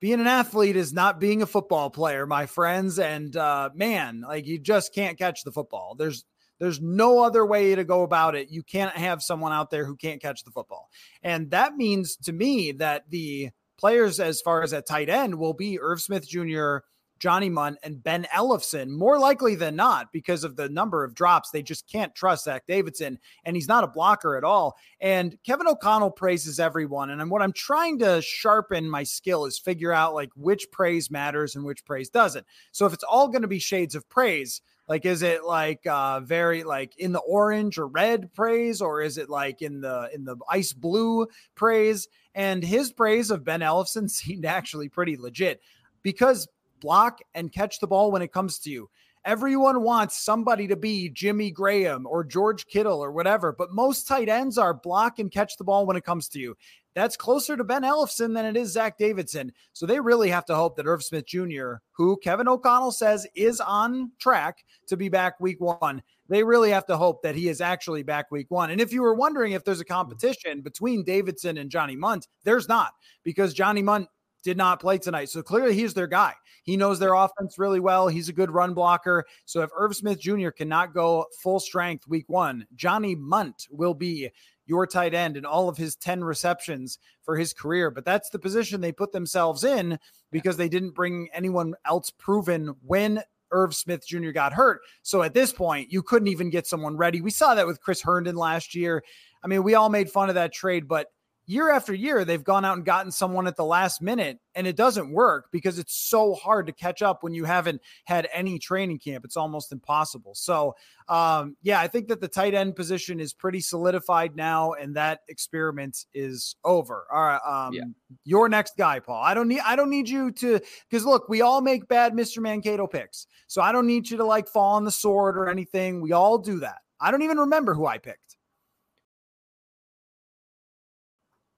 being 0.00 0.20
an 0.20 0.26
athlete 0.26 0.74
is 0.74 0.92
not 0.92 1.20
being 1.20 1.42
a 1.42 1.46
football 1.46 1.90
player, 1.90 2.26
my 2.26 2.46
friends. 2.46 2.98
And 2.98 3.36
uh, 3.36 3.70
man, 3.72 4.24
like 4.26 4.46
you 4.46 4.58
just 4.58 4.92
can't 4.92 5.16
catch 5.16 5.44
the 5.44 5.52
football. 5.52 5.94
There's 5.94 6.24
there's 6.58 6.80
no 6.80 7.22
other 7.22 7.46
way 7.46 7.74
to 7.74 7.84
go 7.84 8.02
about 8.02 8.34
it. 8.34 8.50
You 8.50 8.62
can't 8.62 8.96
have 8.96 9.22
someone 9.22 9.52
out 9.52 9.70
there 9.70 9.84
who 9.84 9.96
can't 9.96 10.20
catch 10.22 10.44
the 10.44 10.50
football. 10.50 10.88
And 11.22 11.50
that 11.50 11.76
means 11.76 12.16
to 12.24 12.32
me 12.32 12.72
that 12.72 13.10
the 13.10 13.50
players, 13.78 14.18
as 14.18 14.40
far 14.40 14.62
as 14.62 14.72
at 14.72 14.86
tight 14.86 15.08
end, 15.08 15.36
will 15.36 15.52
be 15.52 15.80
Irv 15.80 16.00
Smith 16.00 16.28
Jr., 16.28 16.78
Johnny 17.18 17.48
Mundt 17.48 17.78
and 17.82 18.02
Ben 18.02 18.26
Ellefson 18.34 18.88
more 18.88 19.18
likely 19.18 19.54
than 19.54 19.76
not 19.76 20.12
because 20.12 20.44
of 20.44 20.56
the 20.56 20.68
number 20.68 21.04
of 21.04 21.14
drops. 21.14 21.50
They 21.50 21.62
just 21.62 21.90
can't 21.90 22.14
trust 22.14 22.44
Zach 22.44 22.66
Davidson, 22.66 23.18
and 23.44 23.56
he's 23.56 23.68
not 23.68 23.84
a 23.84 23.88
blocker 23.88 24.36
at 24.36 24.44
all. 24.44 24.76
And 25.00 25.38
Kevin 25.44 25.68
O'Connell 25.68 26.10
praises 26.10 26.60
everyone. 26.60 27.10
And 27.10 27.30
what 27.30 27.42
I'm 27.42 27.52
trying 27.52 27.98
to 28.00 28.20
sharpen 28.22 28.88
my 28.88 29.02
skill 29.02 29.46
is 29.46 29.58
figure 29.58 29.92
out 29.92 30.14
like 30.14 30.30
which 30.36 30.70
praise 30.70 31.10
matters 31.10 31.56
and 31.56 31.64
which 31.64 31.84
praise 31.84 32.10
doesn't. 32.10 32.46
So 32.72 32.86
if 32.86 32.92
it's 32.92 33.04
all 33.04 33.28
going 33.28 33.42
to 33.42 33.48
be 33.48 33.58
shades 33.58 33.94
of 33.94 34.08
praise, 34.08 34.60
like 34.88 35.06
is 35.06 35.22
it 35.22 35.44
like 35.44 35.86
uh 35.86 36.20
very 36.20 36.62
like 36.62 36.96
in 36.98 37.12
the 37.12 37.20
orange 37.20 37.78
or 37.78 37.86
red 37.86 38.32
praise 38.34 38.80
or 38.80 39.00
is 39.00 39.18
it 39.18 39.30
like 39.30 39.62
in 39.62 39.80
the 39.80 40.10
in 40.14 40.24
the 40.24 40.36
ice 40.50 40.72
blue 40.72 41.26
praise 41.54 42.08
and 42.34 42.62
his 42.62 42.92
praise 42.92 43.30
of 43.30 43.44
ben 43.44 43.60
ellefson 43.60 44.10
seemed 44.10 44.44
actually 44.44 44.88
pretty 44.88 45.16
legit 45.16 45.60
because 46.02 46.46
block 46.84 47.20
and 47.34 47.50
catch 47.50 47.80
the 47.80 47.86
ball 47.86 48.12
when 48.12 48.20
it 48.20 48.30
comes 48.30 48.58
to 48.58 48.70
you. 48.70 48.90
Everyone 49.24 49.80
wants 49.80 50.22
somebody 50.22 50.68
to 50.68 50.76
be 50.76 51.08
Jimmy 51.08 51.50
Graham 51.50 52.06
or 52.06 52.22
George 52.22 52.66
Kittle 52.66 53.02
or 53.02 53.10
whatever, 53.10 53.52
but 53.52 53.72
most 53.72 54.06
tight 54.06 54.28
ends 54.28 54.58
are 54.58 54.74
block 54.74 55.18
and 55.18 55.32
catch 55.32 55.56
the 55.56 55.64
ball 55.64 55.86
when 55.86 55.96
it 55.96 56.04
comes 56.04 56.28
to 56.28 56.38
you. 56.38 56.54
That's 56.94 57.16
closer 57.16 57.56
to 57.56 57.64
Ben 57.64 57.84
Ellefson 57.84 58.34
than 58.34 58.44
it 58.44 58.54
is 58.54 58.70
Zach 58.70 58.98
Davidson. 58.98 59.52
So 59.72 59.86
they 59.86 59.98
really 59.98 60.28
have 60.28 60.44
to 60.44 60.54
hope 60.54 60.76
that 60.76 60.86
Irv 60.86 61.02
Smith 61.02 61.24
Jr., 61.26 61.76
who 61.92 62.18
Kevin 62.18 62.48
O'Connell 62.48 62.92
says 62.92 63.26
is 63.34 63.60
on 63.60 64.12
track 64.20 64.62
to 64.88 64.96
be 64.98 65.08
back 65.08 65.40
week 65.40 65.62
one, 65.62 66.02
they 66.28 66.44
really 66.44 66.70
have 66.70 66.86
to 66.86 66.98
hope 66.98 67.22
that 67.22 67.34
he 67.34 67.48
is 67.48 67.62
actually 67.62 68.02
back 68.02 68.30
week 68.30 68.50
one. 68.50 68.70
And 68.70 68.80
if 68.80 68.92
you 68.92 69.00
were 69.00 69.14
wondering 69.14 69.52
if 69.52 69.64
there's 69.64 69.80
a 69.80 69.86
competition 69.86 70.60
between 70.60 71.02
Davidson 71.02 71.56
and 71.56 71.70
Johnny 71.70 71.96
Mundt, 71.96 72.28
there's 72.44 72.68
not 72.68 72.92
because 73.24 73.54
Johnny 73.54 73.82
Mundt 73.82 74.08
did 74.44 74.56
not 74.56 74.78
play 74.78 74.98
tonight. 74.98 75.30
So 75.30 75.42
clearly 75.42 75.74
he's 75.74 75.94
their 75.94 76.06
guy. 76.06 76.34
He 76.62 76.76
knows 76.76 76.98
their 76.98 77.14
offense 77.14 77.58
really 77.58 77.80
well. 77.80 78.06
He's 78.06 78.28
a 78.28 78.32
good 78.32 78.50
run 78.50 78.74
blocker. 78.74 79.24
So 79.46 79.62
if 79.62 79.70
Irv 79.76 79.96
Smith 79.96 80.20
Jr. 80.20 80.50
cannot 80.50 80.94
go 80.94 81.26
full 81.42 81.58
strength 81.58 82.06
week 82.06 82.28
one, 82.28 82.66
Johnny 82.76 83.16
Mundt 83.16 83.66
will 83.70 83.94
be 83.94 84.30
your 84.66 84.86
tight 84.86 85.14
end 85.14 85.36
in 85.36 85.44
all 85.44 85.68
of 85.68 85.76
his 85.76 85.96
10 85.96 86.22
receptions 86.22 86.98
for 87.22 87.36
his 87.36 87.52
career. 87.52 87.90
But 87.90 88.04
that's 88.04 88.30
the 88.30 88.38
position 88.38 88.80
they 88.80 88.92
put 88.92 89.12
themselves 89.12 89.64
in 89.64 89.98
because 90.30 90.56
they 90.56 90.68
didn't 90.68 90.94
bring 90.94 91.28
anyone 91.34 91.74
else 91.84 92.10
proven 92.10 92.74
when 92.82 93.22
Irv 93.50 93.74
Smith 93.74 94.06
Jr. 94.06 94.30
got 94.30 94.52
hurt. 94.52 94.80
So 95.02 95.22
at 95.22 95.34
this 95.34 95.52
point, 95.52 95.92
you 95.92 96.02
couldn't 96.02 96.28
even 96.28 96.50
get 96.50 96.66
someone 96.66 96.96
ready. 96.96 97.20
We 97.20 97.30
saw 97.30 97.54
that 97.54 97.66
with 97.66 97.80
Chris 97.80 98.02
Herndon 98.02 98.36
last 98.36 98.74
year. 98.74 99.04
I 99.42 99.46
mean, 99.46 99.62
we 99.62 99.74
all 99.74 99.90
made 99.90 100.10
fun 100.10 100.28
of 100.28 100.34
that 100.36 100.52
trade, 100.52 100.88
but 100.88 101.08
year 101.46 101.70
after 101.70 101.92
year, 101.92 102.24
they've 102.24 102.42
gone 102.42 102.64
out 102.64 102.76
and 102.76 102.84
gotten 102.84 103.12
someone 103.12 103.46
at 103.46 103.56
the 103.56 103.64
last 103.64 104.00
minute, 104.00 104.38
and 104.54 104.66
it 104.66 104.76
doesn't 104.76 105.10
work 105.12 105.48
because 105.52 105.78
it's 105.78 105.94
so 105.94 106.34
hard 106.34 106.66
to 106.66 106.72
catch 106.72 107.02
up 107.02 107.22
when 107.22 107.34
you 107.34 107.44
haven't 107.44 107.80
had 108.04 108.28
any 108.32 108.58
training 108.58 108.98
camp. 108.98 109.24
It's 109.24 109.36
almost 109.36 109.72
impossible. 109.72 110.34
So, 110.34 110.74
um, 111.08 111.56
yeah, 111.62 111.80
I 111.80 111.88
think 111.88 112.08
that 112.08 112.20
the 112.20 112.28
tight 112.28 112.54
end 112.54 112.76
position 112.76 113.20
is 113.20 113.32
pretty 113.32 113.60
solidified 113.60 114.36
now, 114.36 114.72
and 114.72 114.96
that 114.96 115.20
experiment 115.28 116.06
is 116.14 116.56
over. 116.64 117.06
All 117.12 117.22
right, 117.22 117.40
um, 117.46 117.74
yeah. 117.74 117.84
your 118.24 118.48
next 118.48 118.76
guy, 118.76 119.00
Paul. 119.00 119.22
I 119.22 119.34
don't 119.34 119.48
need 119.48 119.60
I 119.64 119.76
don't 119.76 119.90
need 119.90 120.08
you 120.08 120.30
to 120.32 120.60
because 120.88 121.04
look, 121.04 121.28
we 121.28 121.42
all 121.42 121.60
make 121.60 121.88
bad 121.88 122.12
Mr. 122.12 122.38
Mankato 122.38 122.86
picks, 122.86 123.26
so 123.46 123.60
I 123.60 123.72
don't 123.72 123.86
need 123.86 124.10
you 124.10 124.16
to 124.16 124.24
like 124.24 124.48
fall 124.48 124.74
on 124.74 124.84
the 124.84 124.92
sword 124.92 125.36
or 125.36 125.48
anything. 125.48 126.00
We 126.00 126.12
all 126.12 126.38
do 126.38 126.60
that. 126.60 126.78
I 127.00 127.10
don't 127.10 127.22
even 127.22 127.38
remember 127.38 127.74
who 127.74 127.86
I 127.86 127.98
picked. 127.98 128.33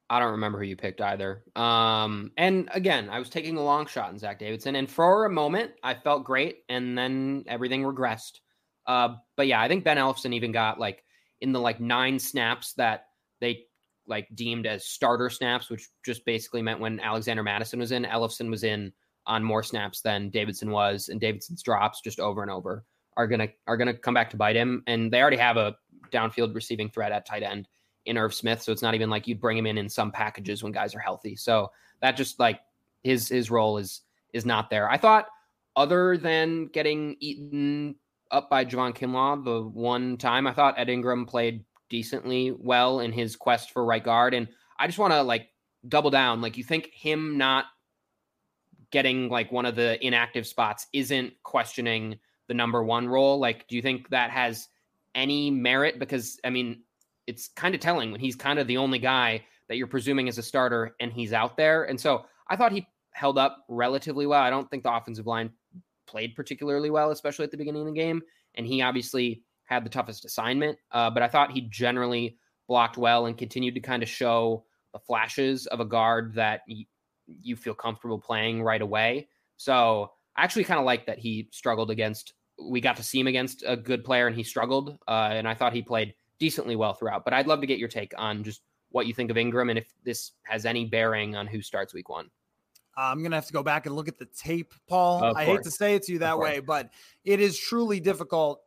I 0.08 0.20
don't 0.20 0.32
remember 0.32 0.58
who 0.58 0.64
you 0.64 0.76
picked 0.76 1.00
either. 1.00 1.42
Um, 1.56 2.30
and 2.36 2.68
again, 2.72 3.08
I 3.10 3.18
was 3.18 3.28
taking 3.28 3.56
a 3.56 3.64
long 3.64 3.86
shot 3.86 4.12
in 4.12 4.18
Zach 4.18 4.38
Davidson, 4.38 4.76
and 4.76 4.88
for 4.88 5.24
a 5.24 5.30
moment, 5.30 5.72
I 5.82 5.94
felt 5.94 6.24
great, 6.24 6.58
and 6.68 6.96
then 6.96 7.44
everything 7.48 7.82
regressed. 7.82 8.40
Uh, 8.86 9.16
but 9.36 9.48
yeah, 9.48 9.60
I 9.60 9.68
think 9.68 9.84
Ben 9.84 9.96
Ellefson 9.96 10.32
even 10.32 10.52
got 10.52 10.78
like 10.78 11.02
in 11.40 11.52
the 11.52 11.60
like 11.60 11.80
nine 11.80 12.18
snaps 12.18 12.74
that 12.74 13.06
they 13.40 13.64
like 14.06 14.28
deemed 14.34 14.66
as 14.66 14.86
starter 14.86 15.28
snaps, 15.28 15.70
which 15.70 15.88
just 16.04 16.24
basically 16.24 16.62
meant 16.62 16.78
when 16.78 17.00
Alexander 17.00 17.42
Mattison 17.42 17.80
was 17.80 17.90
in, 17.90 18.04
Ellefson 18.04 18.48
was 18.48 18.62
in 18.62 18.92
on 19.26 19.42
more 19.42 19.64
snaps 19.64 20.02
than 20.02 20.30
Davidson 20.30 20.70
was, 20.70 21.08
and 21.08 21.20
Davidson's 21.20 21.62
drops 21.62 22.00
just 22.00 22.20
over 22.20 22.42
and 22.42 22.50
over 22.50 22.84
are 23.16 23.26
gonna 23.26 23.48
are 23.66 23.76
gonna 23.76 23.96
come 23.96 24.14
back 24.14 24.30
to 24.30 24.36
bite 24.36 24.54
him. 24.54 24.84
And 24.86 25.12
they 25.12 25.20
already 25.20 25.36
have 25.36 25.56
a 25.56 25.74
downfield 26.12 26.54
receiving 26.54 26.90
threat 26.90 27.10
at 27.10 27.26
tight 27.26 27.42
end 27.42 27.66
in 28.06 28.16
Irv 28.16 28.34
Smith, 28.34 28.62
so 28.62 28.72
it's 28.72 28.82
not 28.82 28.94
even 28.94 29.10
like 29.10 29.26
you'd 29.26 29.40
bring 29.40 29.58
him 29.58 29.66
in 29.66 29.78
in 29.78 29.88
some 29.88 30.10
packages 30.10 30.62
when 30.62 30.72
guys 30.72 30.94
are 30.94 31.00
healthy. 31.00 31.36
So 31.36 31.70
that 32.00 32.16
just 32.16 32.38
like 32.40 32.60
his 33.02 33.28
his 33.28 33.50
role 33.50 33.78
is 33.78 34.02
is 34.32 34.46
not 34.46 34.70
there. 34.70 34.90
I 34.90 34.96
thought 34.96 35.26
other 35.76 36.16
than 36.16 36.66
getting 36.68 37.16
eaten 37.20 37.96
up 38.30 38.50
by 38.50 38.64
Javon 38.64 38.96
Kinlaw 38.96 39.44
the 39.44 39.62
one 39.62 40.16
time, 40.16 40.46
I 40.46 40.52
thought 40.52 40.78
Ed 40.78 40.88
Ingram 40.88 41.26
played 41.26 41.64
decently 41.88 42.52
well 42.58 43.00
in 43.00 43.12
his 43.12 43.36
quest 43.36 43.70
for 43.70 43.84
right 43.84 44.02
guard. 44.02 44.34
And 44.34 44.48
I 44.78 44.86
just 44.86 44.98
want 44.98 45.12
to 45.12 45.22
like 45.22 45.48
double 45.88 46.10
down. 46.10 46.40
Like, 46.40 46.56
you 46.56 46.64
think 46.64 46.90
him 46.92 47.38
not 47.38 47.66
getting 48.90 49.28
like 49.28 49.52
one 49.52 49.66
of 49.66 49.76
the 49.76 50.04
inactive 50.04 50.46
spots 50.46 50.86
isn't 50.92 51.34
questioning 51.42 52.18
the 52.48 52.54
number 52.54 52.82
one 52.82 53.08
role? 53.08 53.38
Like, 53.38 53.68
do 53.68 53.76
you 53.76 53.82
think 53.82 54.08
that 54.10 54.30
has 54.30 54.68
any 55.14 55.50
merit? 55.50 55.98
Because, 55.98 56.40
I 56.44 56.50
mean, 56.50 56.82
it's 57.26 57.48
kind 57.48 57.74
of 57.74 57.80
telling 57.80 58.12
when 58.12 58.20
he's 58.20 58.36
kind 58.36 58.58
of 58.58 58.66
the 58.66 58.76
only 58.76 58.98
guy 58.98 59.44
that 59.68 59.76
you're 59.76 59.86
presuming 59.86 60.28
is 60.28 60.38
a 60.38 60.42
starter 60.42 60.94
and 61.00 61.12
he's 61.12 61.32
out 61.32 61.56
there. 61.56 61.84
And 61.84 62.00
so 62.00 62.24
I 62.48 62.56
thought 62.56 62.72
he 62.72 62.86
held 63.12 63.38
up 63.38 63.64
relatively 63.68 64.26
well. 64.26 64.42
I 64.42 64.50
don't 64.50 64.70
think 64.70 64.82
the 64.82 64.94
offensive 64.94 65.26
line 65.26 65.50
played 66.06 66.36
particularly 66.36 66.90
well, 66.90 67.10
especially 67.10 67.44
at 67.44 67.50
the 67.50 67.56
beginning 67.56 67.82
of 67.82 67.86
the 67.88 67.92
game. 67.92 68.22
And 68.54 68.66
he 68.66 68.82
obviously 68.82 69.42
had 69.64 69.84
the 69.84 69.90
toughest 69.90 70.24
assignment, 70.24 70.78
uh, 70.92 71.10
but 71.10 71.22
I 71.22 71.28
thought 71.28 71.50
he 71.50 71.62
generally 71.62 72.38
blocked 72.68 72.96
well 72.96 73.26
and 73.26 73.36
continued 73.36 73.74
to 73.74 73.80
kind 73.80 74.02
of 74.02 74.08
show 74.08 74.64
the 74.92 74.98
flashes 75.00 75.66
of 75.66 75.80
a 75.80 75.84
guard 75.84 76.34
that 76.34 76.60
y- 76.68 76.86
you 77.26 77.56
feel 77.56 77.74
comfortable 77.74 78.18
playing 78.18 78.62
right 78.62 78.80
away. 78.80 79.28
So 79.56 80.12
I 80.36 80.44
actually 80.44 80.64
kind 80.64 80.78
of 80.78 80.86
like 80.86 81.06
that 81.06 81.18
he 81.18 81.48
struggled 81.52 81.90
against. 81.90 82.34
We 82.62 82.80
got 82.80 82.96
to 82.96 83.02
see 83.02 83.18
him 83.18 83.26
against 83.26 83.64
a 83.66 83.76
good 83.76 84.04
player 84.04 84.28
and 84.28 84.36
he 84.36 84.44
struggled, 84.44 84.98
uh, 85.08 85.30
and 85.32 85.48
I 85.48 85.54
thought 85.54 85.72
he 85.72 85.82
played 85.82 86.14
decently 86.38 86.76
well 86.76 86.94
throughout. 86.94 87.24
But 87.24 87.34
I'd 87.34 87.46
love 87.46 87.60
to 87.60 87.66
get 87.66 87.78
your 87.78 87.88
take 87.88 88.12
on 88.16 88.44
just 88.44 88.62
what 88.90 89.06
you 89.06 89.14
think 89.14 89.30
of 89.30 89.36
Ingram 89.36 89.70
and 89.70 89.78
if 89.78 89.92
this 90.04 90.32
has 90.44 90.64
any 90.64 90.84
bearing 90.84 91.36
on 91.36 91.46
who 91.46 91.60
starts 91.60 91.92
week 91.92 92.08
one. 92.08 92.30
I'm 92.96 93.22
gonna 93.22 93.36
have 93.36 93.46
to 93.46 93.52
go 93.52 93.62
back 93.62 93.86
and 93.86 93.94
look 93.94 94.08
at 94.08 94.18
the 94.18 94.26
tape, 94.26 94.72
Paul. 94.88 95.36
I 95.36 95.44
hate 95.44 95.62
to 95.64 95.70
say 95.70 95.96
it 95.96 96.04
to 96.04 96.12
you 96.12 96.20
that 96.20 96.38
way, 96.38 96.60
but 96.60 96.90
it 97.24 97.40
is 97.40 97.58
truly 97.58 98.00
difficult 98.00 98.62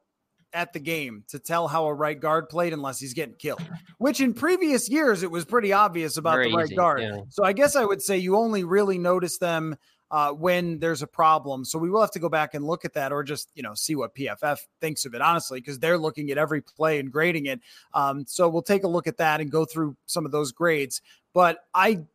at 0.53 0.73
the 0.73 0.79
game 0.79 1.23
to 1.29 1.39
tell 1.39 1.67
how 1.67 1.85
a 1.85 1.93
right 1.93 2.19
guard 2.19 2.49
played 2.49 2.73
unless 2.73 2.99
he's 2.99 3.13
getting 3.13 3.35
killed. 3.35 3.61
Which 3.97 4.19
in 4.19 4.33
previous 4.33 4.87
years 4.87 5.23
it 5.23 5.31
was 5.31 5.45
pretty 5.45 5.73
obvious 5.73 6.17
about 6.17 6.35
Very 6.35 6.51
the 6.51 6.57
right 6.57 6.65
easy, 6.65 6.75
guard. 6.75 7.01
Yeah. 7.01 7.21
So 7.29 7.43
I 7.43 7.53
guess 7.53 7.75
I 7.75 7.85
would 7.85 8.01
say 8.01 8.17
you 8.17 8.35
only 8.35 8.63
really 8.63 8.99
notice 8.99 9.39
them 9.39 9.75
uh, 10.11 10.31
when 10.31 10.79
there's 10.79 11.01
a 11.01 11.07
problem. 11.07 11.63
So 11.63 11.77
we 11.77 11.89
will 11.89 12.01
have 12.01 12.11
to 12.11 12.19
go 12.19 12.29
back 12.29 12.53
and 12.53 12.65
look 12.65 12.85
at 12.85 12.93
that, 12.93 13.11
or 13.11 13.23
just 13.23 13.49
you 13.55 13.63
know 13.63 13.73
see 13.73 13.95
what 13.95 14.15
PFF 14.15 14.57
thinks 14.81 15.05
of 15.05 15.13
it, 15.13 15.21
honestly, 15.21 15.59
because 15.59 15.79
they're 15.79 15.97
looking 15.97 16.31
at 16.31 16.37
every 16.37 16.61
play 16.61 16.99
and 16.99 17.11
grading 17.11 17.45
it. 17.45 17.59
Um, 17.93 18.25
so 18.27 18.49
we'll 18.49 18.61
take 18.61 18.83
a 18.83 18.87
look 18.87 19.07
at 19.07 19.17
that 19.17 19.41
and 19.41 19.51
go 19.51 19.65
through 19.65 19.95
some 20.05 20.25
of 20.25 20.31
those 20.31 20.51
grades. 20.51 21.01
But 21.33 21.59
I 21.73 22.05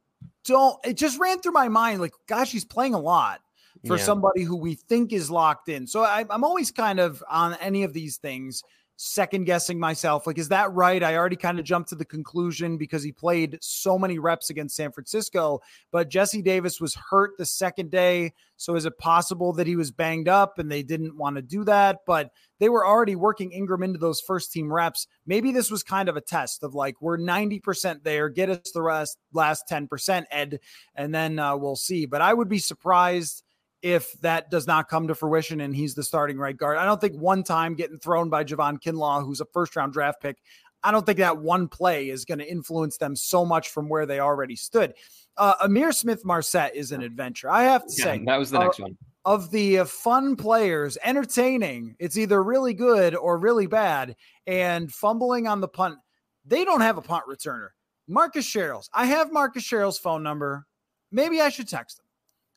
don't. 0.45 0.79
It 0.85 0.97
just 0.97 1.19
ran 1.19 1.41
through 1.41 1.53
my 1.53 1.69
mind 1.69 2.01
like, 2.01 2.15
gosh, 2.27 2.51
he's 2.51 2.65
playing 2.65 2.95
a 2.95 3.01
lot 3.01 3.41
for 3.87 3.97
yeah. 3.97 4.05
somebody 4.05 4.43
who 4.43 4.57
we 4.57 4.75
think 4.75 5.13
is 5.13 5.31
locked 5.31 5.69
in. 5.69 5.87
So 5.87 6.03
I, 6.03 6.25
I'm 6.31 6.45
always 6.45 6.71
kind 6.71 6.99
of 6.99 7.23
on 7.29 7.55
any 7.61 7.83
of 7.83 7.93
these 7.93 8.17
things 8.17 8.63
second 8.97 9.45
guessing 9.45 9.79
myself. 9.79 10.27
Like, 10.27 10.39
is 10.39 10.49
that 10.49 10.73
right? 10.73 11.03
I 11.03 11.17
already 11.17 11.37
kind 11.37 11.59
of 11.59 11.65
jumped 11.65 11.89
to 11.91 11.95
the 11.95 12.05
conclusion 12.05 12.77
because 12.77 13.03
he 13.03 13.13
played 13.13 13.59
so 13.61 13.99
many 13.99 14.19
reps 14.19 14.51
against 14.51 14.77
San 14.77 14.93
Francisco, 14.93 15.61
but 15.91 16.09
Jesse 16.09 16.43
Davis 16.43 16.81
was 16.81 16.95
hurt 16.95 17.33
the 17.39 17.47
second 17.47 17.91
day. 17.91 18.33
So 18.57 18.77
is 18.77 18.87
it 18.87 18.99
possible 18.99 19.53
that 19.55 19.67
he 19.67 19.77
was 19.77 19.91
banged 19.91 20.29
up 20.29 20.59
and 20.59 20.71
they 20.71 20.83
didn't 20.83 21.17
want 21.17 21.37
to 21.37 21.43
do 21.43 21.65
that? 21.65 22.01
But 22.07 22.31
they 22.61 22.69
were 22.69 22.87
already 22.87 23.17
working 23.17 23.53
Ingram 23.53 23.83
into 23.83 23.99
those 23.99 24.21
first 24.21 24.53
team 24.53 24.73
reps. 24.73 25.07
Maybe 25.27 25.53
this 25.53 25.71
was 25.71 25.83
kind 25.83 26.09
of 26.09 26.17
a 26.17 26.21
test 26.21 26.63
of 26.63 26.75
like, 26.75 27.01
we're 27.01 27.19
90% 27.19 28.05
there, 28.05 28.29
get 28.29 28.51
us 28.51 28.71
the 28.73 28.83
rest, 28.83 29.19
last 29.33 29.65
10%, 29.69 30.25
Ed, 30.31 30.61
and 30.95 31.15
then 31.15 31.39
uh, 31.39 31.57
we'll 31.57 31.77
see. 31.77 32.07
But 32.07 32.23
I 32.23 32.33
would 32.33 32.49
be 32.49 32.59
surprised 32.59 33.44
if 33.85 34.14
that 34.23 34.51
does 34.51 34.66
not 34.66 34.88
come 34.88 35.09
to 35.09 35.14
fruition 35.14 35.61
and 35.61 35.77
he's 35.77 35.94
the 35.94 36.03
starting 36.03 36.38
right 36.38 36.57
guard. 36.57 36.79
I 36.79 36.87
don't 36.87 36.99
think 36.99 37.20
one 37.20 37.44
time 37.44 37.75
getting 37.75 37.99
thrown 37.99 38.31
by 38.31 38.42
Javon 38.42 38.81
Kinlaw, 38.81 39.23
who's 39.23 39.42
a 39.42 39.44
first 39.53 39.77
round 39.77 39.92
draft 39.92 40.23
pick, 40.23 40.38
I 40.83 40.90
don't 40.90 41.05
think 41.05 41.18
that 41.18 41.37
one 41.37 41.68
play 41.68 42.09
is 42.09 42.25
going 42.25 42.38
to 42.38 42.51
influence 42.51 42.97
them 42.97 43.14
so 43.14 43.44
much 43.44 43.68
from 43.68 43.90
where 43.90 44.07
they 44.07 44.20
already 44.20 44.57
stood. 44.57 44.94
Uh, 45.37 45.66
Ihmir 45.66 45.92
Smith-Marsette 45.92 46.75
is 46.75 46.92
an 46.92 47.03
adventure. 47.03 47.51
I 47.51 47.64
have 47.64 47.83
to 47.87 47.94
yeah, 47.99 48.05
say 48.05 48.23
that 48.25 48.38
was 48.38 48.51
the 48.51 48.61
next 48.61 48.81
uh, 48.81 48.85
one 48.85 48.97
of 49.27 49.51
the 49.51 49.81
uh, 49.81 49.85
fun 49.85 50.37
players, 50.37 50.97
entertaining. 51.05 51.94
It's 51.99 52.16
either 52.16 52.42
really 52.42 52.73
good 52.73 53.14
or 53.14 53.37
really 53.37 53.66
bad, 53.66 54.16
and 54.47 54.90
fumbling 54.90 55.47
on 55.47 55.61
the 55.61 55.68
punt. 55.68 55.99
They 56.47 56.64
don't 56.64 56.81
have 56.81 56.97
a 56.97 57.03
punt 57.03 57.25
returner. 57.29 57.68
Marcus 58.09 58.47
Sherels. 58.47 58.88
I 58.94 59.07
have 59.07 59.31
Marcus 59.31 59.62
Sherels' 59.62 60.01
phone 60.01 60.23
number. 60.23 60.66
Maybe 61.11 61.42
I 61.42 61.51
should 61.51 61.68
text 61.68 61.99
him. 61.99 62.04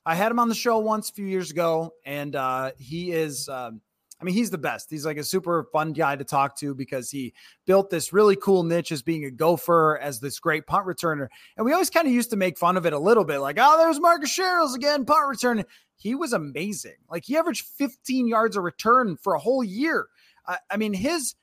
I 0.07 0.15
had 0.15 0.31
him 0.31 0.39
on 0.39 0.47
the 0.47 0.55
show 0.55 0.79
once 0.79 1.09
a 1.09 1.13
few 1.13 1.25
years 1.25 1.51
ago, 1.51 1.93
and 2.05 2.33
uh, 2.33 2.71
he 2.77 3.11
is. 3.11 3.49
Um, 3.49 3.81
I 4.21 4.23
mean, 4.23 4.33
he's 4.33 4.49
the 4.49 4.57
best. 4.57 4.89
He's 4.89 5.05
like 5.05 5.17
a 5.17 5.23
super 5.23 5.67
fun 5.73 5.91
guy 5.91 6.15
to 6.15 6.23
talk 6.23 6.57
to 6.59 6.73
because 6.73 7.11
he 7.11 7.33
built 7.65 7.89
this 7.89 8.13
really 8.13 8.37
cool 8.37 8.63
niche 8.63 8.93
as 8.93 9.03
being 9.03 9.25
a 9.25 9.29
gopher, 9.29 9.99
as 10.01 10.21
this 10.21 10.39
great 10.39 10.65
punt 10.65 10.87
returner. 10.87 11.27
And 11.57 11.65
we 11.65 11.73
always 11.73 11.89
kind 11.89 12.07
of 12.07 12.13
used 12.13 12.29
to 12.29 12.37
make 12.37 12.57
fun 12.57 12.77
of 12.77 12.85
it 12.85 12.93
a 12.93 12.97
little 12.99 13.25
bit, 13.25 13.39
like, 13.39 13.57
oh, 13.59 13.77
there's 13.77 13.99
Marcus 13.99 14.35
Sherels 14.35 14.73
again, 14.73 15.05
punt 15.05 15.27
return. 15.27 15.65
He 15.97 16.15
was 16.15 16.31
amazing. 16.31 16.95
Like 17.11 17.25
he 17.25 17.35
averaged 17.35 17.65
15 17.65 18.29
yards 18.29 18.55
a 18.55 18.61
return 18.61 19.17
for 19.17 19.33
a 19.33 19.39
whole 19.39 19.63
year. 19.63 20.07
I, 20.47 20.57
I 20.71 20.77
mean, 20.77 20.93
his. 20.93 21.35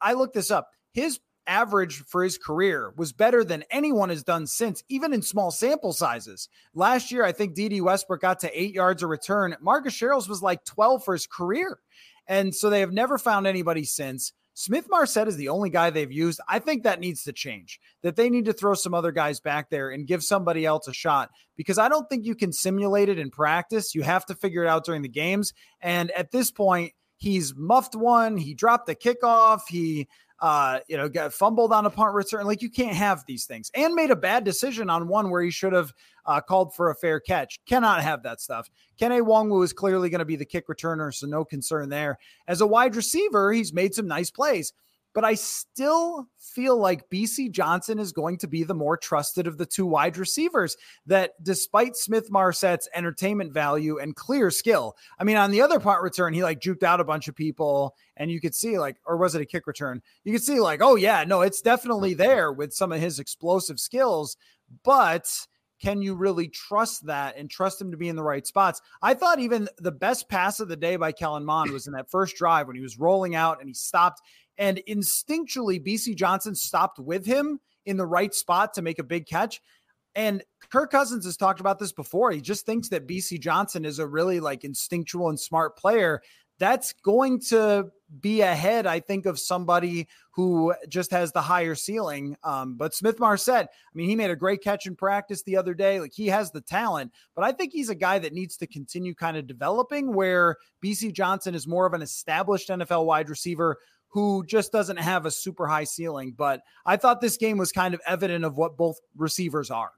I 0.00 0.14
looked 0.14 0.34
this 0.34 0.50
up. 0.50 0.70
His 0.92 1.20
average 1.46 2.04
for 2.04 2.22
his 2.22 2.38
career 2.38 2.92
was 2.96 3.12
better 3.12 3.44
than 3.44 3.64
anyone 3.70 4.08
has 4.08 4.22
done 4.22 4.46
since, 4.46 4.82
even 4.88 5.12
in 5.12 5.22
small 5.22 5.50
sample 5.50 5.92
sizes. 5.92 6.48
Last 6.74 7.10
year, 7.12 7.24
I 7.24 7.32
think 7.32 7.54
Dede 7.54 7.80
Westbrook 7.82 8.20
got 8.20 8.40
to 8.40 8.60
eight 8.60 8.74
yards 8.74 9.02
a 9.02 9.06
return. 9.06 9.56
Marcus 9.60 9.94
Sherels 9.94 10.28
was 10.28 10.42
like 10.42 10.64
12 10.64 11.04
for 11.04 11.14
his 11.14 11.26
career. 11.26 11.78
And 12.26 12.54
so 12.54 12.70
they 12.70 12.80
have 12.80 12.92
never 12.92 13.18
found 13.18 13.46
anybody 13.46 13.84
since. 13.84 14.32
Smith-Marsette 14.58 15.28
is 15.28 15.36
the 15.36 15.50
only 15.50 15.68
guy 15.68 15.90
they've 15.90 16.10
used. 16.10 16.40
I 16.48 16.60
think 16.60 16.82
that 16.82 16.98
needs 16.98 17.24
to 17.24 17.32
change, 17.32 17.78
that 18.02 18.16
they 18.16 18.30
need 18.30 18.46
to 18.46 18.54
throw 18.54 18.72
some 18.72 18.94
other 18.94 19.12
guys 19.12 19.38
back 19.38 19.68
there 19.68 19.90
and 19.90 20.06
give 20.06 20.24
somebody 20.24 20.64
else 20.64 20.88
a 20.88 20.94
shot 20.94 21.30
because 21.56 21.78
I 21.78 21.90
don't 21.90 22.08
think 22.08 22.24
you 22.24 22.34
can 22.34 22.52
simulate 22.54 23.10
it 23.10 23.18
in 23.18 23.30
practice. 23.30 23.94
You 23.94 24.02
have 24.02 24.24
to 24.26 24.34
figure 24.34 24.64
it 24.64 24.68
out 24.68 24.86
during 24.86 25.02
the 25.02 25.10
games. 25.10 25.52
And 25.82 26.10
at 26.12 26.30
this 26.30 26.50
point, 26.50 26.94
he's 27.18 27.54
muffed 27.54 27.94
one, 27.94 28.38
he 28.38 28.54
dropped 28.54 28.86
the 28.86 28.94
kickoff, 28.96 29.60
he 29.68 30.08
uh, 30.40 30.80
you 30.88 30.96
know, 30.96 31.08
got 31.08 31.32
fumbled 31.32 31.72
on 31.72 31.86
a 31.86 31.90
punt 31.90 32.14
return. 32.14 32.46
Like 32.46 32.62
you 32.62 32.70
can't 32.70 32.96
have 32.96 33.24
these 33.26 33.46
things 33.46 33.70
and 33.74 33.94
made 33.94 34.10
a 34.10 34.16
bad 34.16 34.44
decision 34.44 34.90
on 34.90 35.08
one 35.08 35.30
where 35.30 35.42
he 35.42 35.50
should 35.50 35.72
have 35.72 35.92
uh, 36.26 36.40
called 36.40 36.74
for 36.74 36.90
a 36.90 36.94
fair 36.94 37.20
catch. 37.20 37.60
Cannot 37.66 38.02
have 38.02 38.22
that 38.24 38.40
stuff. 38.40 38.68
Kene 39.00 39.22
Nwangwu 39.22 39.64
is 39.64 39.72
clearly 39.72 40.10
going 40.10 40.18
to 40.18 40.24
be 40.24 40.36
the 40.36 40.44
kick 40.44 40.68
returner, 40.68 41.14
so 41.14 41.26
no 41.26 41.44
concern 41.44 41.88
there. 41.88 42.18
As 42.48 42.60
a 42.60 42.66
wide 42.66 42.96
receiver, 42.96 43.52
he's 43.52 43.72
made 43.72 43.94
some 43.94 44.06
nice 44.06 44.30
plays 44.30 44.72
but 45.16 45.24
I 45.24 45.32
still 45.32 46.28
feel 46.38 46.76
like 46.76 47.08
Bisi 47.08 47.50
Johnson 47.50 47.98
is 47.98 48.12
going 48.12 48.36
to 48.36 48.46
be 48.46 48.64
the 48.64 48.74
more 48.74 48.98
trusted 48.98 49.46
of 49.46 49.56
the 49.56 49.64
two 49.64 49.86
wide 49.86 50.18
receivers. 50.18 50.76
That 51.06 51.42
despite 51.42 51.96
Smith-Marsette's 51.96 52.86
entertainment 52.94 53.50
value 53.50 53.98
and 53.98 54.14
clear 54.14 54.50
skill, 54.50 54.94
I 55.18 55.24
mean, 55.24 55.38
on 55.38 55.50
the 55.50 55.62
other 55.62 55.80
punt 55.80 56.02
return, 56.02 56.34
he 56.34 56.42
like 56.42 56.60
juked 56.60 56.82
out 56.82 57.00
a 57.00 57.04
bunch 57.04 57.28
of 57.28 57.34
people, 57.34 57.96
and 58.18 58.30
you 58.30 58.42
could 58.42 58.54
see 58.54 58.78
like, 58.78 58.98
or 59.06 59.16
was 59.16 59.34
it 59.34 59.40
a 59.40 59.46
kick 59.46 59.66
return? 59.66 60.02
You 60.24 60.34
could 60.34 60.44
see 60.44 60.60
like, 60.60 60.82
oh 60.82 60.96
yeah, 60.96 61.24
no, 61.24 61.40
it's 61.40 61.62
definitely 61.62 62.12
there 62.12 62.52
with 62.52 62.74
some 62.74 62.92
of 62.92 63.00
his 63.00 63.18
explosive 63.18 63.80
skills, 63.80 64.36
but 64.84 65.46
can 65.80 66.00
you 66.00 66.14
really 66.14 66.48
trust 66.48 67.06
that 67.06 67.36
and 67.36 67.50
trust 67.50 67.80
him 67.80 67.90
to 67.90 67.96
be 67.96 68.08
in 68.08 68.16
the 68.16 68.22
right 68.22 68.46
spots? 68.46 68.80
I 69.02 69.14
thought 69.14 69.38
even 69.38 69.68
the 69.78 69.92
best 69.92 70.28
pass 70.28 70.60
of 70.60 70.68
the 70.68 70.76
day 70.76 70.96
by 70.96 71.12
Kellen 71.12 71.44
Mond 71.44 71.70
was 71.70 71.86
in 71.86 71.92
that 71.92 72.10
first 72.10 72.36
drive 72.36 72.66
when 72.66 72.76
he 72.76 72.82
was 72.82 72.98
rolling 72.98 73.34
out 73.34 73.60
and 73.60 73.68
he 73.68 73.74
stopped. 73.74 74.22
And 74.58 74.80
instinctually, 74.88 75.84
Bisi 75.84 76.16
Johnson 76.16 76.54
stopped 76.54 76.98
with 76.98 77.26
him 77.26 77.60
in 77.84 77.96
the 77.96 78.06
right 78.06 78.34
spot 78.34 78.74
to 78.74 78.82
make 78.82 78.98
a 78.98 79.04
big 79.04 79.26
catch. 79.26 79.60
And 80.14 80.42
Kirk 80.70 80.90
Cousins 80.90 81.26
has 81.26 81.36
talked 81.36 81.60
about 81.60 81.78
this 81.78 81.92
before. 81.92 82.30
He 82.30 82.40
just 82.40 82.64
thinks 82.64 82.88
that 82.88 83.06
Bisi 83.06 83.38
Johnson 83.38 83.84
is 83.84 83.98
a 83.98 84.06
really 84.06 84.40
like 84.40 84.64
instinctual 84.64 85.28
and 85.28 85.38
smart 85.38 85.76
player. 85.76 86.22
That's 86.58 86.92
going 86.92 87.40
to 87.48 87.90
be 88.20 88.40
ahead, 88.40 88.86
I 88.86 89.00
think, 89.00 89.26
of 89.26 89.38
somebody 89.38 90.08
who 90.30 90.74
just 90.88 91.10
has 91.10 91.32
the 91.32 91.40
higher 91.40 91.74
ceiling. 91.74 92.36
Um, 92.44 92.76
but 92.76 92.94
Smith-Marsette, 92.94 93.66
I 93.66 93.92
mean, 93.94 94.08
he 94.08 94.16
made 94.16 94.30
a 94.30 94.36
great 94.36 94.62
catch 94.62 94.86
in 94.86 94.94
practice 94.94 95.42
the 95.42 95.56
other 95.56 95.74
day. 95.74 95.98
Like 96.00 96.12
he 96.14 96.28
has 96.28 96.50
the 96.50 96.60
talent, 96.60 97.12
but 97.34 97.44
I 97.44 97.52
think 97.52 97.72
he's 97.72 97.88
a 97.88 97.94
guy 97.94 98.18
that 98.18 98.32
needs 98.32 98.56
to 98.58 98.66
continue 98.66 99.14
kind 99.14 99.36
of 99.36 99.46
developing 99.46 100.14
where 100.14 100.56
Bisi 100.84 101.12
Johnson 101.12 101.54
is 101.54 101.66
more 101.66 101.86
of 101.86 101.94
an 101.94 102.02
established 102.02 102.68
NFL 102.68 103.06
wide 103.06 103.28
receiver 103.28 103.78
who 104.08 104.44
just 104.46 104.72
doesn't 104.72 104.98
have 104.98 105.26
a 105.26 105.30
super 105.30 105.66
high 105.66 105.84
ceiling. 105.84 106.32
But 106.36 106.62
I 106.84 106.96
thought 106.96 107.20
this 107.20 107.36
game 107.36 107.58
was 107.58 107.72
kind 107.72 107.92
of 107.92 108.00
evident 108.06 108.44
of 108.44 108.56
what 108.56 108.76
both 108.76 108.98
receivers 109.16 109.70
are. 109.70 109.90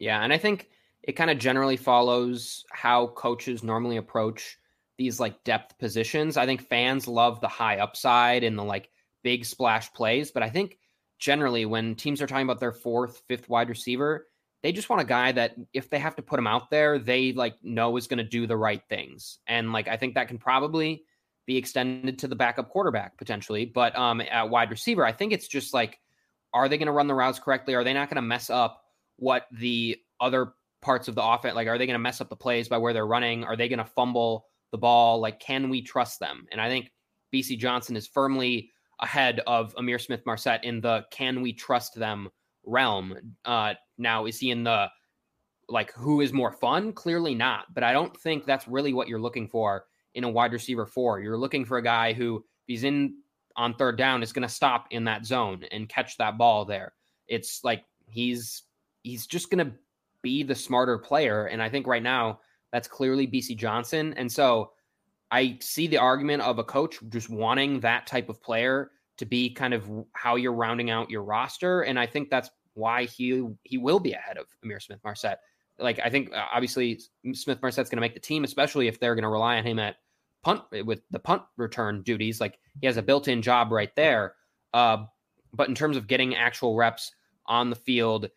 Yeah. 0.00 0.22
And 0.22 0.32
I 0.32 0.38
think 0.38 0.70
it 1.02 1.12
kind 1.12 1.30
of 1.30 1.38
generally 1.38 1.76
follows 1.76 2.64
how 2.72 3.08
coaches 3.08 3.62
normally 3.62 3.98
approach 3.98 4.58
these 4.98 5.18
like 5.20 5.44
depth 5.44 5.78
positions. 5.78 6.36
I 6.36 6.46
think 6.46 6.68
fans 6.68 7.08
love 7.08 7.40
the 7.40 7.48
high 7.48 7.78
upside 7.78 8.44
and 8.44 8.58
the 8.58 8.64
like 8.64 8.90
big 9.22 9.44
splash 9.44 9.92
plays, 9.92 10.30
but 10.30 10.42
I 10.42 10.50
think 10.50 10.78
generally 11.18 11.64
when 11.64 11.94
teams 11.94 12.20
are 12.20 12.26
talking 12.26 12.46
about 12.46 12.60
their 12.60 12.72
fourth, 12.72 13.22
fifth 13.28 13.48
wide 13.48 13.68
receiver, 13.68 14.26
they 14.62 14.72
just 14.72 14.88
want 14.88 15.02
a 15.02 15.06
guy 15.06 15.32
that 15.32 15.56
if 15.72 15.90
they 15.90 15.98
have 15.98 16.16
to 16.16 16.22
put 16.22 16.38
him 16.38 16.46
out 16.46 16.70
there, 16.70 16.98
they 16.98 17.32
like 17.32 17.54
know 17.62 17.96
is 17.96 18.06
going 18.06 18.18
to 18.18 18.24
do 18.24 18.46
the 18.46 18.56
right 18.56 18.82
things. 18.88 19.38
And 19.46 19.72
like 19.72 19.88
I 19.88 19.96
think 19.96 20.14
that 20.14 20.28
can 20.28 20.38
probably 20.38 21.04
be 21.46 21.56
extended 21.56 22.20
to 22.20 22.28
the 22.28 22.36
backup 22.36 22.68
quarterback 22.68 23.16
potentially, 23.16 23.64
but 23.64 23.96
um 23.98 24.20
at 24.20 24.50
wide 24.50 24.70
receiver, 24.70 25.04
I 25.04 25.12
think 25.12 25.32
it's 25.32 25.48
just 25.48 25.74
like 25.74 25.98
are 26.54 26.68
they 26.68 26.76
going 26.76 26.86
to 26.86 26.92
run 26.92 27.06
the 27.06 27.14
routes 27.14 27.38
correctly? 27.38 27.74
Are 27.74 27.82
they 27.82 27.94
not 27.94 28.08
going 28.08 28.16
to 28.16 28.22
mess 28.22 28.50
up 28.50 28.84
what 29.16 29.46
the 29.52 29.98
other 30.20 30.52
parts 30.82 31.08
of 31.08 31.14
the 31.14 31.24
offense 31.24 31.54
like 31.54 31.68
are 31.68 31.78
they 31.78 31.86
going 31.86 31.94
to 31.94 31.98
mess 31.98 32.20
up 32.20 32.28
the 32.28 32.36
plays 32.36 32.68
by 32.68 32.78
where 32.78 32.92
they're 32.92 33.06
running? 33.06 33.44
Are 33.44 33.56
they 33.56 33.68
going 33.68 33.78
to 33.78 33.84
fumble 33.84 34.46
the 34.72 34.78
ball? 34.78 35.20
Like 35.20 35.38
can 35.38 35.70
we 35.70 35.82
trust 35.82 36.18
them? 36.18 36.46
And 36.50 36.60
I 36.60 36.68
think 36.68 36.90
Bisi 37.32 37.56
Johnson 37.56 37.96
is 37.96 38.08
firmly 38.08 38.70
ahead 39.00 39.40
of 39.46 39.74
Ihmir 39.76 40.00
Smith 40.00 40.22
Marsette 40.26 40.64
in 40.64 40.80
the 40.80 41.04
can 41.10 41.40
we 41.40 41.52
trust 41.52 41.94
them 41.94 42.28
realm. 42.64 43.14
Uh, 43.44 43.74
now, 43.98 44.26
is 44.26 44.38
he 44.38 44.50
in 44.50 44.64
the 44.64 44.88
like 45.68 45.92
who 45.92 46.20
is 46.20 46.32
more 46.32 46.52
fun? 46.52 46.92
Clearly 46.92 47.34
not. 47.34 47.66
But 47.74 47.84
I 47.84 47.92
don't 47.92 48.16
think 48.16 48.44
that's 48.44 48.68
really 48.68 48.92
what 48.92 49.08
you're 49.08 49.20
looking 49.20 49.48
for 49.48 49.84
in 50.14 50.24
a 50.24 50.30
wide 50.30 50.52
receiver 50.52 50.86
four. 50.86 51.20
You're 51.20 51.38
looking 51.38 51.64
for 51.64 51.78
a 51.78 51.82
guy 51.82 52.12
who, 52.12 52.36
if 52.36 52.66
he's 52.66 52.84
in 52.84 53.14
on 53.56 53.74
third 53.74 53.98
down, 53.98 54.22
is 54.22 54.32
going 54.32 54.46
to 54.46 54.54
stop 54.54 54.86
in 54.90 55.04
that 55.04 55.24
zone 55.24 55.64
and 55.70 55.88
catch 55.88 56.16
that 56.18 56.38
ball 56.38 56.64
there. 56.64 56.94
It's 57.28 57.64
like 57.64 57.84
he's 58.08 58.62
he's 59.02 59.26
just 59.26 59.50
going 59.50 59.66
to 59.66 59.72
be 60.22 60.42
the 60.42 60.54
smarter 60.54 60.98
player. 60.98 61.46
And 61.46 61.62
I 61.62 61.68
think 61.68 61.86
right 61.86 62.02
now 62.02 62.40
that's 62.72 62.88
clearly 62.88 63.26
Bisi 63.26 63.56
Johnson. 63.56 64.14
And 64.16 64.30
so 64.30 64.72
I 65.30 65.58
see 65.60 65.86
the 65.86 65.98
argument 65.98 66.42
of 66.42 66.58
a 66.58 66.64
coach 66.64 66.98
just 67.08 67.30
wanting 67.30 67.80
that 67.80 68.06
type 68.06 68.28
of 68.28 68.42
player 68.42 68.90
to 69.18 69.26
be 69.26 69.50
kind 69.50 69.74
of 69.74 69.88
how 70.12 70.36
you're 70.36 70.52
rounding 70.52 70.90
out 70.90 71.10
your 71.10 71.22
roster. 71.22 71.82
And 71.82 71.98
I 71.98 72.06
think 72.06 72.30
that's 72.30 72.50
why 72.74 73.04
he 73.04 73.46
he 73.62 73.78
will 73.78 74.00
be 74.00 74.12
ahead 74.12 74.38
of 74.38 74.46
Ihmir 74.64 74.82
Smith 74.82 75.00
Marsette. 75.04 75.40
Like 75.78 76.00
I 76.04 76.10
think 76.10 76.32
uh, 76.32 76.46
obviously 76.52 77.00
Smith 77.34 77.60
Marsette's 77.60 77.90
going 77.90 77.98
to 77.98 78.02
make 78.02 78.14
the 78.14 78.20
team, 78.20 78.44
especially 78.44 78.88
if 78.88 78.98
they're 78.98 79.14
going 79.14 79.22
to 79.22 79.28
rely 79.28 79.58
on 79.58 79.64
him 79.64 79.78
at 79.78 79.96
punt 80.42 80.62
with 80.84 81.02
the 81.10 81.18
punt 81.18 81.42
return 81.56 82.02
duties. 82.02 82.40
Like 82.40 82.58
he 82.80 82.86
has 82.86 82.96
a 82.96 83.02
built-in 83.02 83.42
job 83.42 83.72
right 83.72 83.94
there. 83.94 84.34
Uh, 84.74 85.04
but 85.52 85.68
in 85.68 85.74
terms 85.74 85.96
of 85.96 86.06
getting 86.06 86.34
actual 86.34 86.76
reps 86.76 87.12
on 87.46 87.70
the 87.70 87.76
field, 87.76 88.28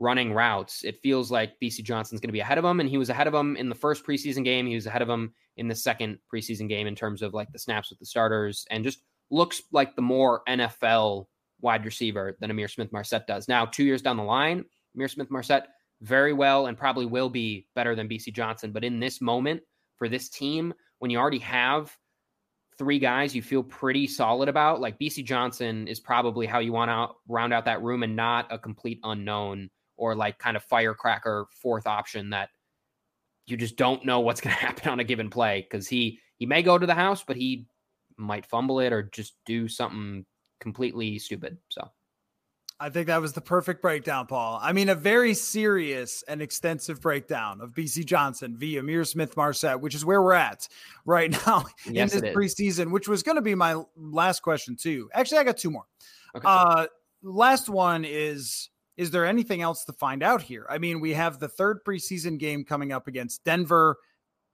running 0.00 0.32
routes, 0.32 0.82
it 0.82 0.98
feels 1.02 1.30
like 1.30 1.60
Bisi 1.62 1.84
Johnson's 1.84 2.20
going 2.20 2.30
to 2.30 2.32
be 2.32 2.40
ahead 2.40 2.58
of 2.58 2.64
him. 2.64 2.80
And 2.80 2.88
he 2.88 2.98
was 2.98 3.10
ahead 3.10 3.26
of 3.26 3.34
him 3.34 3.54
in 3.56 3.68
the 3.68 3.74
first 3.74 4.04
preseason 4.04 4.42
game. 4.42 4.66
He 4.66 4.74
was 4.74 4.86
ahead 4.86 5.02
of 5.02 5.08
him 5.08 5.32
in 5.58 5.68
the 5.68 5.74
second 5.74 6.18
preseason 6.32 6.68
game 6.68 6.86
in 6.86 6.96
terms 6.96 7.22
of 7.22 7.34
like 7.34 7.52
the 7.52 7.58
snaps 7.58 7.90
with 7.90 7.98
the 7.98 8.06
starters 8.06 8.66
and 8.70 8.82
just 8.82 9.00
looks 9.30 9.62
like 9.72 9.94
the 9.94 10.02
more 10.02 10.42
NFL 10.48 11.26
wide 11.60 11.84
receiver 11.84 12.36
than 12.40 12.50
Ihmir 12.50 12.70
Smith 12.70 12.90
Marsette 12.92 13.26
does. 13.26 13.46
Now, 13.46 13.66
two 13.66 13.84
years 13.84 14.00
down 14.00 14.16
the 14.16 14.22
line, 14.22 14.64
Ihmir 14.96 15.10
Smith 15.10 15.30
Marsette 15.30 15.68
very 16.00 16.32
well 16.32 16.66
and 16.66 16.78
probably 16.78 17.04
will 17.04 17.28
be 17.28 17.66
better 17.74 17.94
than 17.94 18.08
Bisi 18.08 18.32
Johnson. 18.32 18.72
But 18.72 18.84
in 18.84 18.98
this 18.98 19.20
moment 19.20 19.60
for 19.96 20.08
this 20.08 20.30
team, 20.30 20.72
when 20.98 21.10
you 21.10 21.18
already 21.18 21.38
have 21.40 21.94
three 22.78 22.98
guys 22.98 23.36
you 23.36 23.42
feel 23.42 23.62
pretty 23.62 24.06
solid 24.06 24.48
about, 24.48 24.80
like 24.80 24.98
Bisi 24.98 25.22
Johnson 25.22 25.86
is 25.86 26.00
probably 26.00 26.46
how 26.46 26.60
you 26.60 26.72
want 26.72 26.90
to 26.90 27.14
round 27.28 27.52
out 27.52 27.66
that 27.66 27.82
room 27.82 28.02
and 28.02 28.16
not 28.16 28.46
a 28.50 28.58
complete 28.58 28.98
unknown 29.04 29.68
or 30.00 30.14
like 30.14 30.38
kind 30.38 30.56
of 30.56 30.64
firecracker 30.64 31.46
fourth 31.52 31.86
option 31.86 32.30
that 32.30 32.48
you 33.46 33.56
just 33.56 33.76
don't 33.76 34.04
know 34.04 34.20
what's 34.20 34.40
going 34.42 34.56
to 34.56 34.60
happen 34.60 34.88
on 34.88 34.98
a 34.98 35.04
given 35.04 35.30
play 35.30 35.66
because 35.70 35.86
he 35.86 36.18
he 36.38 36.46
may 36.46 36.62
go 36.62 36.78
to 36.78 36.86
the 36.86 36.94
house, 36.94 37.22
but 37.22 37.36
he 37.36 37.66
might 38.16 38.46
fumble 38.46 38.80
it 38.80 38.92
or 38.92 39.02
just 39.02 39.34
do 39.44 39.68
something 39.68 40.24
completely 40.58 41.18
stupid. 41.18 41.58
So 41.68 41.86
I 42.82 42.88
think 42.88 43.08
that 43.08 43.20
was 43.20 43.34
the 43.34 43.42
perfect 43.42 43.82
breakdown, 43.82 44.26
Paul. 44.26 44.58
I 44.62 44.72
mean, 44.72 44.88
a 44.88 44.94
very 44.94 45.34
serious 45.34 46.24
and 46.26 46.40
extensive 46.40 47.02
breakdown 47.02 47.60
of 47.60 47.72
Bisi 47.72 48.06
Johnson 48.06 48.56
via 48.56 48.82
Ihmir 48.82 49.06
Smith 49.06 49.36
Marsette, 49.36 49.78
which 49.78 49.94
is 49.94 50.02
where 50.02 50.22
we're 50.22 50.32
at 50.32 50.66
right 51.04 51.30
now 51.46 51.66
yes, 51.84 52.14
in 52.14 52.22
this 52.22 52.34
preseason, 52.34 52.90
which 52.90 53.06
was 53.06 53.22
going 53.22 53.36
to 53.36 53.42
be 53.42 53.54
my 53.54 53.82
last 53.96 54.40
question, 54.40 54.76
too. 54.76 55.10
Actually, 55.12 55.38
I 55.38 55.44
got 55.44 55.58
two 55.58 55.70
more. 55.70 55.84
Okay. 56.34 56.46
Uh, 56.48 56.86
last 57.22 57.68
one 57.68 58.06
is 58.06 58.70
is 59.00 59.10
there 59.10 59.24
anything 59.24 59.62
else 59.62 59.86
to 59.86 59.94
find 59.94 60.22
out 60.22 60.42
here? 60.42 60.66
I 60.68 60.76
mean, 60.76 61.00
we 61.00 61.14
have 61.14 61.38
the 61.38 61.48
third 61.48 61.82
preseason 61.86 62.38
game 62.38 62.64
coming 62.64 62.92
up 62.92 63.08
against 63.08 63.42
Denver 63.44 63.96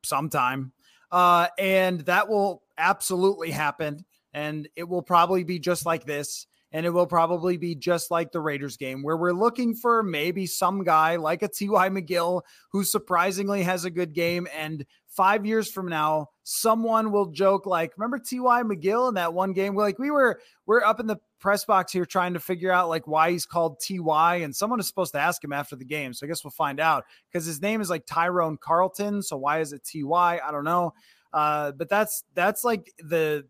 sometime, 0.05 0.71
uh, 1.11 1.49
and 1.59 2.03
that 2.03 2.29
will 2.29 2.63
absolutely 2.79 3.51
happen. 3.51 4.05
And 4.33 4.69
it 4.77 4.89
will 4.89 5.03
probably 5.03 5.43
be 5.43 5.59
just 5.59 5.85
like 5.85 6.05
this. 6.05 6.47
And 6.73 6.85
it 6.85 6.91
will 6.91 7.07
probably 7.07 7.57
be 7.57 7.75
just 7.75 8.11
like 8.11 8.33
the 8.33 8.41
Raiders 8.41 8.77
game, 8.77 9.03
where 9.03 9.17
we're 9.17 9.33
looking 9.33 9.75
for 9.75 10.03
maybe 10.03 10.47
some 10.47 10.85
guy 10.85 11.17
like 11.17 11.43
a 11.43 11.49
T.Y. 11.49 11.89
McGill 11.89 12.43
who 12.71 12.85
surprisingly 12.85 13.63
has 13.63 13.85
a 13.85 13.91
good 13.91 14.13
game. 14.13 14.49
And 14.55 14.85
five 15.09 15.47
years 15.47 15.71
from 15.71 15.89
now, 15.89 16.29
someone 16.43 17.13
will 17.13 17.27
joke 17.27 17.67
like, 17.67 17.93
"Remember 17.97 18.19
T.Y. 18.19 18.63
McGill 18.65 19.09
in 19.09 19.15
that 19.15 19.33
one 19.33 19.53
game?" 19.53 19.75
We're 19.75 19.85
like, 19.85 19.99
we 19.99 20.11
were 20.11 20.41
we're 20.67 20.83
up 20.83 21.01
in 21.01 21.07
the 21.07 21.19
press 21.39 21.65
box 21.65 21.93
here 21.93 22.05
trying 22.05 22.35
to 22.35 22.41
figure 22.41 22.73
out 22.73 22.89
like 22.89 23.07
why 23.07 23.31
he's 23.31 23.47
called 23.47 23.81
Ty, 23.81 24.37
and 24.37 24.55
someone 24.55 24.81
is 24.81 24.89
supposed 24.89 25.13
to 25.13 25.21
ask 25.21 25.43
him 25.43 25.53
after 25.53 25.77
the 25.77 25.85
game. 25.85 26.13
So 26.13 26.27
I 26.27 26.29
guess 26.29 26.45
we'll 26.45 26.51
find 26.51 26.81
out 26.81 27.05
because 27.31 27.47
his 27.47 27.63
name 27.63 27.81
is 27.81 27.91
like 27.91 28.07
Tyrone 28.07 28.59
Carlton. 28.61 29.23
So 29.23 29.37
why 29.37 29.61
is 29.61 29.73
it 29.73 29.83
Ty? 29.85 30.41
I 30.45 30.51
don't 30.51 30.65
know. 30.65 30.93
Uh, 31.33 31.73
but 31.73 31.89
that's 31.89 32.25
that's 32.35 32.65
like 32.65 32.93
the 32.99 33.45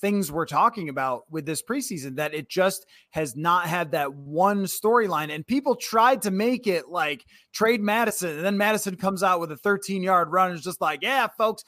things 0.00 0.32
we're 0.32 0.46
talking 0.46 0.88
about 0.88 1.24
with 1.30 1.46
this 1.46 1.62
preseason 1.62 2.16
that 2.16 2.34
it 2.34 2.48
just 2.48 2.86
has 3.10 3.36
not 3.36 3.66
had 3.66 3.92
that 3.92 4.14
one 4.14 4.64
storyline. 4.64 5.32
And 5.32 5.46
people 5.46 5.74
tried 5.74 6.22
to 6.22 6.30
make 6.30 6.66
it 6.66 6.88
like 6.88 7.24
trade 7.52 7.80
Mattison, 7.80 8.36
And 8.36 8.44
then 8.44 8.56
Mattison 8.56 8.96
comes 8.96 9.22
out 9.22 9.40
with 9.40 9.52
a 9.52 9.56
13 9.56 10.02
yard 10.02 10.30
run 10.30 10.50
and 10.50 10.58
is 10.58 10.64
just 10.64 10.80
like, 10.80 11.02
yeah, 11.02 11.26
folks, 11.38 11.64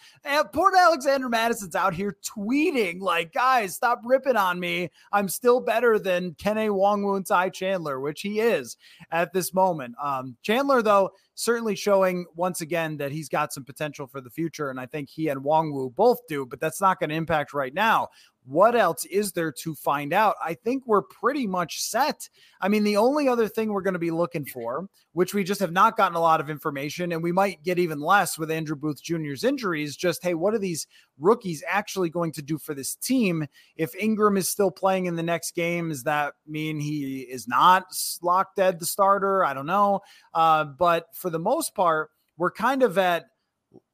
poor 0.53 0.73
Alexander 0.77 1.29
Mattison's 1.29 1.77
out 1.77 1.95
here 1.95 2.17
tweeting, 2.23 3.01
like, 3.01 3.33
guys, 3.33 3.75
stop 3.75 4.01
ripping 4.05 4.37
on 4.37 4.59
me. 4.59 4.91
I'm 5.13 5.29
still 5.29 5.61
better 5.61 5.99
than 5.99 6.33
Nwangwu 6.35 7.17
and 7.17 7.27
Ty 7.27 7.51
Chandler, 7.51 8.01
which 8.01 8.23
he 8.23 8.41
is 8.41 8.77
at 9.11 9.33
this 9.33 9.53
moment. 9.53 9.95
Um, 10.03 10.37
Chandler, 10.43 10.83
though, 10.83 11.13
certainly 11.35 11.75
showing 11.75 12.27
once 12.35 12.61
again 12.61 12.97
that 12.99 13.13
he's 13.13 13.29
got 13.29 13.53
some 13.53 13.65
potential 13.65 14.07
for 14.07 14.21
the 14.21 14.31
future. 14.31 14.71
And 14.71 14.79
I 14.79 14.87
think 14.87 15.09
he 15.09 15.29
and 15.29 15.43
Nwangwu 15.43 15.95
both 15.95 16.19
do, 16.29 16.47
but 16.47 16.61
that's 16.61 16.81
not 16.81 17.01
going 17.01 17.11
to 17.11 17.17
impact 17.17 17.53
right 17.53 17.73
now. 17.73 18.09
What 18.45 18.75
else 18.75 19.05
is 19.05 19.33
there 19.33 19.53
to 19.53 19.75
find 19.75 20.13
out? 20.13 20.35
I 20.43 20.55
think 20.55 20.85
we're 20.87 21.03
pretty 21.03 21.47
much 21.47 21.81
set. 21.81 22.29
I 22.61 22.69
mean, 22.69 22.83
the 22.83 22.97
only 22.97 23.29
other 23.29 23.47
thing 23.47 23.73
we're 23.73 23.83
going 23.83 23.95
to 23.95 24.01
be 24.01 24.11
looking 24.11 24.45
for, 24.45 24.89
which 25.13 25.33
we 25.33 25.45
just 25.45 25.61
have 25.61 25.71
not 25.71 25.97
gotten 25.97 26.17
a 26.17 26.21
lot 26.21 26.41
of 26.41 26.51
information, 26.51 27.13
and 27.13 27.23
we 27.23 27.31
might 27.31 27.63
get 27.63 27.79
even 27.79 28.01
less 28.01 28.39
with 28.39 28.51
Andrew 28.51 28.75
Booth 28.75 29.01
Jr.'s 29.01 29.45
injuries, 29.45 29.97
just 29.97 30.25
hey, 30.25 30.35
what 30.35 30.55
are 30.55 30.59
these 30.59 30.89
rookies 31.21 31.63
actually 31.69 32.11
going 32.11 32.33
to 32.33 32.43
do 32.43 32.59
for 32.59 32.75
this 32.75 32.97
team? 32.97 33.47
If 33.77 33.95
Ingram 33.95 34.37
is 34.37 34.49
still 34.49 34.73
playing 34.73 35.07
in 35.07 35.15
the 35.15 35.23
next 35.23 35.55
game, 35.55 35.91
does 35.91 36.03
that 36.03 36.35
mean 36.47 36.81
he 36.81 37.21
is 37.21 37.47
not 37.47 37.85
locked 38.23 38.57
dead 38.57 38.81
the 38.81 38.87
starter? 38.87 39.45
I 39.45 39.55
don't 39.55 39.67
know. 39.67 40.01
Uh, 40.35 40.65
but 40.65 41.07
for 41.15 41.31
the 41.31 41.39
most 41.39 41.77
part, 41.77 42.11
we're 42.37 42.51
kind 42.51 42.83
of 42.83 42.99
at 42.99 43.27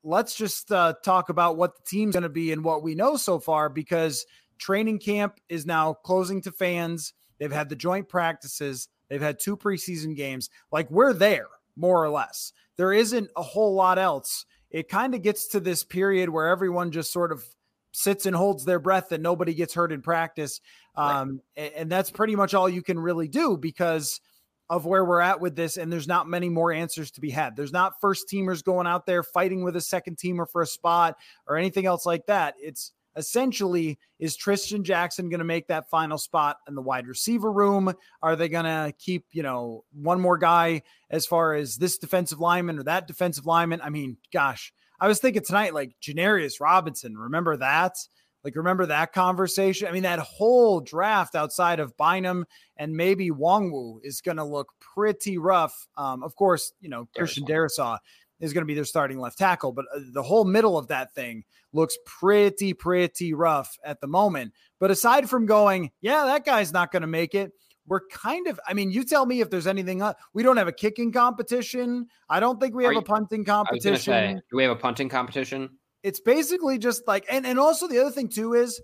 let's 0.09 0.35
just 0.35 0.73
uh, 0.73 0.95
talk 1.05 1.29
about 1.29 1.59
what 1.59 1.77
the 1.77 1.83
team's 1.87 2.15
going 2.15 2.23
to 2.23 2.31
be 2.31 2.51
and 2.51 2.65
what 2.65 2.83
we 2.83 2.95
know 2.95 3.17
so 3.17 3.39
far 3.39 3.69
because 3.69 4.25
training 4.57 4.99
camp 4.99 5.39
is 5.51 5.67
now 5.67 5.93
closing 5.93 6.41
to 6.41 6.51
fans. 6.51 7.13
They've 7.39 7.53
had 7.53 7.69
the 7.69 7.77
joint 7.77 8.09
practices, 8.09 8.89
they've 9.09 9.21
had 9.21 9.39
two 9.39 9.57
preseason 9.57 10.17
games. 10.17 10.49
Like 10.73 10.91
we're 10.91 11.13
there, 11.13 11.47
more 11.77 12.03
or 12.03 12.09
less. 12.09 12.53
There 12.79 12.93
isn't 12.93 13.31
a 13.37 13.43
whole 13.43 13.75
lot 13.75 13.99
else. 13.99 14.47
It 14.71 14.89
kind 14.89 15.15
of 15.15 15.23
gets 15.23 15.49
to 15.49 15.61
this 15.61 15.85
period 15.85 16.31
where 16.31 16.49
everyone 16.49 16.91
just 16.91 17.13
sort 17.13 17.31
of 17.31 17.45
sits 17.93 18.25
and 18.25 18.35
holds 18.35 18.65
their 18.65 18.79
breath 18.79 19.13
and 19.13 19.23
nobody 19.23 19.53
gets 19.53 19.75
hurt 19.75 19.93
in 19.93 20.01
practice. 20.01 20.61
Um, 20.97 21.41
right. 21.57 21.65
and, 21.67 21.75
and 21.75 21.93
that's 21.93 22.11
pretty 22.11 22.35
much 22.35 22.55
all 22.55 22.69
you 22.69 22.83
can 22.83 22.99
really 22.99 23.29
do 23.29 23.59
because– 23.59 24.21
of 24.71 24.87
where 24.87 25.05
we're 25.05 25.21
at 25.21 25.41
with 25.41 25.57
this, 25.57 25.77
and 25.77 25.93
there's 25.93 26.09
not 26.09 26.29
many 26.29 26.49
more 26.49 26.73
answers 26.73 27.11
to 27.13 27.21
be 27.21 27.31
had. 27.31 27.57
There's 27.57 27.73
not 27.73 28.01
first 28.01 28.27
teamers 28.33 28.63
going 28.63 28.87
out 28.87 29.07
there 29.07 29.23
fighting 29.23 29.63
with 29.65 29.77
a 29.77 29.81
second 29.81 30.17
teamer 30.19 30.47
for 30.51 30.63
a 30.63 30.67
spot 30.67 31.17
or 31.47 31.57
anything 31.57 31.87
else 31.87 32.05
like 32.05 32.27
that. 32.27 32.55
It's 32.59 32.93
essentially 33.17 33.99
is 34.19 34.37
Trishton 34.37 34.83
Jackson 34.83 35.29
going 35.29 35.39
to 35.39 35.45
make 35.45 35.69
that 35.69 35.91
final 35.91 36.19
spot 36.19 36.59
in 36.69 36.75
the 36.75 36.83
wide 36.83 37.07
receiver 37.07 37.51
room? 37.51 37.93
Are 38.23 38.37
they 38.37 38.49
going 38.49 38.65
to 38.65 38.93
keep, 38.99 39.27
you 39.33 39.43
know, 39.43 39.85
one 39.93 40.21
more 40.21 40.39
guy 40.39 40.83
as 41.11 41.27
far 41.27 41.55
as 41.55 41.77
this 41.77 41.99
defensive 41.99 42.39
lineman 42.39 42.79
or 42.79 42.85
that 42.85 43.07
defensive 43.07 43.47
lineman? 43.47 43.81
I 43.83 43.91
mean, 43.91 44.17
gosh, 44.33 44.73
I 45.01 45.09
was 45.09 45.19
thinking 45.19 45.45
tonight, 45.45 45.75
like 45.75 45.97
Janarius 46.03 46.61
Robinson, 46.61 47.17
remember 47.17 47.57
that? 47.57 47.97
Like, 48.45 48.57
remember 48.57 48.87
that 48.87 49.13
conversation? 49.13 49.89
I 49.89 49.93
mean, 49.93 50.05
that 50.05 50.21
whole 50.21 50.81
draft 50.81 51.35
outside 51.35 51.81
of 51.81 51.97
Bynum 51.97 52.47
and 52.77 52.97
maybe 52.97 53.31
Nwangwu 53.31 53.99
is 54.03 54.21
going 54.21 54.37
to 54.37 54.45
look 54.45 54.69
pretty 54.81 55.39
rough. 55.39 55.89
Um, 55.97 56.23
of 56.23 56.37
course, 56.37 56.73
you 56.81 56.89
know, 56.89 57.09
Christian 57.17 57.45
Darrisaw 57.45 57.99
is 58.41 58.53
going 58.53 58.63
to 58.63 58.67
be 58.67 58.75
their 58.75 58.85
starting 58.85 59.19
left 59.19 59.39
tackle, 59.39 59.73
but 59.73 59.85
uh, 59.95 59.99
the 60.13 60.23
whole 60.23 60.45
middle 60.45 60.79
of 60.79 60.87
that 60.89 61.13
thing 61.13 61.45
looks 61.73 61.99
pretty, 62.07 62.73
pretty 62.73 63.35
rough 63.35 63.77
at 63.85 64.01
the 64.01 64.07
moment. 64.07 64.53
But 64.79 64.93
aside 64.93 65.29
from 65.29 65.45
going, 65.45 65.91
yeah, 66.01 66.25
that 66.27 66.45
guy's 66.45 66.73
not 66.73 66.93
going 66.93 67.03
to 67.03 67.09
make 67.09 67.35
it, 67.35 67.53
we're 67.89 68.07
kind 68.09 68.47
of, 68.47 68.61
I 68.69 68.75
mean, 68.75 68.93
you 68.93 69.03
tell 69.03 69.27
me 69.27 69.41
if 69.41 69.51
there's 69.51 69.67
anything, 69.67 70.03
we 70.35 70.43
don't 70.43 70.59
have 70.59 70.69
a 70.69 70.73
kicking 70.73 71.11
competition. 71.11 72.07
I 72.29 72.39
don't 72.39 72.61
think 72.61 72.75
we 72.75 72.85
have 72.85 72.93
you, 72.93 73.01
a 73.01 73.03
punting 73.03 73.45
competition. 73.45 73.99
Say, 73.99 74.35
do 74.51 74.57
we 74.57 74.63
have 74.63 74.73
a 74.73 74.77
punting 74.77 75.09
competition? 75.09 75.71
It's 76.03 76.21
basically 76.21 76.79
just 76.79 77.07
like, 77.07 77.27
and, 77.31 77.47
and 77.47 77.59
also 77.59 77.89
the 77.89 78.01
other 78.01 78.11
thing 78.11 78.29
too 78.29 78.55
is 78.55 78.81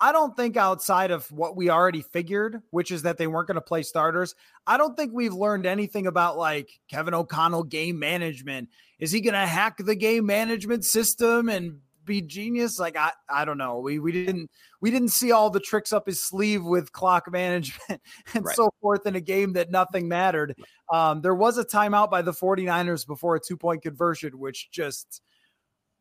I 0.00 0.12
don't 0.12 0.36
think 0.36 0.56
outside 0.56 1.10
of 1.10 1.30
what 1.30 1.56
we 1.56 1.70
already 1.70 2.02
figured, 2.02 2.60
which 2.70 2.90
is 2.90 3.02
that 3.02 3.16
they 3.16 3.26
weren't 3.26 3.46
going 3.46 3.54
to 3.56 3.60
play 3.60 3.82
starters, 3.82 4.34
I 4.66 4.76
don't 4.76 4.96
think 4.96 5.12
we've 5.12 5.32
learned 5.32 5.66
anything 5.66 6.06
about 6.06 6.36
like 6.36 6.80
Kevin 6.90 7.14
O'Connell 7.14 7.64
game 7.64 7.98
management. 7.98 8.68
Is 8.98 9.12
he 9.12 9.20
going 9.20 9.34
to 9.34 9.46
hack 9.46 9.78
the 9.78 9.94
game 9.94 10.26
management 10.26 10.84
system 10.84 11.48
and 11.48 11.78
be 12.04 12.22
genius? 12.22 12.78
Like 12.78 12.96
I, 12.96 13.12
I 13.28 13.44
don't 13.44 13.58
know. 13.58 13.78
We 13.78 13.98
we 13.98 14.12
didn't 14.12 14.50
we 14.80 14.90
didn't 14.90 15.08
see 15.08 15.32
all 15.32 15.48
the 15.48 15.60
tricks 15.60 15.92
up 15.92 16.06
his 16.06 16.22
sleeve 16.22 16.64
with 16.64 16.92
clock 16.92 17.24
management 17.32 18.02
and 18.34 18.44
right. 18.44 18.56
so 18.56 18.74
forth 18.80 19.06
in 19.06 19.14
a 19.14 19.20
game 19.20 19.52
that 19.54 19.70
nothing 19.70 20.08
mattered. 20.08 20.56
Um, 20.92 21.22
there 21.22 21.34
was 21.34 21.56
a 21.56 21.64
timeout 21.64 22.10
by 22.10 22.22
the 22.22 22.32
49ers 22.32 23.06
before 23.06 23.36
a 23.36 23.40
two 23.40 23.56
point 23.56 23.82
conversion, 23.82 24.38
which 24.38 24.70
just 24.70 25.22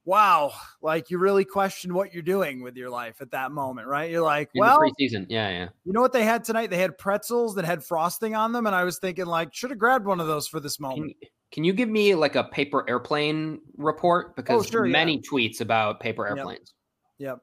wow, 0.06 0.52
like 0.82 1.10
you 1.10 1.18
really 1.18 1.46
question 1.46 1.94
what 1.94 2.14
you're 2.14 2.24
doing 2.24 2.62
with 2.62 2.76
your 2.76 2.90
life 2.90 3.22
at 3.22 3.32
that 3.32 3.52
moment, 3.52 3.88
right? 3.88 4.10
You're 4.12 4.24
like, 4.24 4.50
In 4.54 4.60
well, 4.60 4.80
preseason, 4.80 5.26
yeah, 5.30 5.50
yeah. 5.50 5.68
You 5.86 5.94
know 5.94 6.02
what 6.02 6.14
they 6.14 6.24
had 6.24 6.44
tonight? 6.44 6.70
They 6.70 6.78
had 6.78 6.98
pretzels 6.98 7.56
that 7.56 7.66
had 7.66 7.84
frosting 7.84 8.36
on 8.36 8.52
them, 8.52 8.66
and 8.66 8.76
I 8.76 8.84
was 8.84 9.00
thinking, 9.00 9.26
like, 9.26 9.54
should 9.54 9.70
have 9.70 9.80
grabbed 9.80 10.06
one 10.06 10.20
of 10.20 10.28
those 10.28 10.48
for 10.48 10.60
this 10.60 10.80
moment. 10.80 11.16
Can, 11.22 11.30
can 11.52 11.64
you 11.64 11.74
give 11.74 11.90
me 11.90 12.16
like 12.16 12.36
a 12.36 12.44
paper 12.46 12.84
airplane 12.90 13.60
report? 13.78 14.28
Oh, 14.30 14.34
because 14.36 14.68
oh, 14.68 14.70
sure, 14.70 14.86
many 14.86 15.16
yeah. 15.16 15.30
tweets 15.32 15.62
about 15.62 16.00
paper 16.00 16.28
airplanes. 16.28 16.74
Yep. 17.20 17.30
yep. 17.30 17.40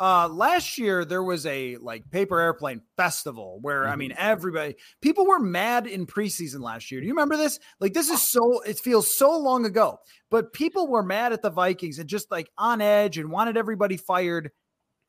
Uh, 0.00 0.26
last 0.28 0.78
year 0.78 1.04
there 1.04 1.22
was 1.22 1.44
a 1.44 1.76
like 1.76 2.10
paper 2.10 2.40
airplane 2.40 2.80
festival 2.96 3.58
where 3.60 3.82
mm-hmm. 3.82 3.92
I 3.92 3.96
mean 3.96 4.14
everybody 4.16 4.76
people 5.02 5.26
were 5.26 5.38
mad 5.38 5.86
in 5.86 6.06
preseason 6.06 6.60
last 6.60 6.90
year. 6.90 7.02
Do 7.02 7.06
you 7.06 7.12
remember 7.12 7.36
this? 7.36 7.60
Like 7.80 7.92
this 7.92 8.08
is 8.08 8.26
so 8.26 8.62
it 8.62 8.78
feels 8.78 9.14
so 9.14 9.38
long 9.38 9.66
ago, 9.66 9.98
but 10.30 10.54
people 10.54 10.88
were 10.88 11.02
mad 11.02 11.34
at 11.34 11.42
the 11.42 11.50
Vikings 11.50 11.98
and 11.98 12.08
just 12.08 12.30
like 12.30 12.50
on 12.56 12.80
edge 12.80 13.18
and 13.18 13.30
wanted 13.30 13.58
everybody 13.58 13.98
fired 13.98 14.50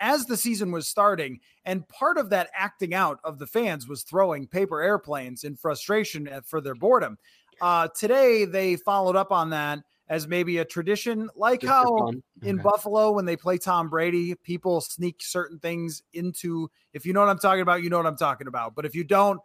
as 0.02 0.26
the 0.26 0.36
season 0.36 0.72
was 0.72 0.90
starting. 0.90 1.40
And 1.64 1.88
part 1.88 2.18
of 2.18 2.32
that 2.32 2.50
acting 2.54 2.94
out 2.94 3.20
of 3.24 3.40
the 3.40 3.48
fans 3.48 3.88
was 3.88 4.04
throwing 4.04 4.46
paper 4.46 4.82
airplanes 4.82 5.46
in 5.46 5.56
frustration 5.56 6.28
for 6.44 6.60
their 6.60 6.76
boredom. 6.76 7.18
Uh, 7.62 7.88
today 7.96 8.44
they 8.44 8.76
followed 8.76 9.16
up 9.16 9.32
on 9.32 9.52
that 9.52 9.80
as 10.12 10.28
maybe 10.28 10.58
a 10.58 10.66
tradition, 10.66 11.30
like 11.38 11.62
Just 11.62 11.72
how 11.72 12.10
in 12.44 12.60
okay. 12.60 12.62
Buffalo, 12.62 13.14
when 13.14 13.24
they 13.24 13.38
play 13.38 13.58
Tom 13.58 13.90
Brady, 13.90 14.36
people 14.36 14.82
sneak 14.82 15.22
certain 15.22 15.58
things 15.58 16.04
into. 16.12 16.70
If 16.92 17.06
you 17.06 17.14
know 17.14 17.22
what 17.22 17.30
I'm 17.30 17.40
talking 17.40 17.62
about, 17.62 17.82
you 17.82 17.90
know 17.90 17.96
what 17.96 18.06
I'm 18.06 18.18
talking 18.18 18.48
about. 18.48 18.76
But 18.76 18.86
if 18.86 18.94
you 18.94 19.06
don't, 19.06 19.40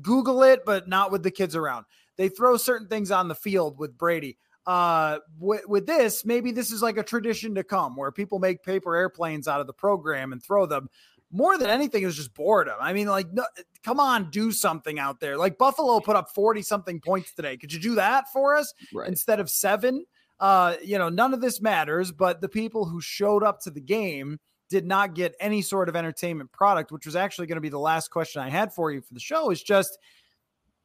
Google 0.00 0.44
it, 0.44 0.60
but 0.64 0.88
not 0.88 1.10
with 1.10 1.24
the 1.24 1.30
kids 1.32 1.56
around. 1.56 1.86
They 2.16 2.28
throw 2.28 2.56
certain 2.56 2.86
things 2.86 3.10
on 3.10 3.26
the 3.26 3.34
field 3.34 3.80
with 3.80 3.98
Brady. 3.98 4.38
Uh, 4.64 5.18
with, 5.40 5.66
with 5.66 5.86
this, 5.86 6.24
maybe 6.24 6.52
this 6.52 6.70
is 6.70 6.82
like 6.82 6.96
a 6.96 7.02
tradition 7.02 7.56
to 7.56 7.64
come 7.64 7.96
where 7.96 8.12
people 8.12 8.38
make 8.38 8.62
paper 8.62 8.94
airplanes 8.94 9.48
out 9.48 9.60
of 9.60 9.66
the 9.66 9.72
program 9.72 10.32
and 10.32 10.40
throw 10.40 10.66
them 10.66 10.88
more 11.32 11.56
than 11.58 11.70
anything, 11.70 12.02
it 12.02 12.06
was 12.06 12.16
just 12.16 12.34
boredom. 12.34 12.76
I 12.80 12.92
mean, 12.92 13.06
like, 13.06 13.32
no, 13.32 13.44
come 13.84 14.00
on, 14.00 14.30
do 14.30 14.50
something 14.50 14.98
out 14.98 15.20
there. 15.20 15.36
Like 15.36 15.58
Buffalo 15.58 16.00
put 16.00 16.16
up 16.16 16.30
40 16.34 16.62
something 16.62 17.00
points 17.00 17.32
today. 17.32 17.56
Could 17.56 17.72
you 17.72 17.80
do 17.80 17.94
that 17.96 18.32
for 18.32 18.56
us 18.56 18.74
right. 18.92 19.08
instead 19.08 19.40
of 19.40 19.48
seven? 19.48 20.04
Uh, 20.40 20.74
you 20.82 20.98
know, 20.98 21.08
none 21.08 21.34
of 21.34 21.40
this 21.40 21.60
matters, 21.60 22.10
but 22.10 22.40
the 22.40 22.48
people 22.48 22.86
who 22.86 23.00
showed 23.00 23.44
up 23.44 23.60
to 23.60 23.70
the 23.70 23.80
game 23.80 24.38
did 24.70 24.86
not 24.86 25.14
get 25.14 25.34
any 25.38 25.62
sort 25.62 25.88
of 25.88 25.96
entertainment 25.96 26.50
product, 26.52 26.90
which 26.92 27.04
was 27.04 27.16
actually 27.16 27.46
going 27.46 27.56
to 27.56 27.62
be 27.62 27.68
the 27.68 27.78
last 27.78 28.10
question 28.10 28.40
I 28.40 28.48
had 28.48 28.72
for 28.72 28.90
you 28.90 29.00
for 29.00 29.12
the 29.14 29.20
show 29.20 29.50
is 29.50 29.62
just, 29.62 29.98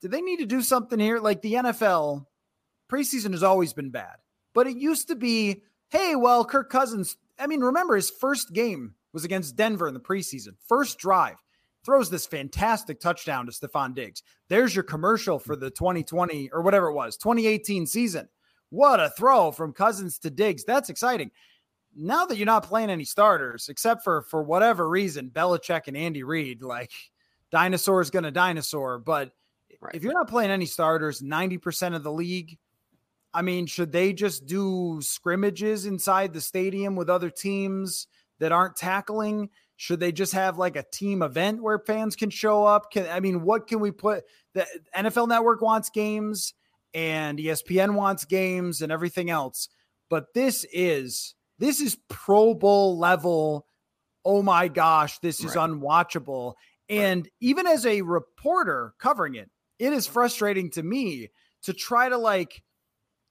do 0.02 0.08
they 0.08 0.22
need 0.22 0.38
to 0.38 0.46
do 0.46 0.62
something 0.62 1.00
here? 1.00 1.20
Like 1.20 1.42
the 1.42 1.54
NFL 1.54 2.26
preseason 2.92 3.32
has 3.32 3.44
always 3.44 3.74
been 3.74 3.92
bad, 3.92 4.16
but 4.54 4.68
it 4.68 4.78
used 4.78 5.08
to 5.08 5.16
be, 5.16 5.64
hey, 5.90 6.16
well, 6.16 6.44
Kirk 6.44 6.70
Cousins, 6.70 7.16
I 7.40 7.48
mean, 7.48 7.62
remember 7.62 7.96
his 7.96 8.10
first 8.10 8.54
game 8.54 8.96
was 9.16 9.24
against 9.26 9.56
Denver 9.56 9.88
in 9.88 9.94
the 9.94 10.00
preseason. 10.00 10.50
First 10.68 11.00
drive, 11.00 11.38
throws 11.86 12.10
this 12.10 12.26
fantastic 12.26 13.00
touchdown 13.00 13.46
to 13.46 13.52
Stefon 13.52 13.96
Diggs. 13.96 14.22
There's 14.50 14.76
your 14.76 14.84
commercial 14.84 15.40
for 15.40 15.56
the 15.56 15.70
2020 15.70 16.50
or 16.52 16.62
whatever 16.62 16.88
it 16.88 16.94
was, 16.94 17.16
2018 17.18 17.88
season. 17.88 18.28
What 18.70 19.00
a 19.00 19.10
throw 19.10 19.52
from 19.52 19.72
Cousins 19.72 20.20
to 20.20 20.30
Diggs. 20.30 20.66
That's 20.66 20.90
exciting. 20.90 21.32
Now 21.96 22.26
that 22.26 22.36
you're 22.36 22.46
not 22.46 22.66
playing 22.66 22.90
any 22.90 23.06
starters, 23.06 23.70
except 23.70 24.04
for 24.04 24.24
for 24.24 24.44
whatever 24.44 24.90
reason, 24.90 25.30
Belichick 25.30 25.88
and 25.88 25.96
Andy 25.96 26.24
Reid, 26.24 26.62
like 26.62 26.92
dinosaur 27.52 28.02
is 28.02 28.10
going 28.10 28.24
to 28.24 28.32
dinosaur. 28.32 29.00
But 29.00 29.32
right. 29.80 29.96
if 29.96 30.04
you're 30.04 30.12
not 30.12 30.28
playing 30.28 30.52
any 30.52 30.66
starters, 30.66 31.22
90% 31.22 31.96
of 31.96 32.04
the 32.04 32.12
league, 32.12 32.58
I 33.34 33.44
mean, 33.44 33.66
should 33.66 33.94
they 33.94 34.12
just 34.12 34.46
do 34.46 35.00
scrimmages 35.02 35.86
inside 35.86 36.34
the 36.34 36.42
stadium 36.42 36.98
with 36.98 37.10
other 37.10 37.30
teams? 37.30 38.08
That 38.40 38.52
aren't 38.52 38.76
tackling? 38.76 39.50
Should 39.78 40.00
they 40.00 40.12
just 40.12 40.34
have 40.34 40.58
like 40.58 40.76
a 40.76 40.86
team 40.92 41.22
event 41.22 41.62
where 41.62 41.80
fans 41.80 42.16
can 42.16 42.30
show 42.30 42.66
up? 42.66 42.92
Can 42.92 43.08
I 43.10 43.20
mean, 43.20 43.42
what 43.42 43.68
can 43.68 43.80
we 43.80 43.92
put? 43.92 44.24
The 44.54 44.66
NFL 44.96 45.28
Network 45.28 45.62
wants 45.62 45.90
games 45.90 46.54
and 46.94 47.38
ESPN 47.38 47.96
wants 47.96 48.24
games 48.26 48.82
and 48.82 48.92
everything 48.92 49.30
else, 49.30 49.68
but 50.10 50.34
this 50.34 50.66
is 50.72 51.36
this 51.60 51.82
is 51.82 51.98
Pro 52.10 52.54
Bowl 52.54 52.98
level. 52.98 53.68
Oh 54.24 54.42
my 54.42 54.68
gosh, 54.68 55.20
this 55.20 55.44
is 55.44 55.56
right. 55.56 55.70
unwatchable. 55.70 56.54
And 56.90 57.24
right. 57.24 57.32
even 57.42 57.68
as 57.68 57.86
a 57.86 58.02
reporter 58.02 58.94
covering 58.98 59.36
it, 59.36 59.50
it 59.78 59.94
is 59.94 60.08
frustrating 60.08 60.72
to 60.72 60.84
me 60.84 61.30
to 61.64 61.74
try 61.74 62.10
to 62.10 62.18
like 62.18 62.64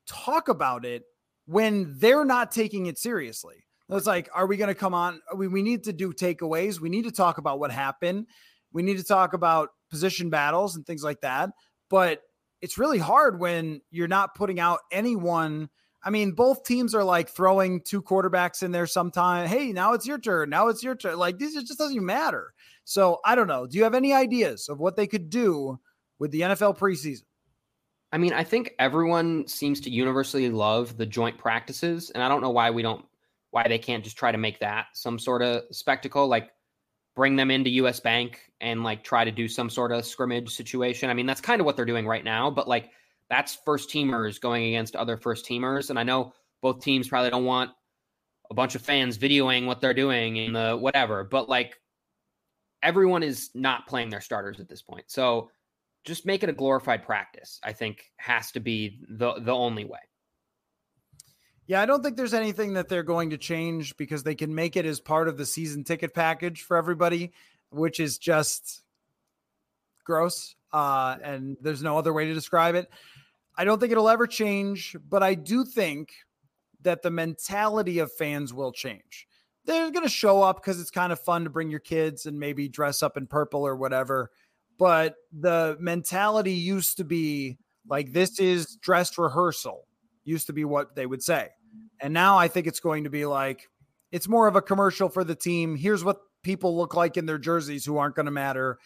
talk 0.06 0.48
about 0.48 0.84
it 0.84 1.04
when 1.46 1.94
they're 1.98 2.24
not 2.24 2.52
taking 2.52 2.86
it 2.86 2.98
seriously. 2.98 3.63
It's 3.90 4.06
like, 4.06 4.28
are 4.34 4.46
we 4.46 4.56
going 4.56 4.68
to 4.68 4.74
come 4.74 4.94
on? 4.94 5.20
Uh, 5.32 5.36
we, 5.36 5.48
we 5.48 5.62
need 5.62 5.84
to 5.84 5.92
do 5.92 6.12
takeaways. 6.12 6.80
We 6.80 6.88
need 6.88 7.04
to 7.04 7.12
talk 7.12 7.38
about 7.38 7.60
what 7.60 7.70
happened. 7.70 8.26
We 8.72 8.82
need 8.82 8.96
to 8.96 9.04
talk 9.04 9.34
about 9.34 9.70
position 9.90 10.30
battles 10.30 10.74
and 10.74 10.86
things 10.86 11.04
like 11.04 11.20
that. 11.20 11.50
But 11.90 12.22
it's 12.62 12.78
really 12.78 12.98
hard 12.98 13.38
when 13.38 13.82
you're 13.90 14.08
not 14.08 14.34
putting 14.34 14.58
out 14.58 14.80
anyone. 14.90 15.68
I 16.02 16.10
mean, 16.10 16.32
both 16.32 16.64
teams 16.64 16.94
are 16.94 17.04
like 17.04 17.28
throwing 17.28 17.82
two 17.82 18.02
quarterbacks 18.02 18.62
in 18.62 18.72
there 18.72 18.86
sometime. 18.86 19.46
Hey, 19.46 19.72
now 19.72 19.92
it's 19.92 20.06
your 20.06 20.18
turn. 20.18 20.50
Now 20.50 20.68
it's 20.68 20.82
your 20.82 20.94
turn. 20.94 21.18
Like, 21.18 21.38
this 21.38 21.54
just 21.54 21.78
doesn't 21.78 22.04
matter. 22.04 22.54
So 22.84 23.20
I 23.24 23.34
don't 23.34 23.46
know. 23.46 23.66
Do 23.66 23.76
you 23.76 23.84
have 23.84 23.94
any 23.94 24.12
ideas 24.12 24.68
of 24.68 24.80
what 24.80 24.96
they 24.96 25.06
could 25.06 25.28
do 25.28 25.78
with 26.18 26.30
the 26.30 26.40
NFL 26.40 26.78
preseason? 26.78 27.24
I 28.12 28.18
mean, 28.18 28.32
I 28.32 28.44
think 28.44 28.74
everyone 28.78 29.46
seems 29.48 29.80
to 29.80 29.90
universally 29.90 30.48
love 30.48 30.96
the 30.96 31.06
joint 31.06 31.36
practices. 31.36 32.10
And 32.10 32.22
I 32.22 32.28
don't 32.28 32.42
know 32.42 32.50
why 32.50 32.70
we 32.70 32.80
don't 32.80 33.04
why 33.54 33.68
they 33.68 33.78
can't 33.78 34.02
just 34.02 34.16
try 34.16 34.32
to 34.32 34.38
make 34.38 34.58
that 34.58 34.86
some 34.94 35.16
sort 35.16 35.40
of 35.40 35.62
spectacle, 35.70 36.26
like 36.26 36.50
bring 37.14 37.36
them 37.36 37.52
into 37.52 37.70
US 37.70 38.00
Bank 38.00 38.40
and 38.60 38.82
like 38.82 39.04
try 39.04 39.24
to 39.24 39.30
do 39.30 39.46
some 39.46 39.70
sort 39.70 39.92
of 39.92 40.04
scrimmage 40.04 40.50
situation. 40.50 41.08
I 41.08 41.14
mean, 41.14 41.26
that's 41.26 41.40
kind 41.40 41.60
of 41.60 41.64
what 41.64 41.76
they're 41.76 41.84
doing 41.84 42.04
right 42.04 42.24
now, 42.24 42.50
but 42.50 42.66
like 42.66 42.90
that's 43.30 43.56
first 43.64 43.90
teamers 43.90 44.40
going 44.40 44.64
against 44.64 44.96
other 44.96 45.16
first 45.16 45.46
teamers. 45.46 45.90
And 45.90 46.00
I 46.00 46.02
know 46.02 46.32
both 46.62 46.82
teams 46.82 47.06
probably 47.06 47.30
don't 47.30 47.44
want 47.44 47.70
a 48.50 48.54
bunch 48.54 48.74
of 48.74 48.82
fans 48.82 49.16
videoing 49.16 49.66
what 49.66 49.80
they're 49.80 49.94
doing 49.94 50.36
in 50.36 50.52
the 50.52 50.76
whatever, 50.76 51.22
but 51.22 51.48
like 51.48 51.78
everyone 52.82 53.22
is 53.22 53.50
not 53.54 53.86
playing 53.86 54.10
their 54.10 54.20
starters 54.20 54.58
at 54.58 54.68
this 54.68 54.82
point. 54.82 55.04
So 55.06 55.52
just 56.04 56.26
make 56.26 56.42
it 56.42 56.48
a 56.48 56.52
glorified 56.52 57.04
practice, 57.04 57.60
I 57.62 57.72
think 57.72 58.10
has 58.16 58.50
to 58.50 58.60
be 58.60 58.98
the 59.08 59.34
the 59.34 59.54
only 59.54 59.84
way. 59.84 60.00
Yeah, 61.66 61.80
I 61.80 61.86
don't 61.86 62.02
think 62.02 62.16
there's 62.16 62.34
anything 62.34 62.74
that 62.74 62.88
they're 62.88 63.02
going 63.02 63.30
to 63.30 63.38
change 63.38 63.96
because 63.96 64.22
they 64.22 64.34
can 64.34 64.54
make 64.54 64.76
it 64.76 64.84
as 64.84 65.00
part 65.00 65.28
of 65.28 65.38
the 65.38 65.46
season 65.46 65.82
ticket 65.82 66.12
package 66.12 66.62
for 66.62 66.76
everybody, 66.76 67.32
which 67.70 68.00
is 68.00 68.18
just 68.18 68.82
gross. 70.04 70.56
Uh, 70.72 71.16
and 71.22 71.56
there's 71.62 71.82
no 71.82 71.96
other 71.96 72.12
way 72.12 72.26
to 72.26 72.34
describe 72.34 72.74
it. 72.74 72.90
I 73.56 73.64
don't 73.64 73.80
think 73.80 73.92
it'll 73.92 74.10
ever 74.10 74.26
change, 74.26 74.94
but 75.08 75.22
I 75.22 75.34
do 75.34 75.64
think 75.64 76.12
that 76.82 77.02
the 77.02 77.10
mentality 77.10 78.00
of 78.00 78.12
fans 78.12 78.52
will 78.52 78.72
change. 78.72 79.26
They're 79.64 79.90
going 79.90 80.04
to 80.04 80.10
show 80.10 80.42
up 80.42 80.56
because 80.56 80.78
it's 80.78 80.90
kind 80.90 81.12
of 81.12 81.20
fun 81.20 81.44
to 81.44 81.50
bring 81.50 81.70
your 81.70 81.80
kids 81.80 82.26
and 82.26 82.38
maybe 82.38 82.68
dress 82.68 83.02
up 83.02 83.16
in 83.16 83.26
purple 83.26 83.66
or 83.66 83.76
whatever. 83.76 84.30
But 84.78 85.14
the 85.32 85.78
mentality 85.80 86.52
used 86.52 86.98
to 86.98 87.04
be 87.04 87.56
like 87.88 88.12
this 88.12 88.38
is 88.38 88.76
dress 88.76 89.16
rehearsal 89.16 89.86
used 90.24 90.46
to 90.48 90.52
be 90.52 90.64
what 90.64 90.94
they 90.94 91.06
would 91.06 91.22
say. 91.22 91.48
And 92.00 92.12
now 92.12 92.38
I 92.38 92.48
think 92.48 92.66
it's 92.66 92.80
going 92.80 93.04
to 93.04 93.10
be 93.10 93.26
like, 93.26 93.68
it's 94.12 94.28
more 94.28 94.46
of 94.46 94.56
a 94.56 94.62
commercial 94.62 95.08
for 95.08 95.24
the 95.24 95.34
team. 95.34 95.76
Here's 95.76 96.04
what 96.04 96.18
people 96.42 96.76
look 96.76 96.94
like 96.94 97.16
in 97.16 97.26
their 97.26 97.38
jerseys 97.38 97.84
who 97.84 97.96
aren't 97.98 98.14
going 98.14 98.26
to 98.26 98.32
matter. 98.32 98.78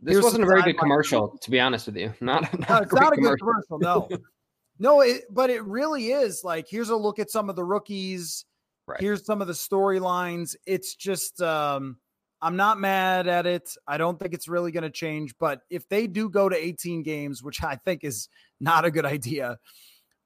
This 0.00 0.14
Here's 0.14 0.24
wasn't 0.24 0.44
a 0.44 0.46
very 0.46 0.62
good 0.62 0.78
commercial, 0.78 1.38
to 1.38 1.50
be 1.50 1.58
honest 1.58 1.86
with 1.86 1.96
you. 1.96 2.12
Not, 2.20 2.42
not 2.58 2.68
No, 2.68 2.76
a 2.76 2.82
it's 2.82 2.92
not 2.92 3.12
a 3.12 3.16
good 3.16 3.38
commercial. 3.38 3.78
commercial. 3.78 4.08
No, 4.10 4.18
no, 4.78 5.00
it, 5.00 5.22
but 5.30 5.50
it 5.50 5.64
really 5.64 6.08
is. 6.12 6.44
Like, 6.44 6.66
here's 6.68 6.90
a 6.90 6.96
look 6.96 7.18
at 7.18 7.30
some 7.30 7.48
of 7.48 7.56
the 7.56 7.64
rookies. 7.64 8.44
Right. 8.86 9.00
Here's 9.00 9.24
some 9.24 9.40
of 9.40 9.46
the 9.48 9.54
storylines. 9.54 10.54
It's 10.66 10.94
just, 10.94 11.40
um, 11.40 11.96
I'm 12.42 12.56
not 12.56 12.78
mad 12.78 13.26
at 13.26 13.46
it. 13.46 13.70
I 13.88 13.96
don't 13.96 14.20
think 14.20 14.34
it's 14.34 14.46
really 14.46 14.70
going 14.70 14.84
to 14.84 14.90
change. 14.90 15.34
But 15.40 15.62
if 15.70 15.88
they 15.88 16.06
do 16.06 16.28
go 16.28 16.48
to 16.48 16.56
18 16.56 17.02
games, 17.02 17.42
which 17.42 17.62
I 17.64 17.76
think 17.76 18.04
is 18.04 18.28
not 18.60 18.84
a 18.84 18.90
good 18.90 19.06
idea, 19.06 19.58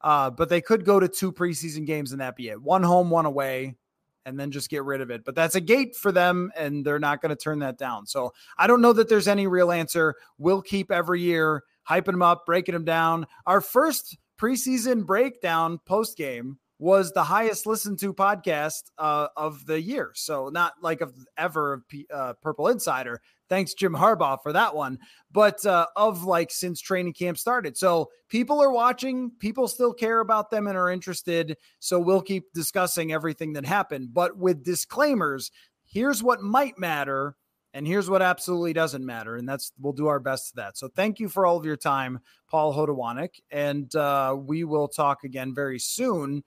uh, 0.00 0.30
but 0.30 0.48
they 0.48 0.60
could 0.60 0.84
go 0.84 1.00
to 1.00 1.08
two 1.08 1.32
preseason 1.32 1.86
games 1.86 2.12
and 2.12 2.20
that 2.20 2.36
be 2.36 2.48
it. 2.48 2.60
One 2.60 2.82
home, 2.82 3.10
one 3.10 3.26
away, 3.26 3.76
and 4.24 4.38
then 4.38 4.50
just 4.50 4.70
get 4.70 4.84
rid 4.84 5.00
of 5.00 5.10
it. 5.10 5.24
But 5.24 5.34
that's 5.34 5.54
a 5.54 5.60
gate 5.60 5.96
for 5.96 6.12
them, 6.12 6.52
and 6.56 6.84
they're 6.84 6.98
not 6.98 7.20
going 7.20 7.30
to 7.30 7.36
turn 7.36 7.58
that 7.60 7.78
down. 7.78 8.06
So 8.06 8.32
I 8.56 8.66
don't 8.66 8.82
know 8.82 8.92
that 8.92 9.08
there's 9.08 9.28
any 9.28 9.46
real 9.46 9.72
answer. 9.72 10.14
We'll 10.38 10.62
keep 10.62 10.90
every 10.90 11.20
year 11.20 11.64
hyping 11.88 12.06
them 12.06 12.22
up, 12.22 12.46
breaking 12.46 12.74
them 12.74 12.84
down. 12.84 13.26
Our 13.46 13.60
first 13.60 14.16
preseason 14.38 15.04
breakdown 15.04 15.78
post 15.84 16.16
game 16.16 16.58
was 16.80 17.12
the 17.12 17.22
highest 17.22 17.66
listened 17.66 17.98
to 17.98 18.14
podcast 18.14 18.84
uh, 18.98 19.28
of 19.36 19.66
the 19.66 19.80
year. 19.80 20.12
So 20.14 20.48
not 20.48 20.72
like 20.80 21.02
of 21.02 21.14
ever 21.36 21.84
uh, 22.10 22.32
Purple 22.42 22.68
Insider. 22.68 23.20
Thanks 23.50 23.74
Jim 23.74 23.92
Harbaugh 23.92 24.38
for 24.42 24.54
that 24.54 24.74
one, 24.74 24.98
but 25.30 25.64
uh, 25.66 25.86
of 25.94 26.24
like 26.24 26.50
since 26.50 26.80
training 26.80 27.12
camp 27.12 27.36
started. 27.36 27.76
So 27.76 28.08
people 28.28 28.62
are 28.62 28.72
watching, 28.72 29.30
people 29.40 29.68
still 29.68 29.92
care 29.92 30.20
about 30.20 30.50
them 30.50 30.68
and 30.68 30.76
are 30.78 30.88
interested. 30.88 31.58
So 31.80 32.00
we'll 32.00 32.22
keep 32.22 32.50
discussing 32.54 33.12
everything 33.12 33.52
that 33.54 33.66
happened, 33.66 34.14
but 34.14 34.38
with 34.38 34.64
disclaimers. 34.64 35.50
Here's 35.84 36.22
what 36.22 36.40
might 36.40 36.78
matter, 36.78 37.34
and 37.74 37.86
here's 37.86 38.08
what 38.08 38.22
absolutely 38.22 38.72
doesn't 38.72 39.04
matter, 39.04 39.36
and 39.36 39.46
that's 39.46 39.72
we'll 39.80 39.92
do 39.92 40.06
our 40.06 40.20
best 40.20 40.50
to 40.50 40.56
that. 40.56 40.78
So 40.78 40.88
thank 40.88 41.18
you 41.18 41.28
for 41.28 41.44
all 41.44 41.56
of 41.56 41.64
your 41.64 41.76
time, 41.76 42.20
Paul 42.48 42.72
Hodowanic, 42.72 43.40
and 43.50 43.94
uh, 43.96 44.36
we 44.38 44.62
will 44.62 44.88
talk 44.88 45.24
again 45.24 45.52
very 45.52 45.80
soon. 45.80 46.44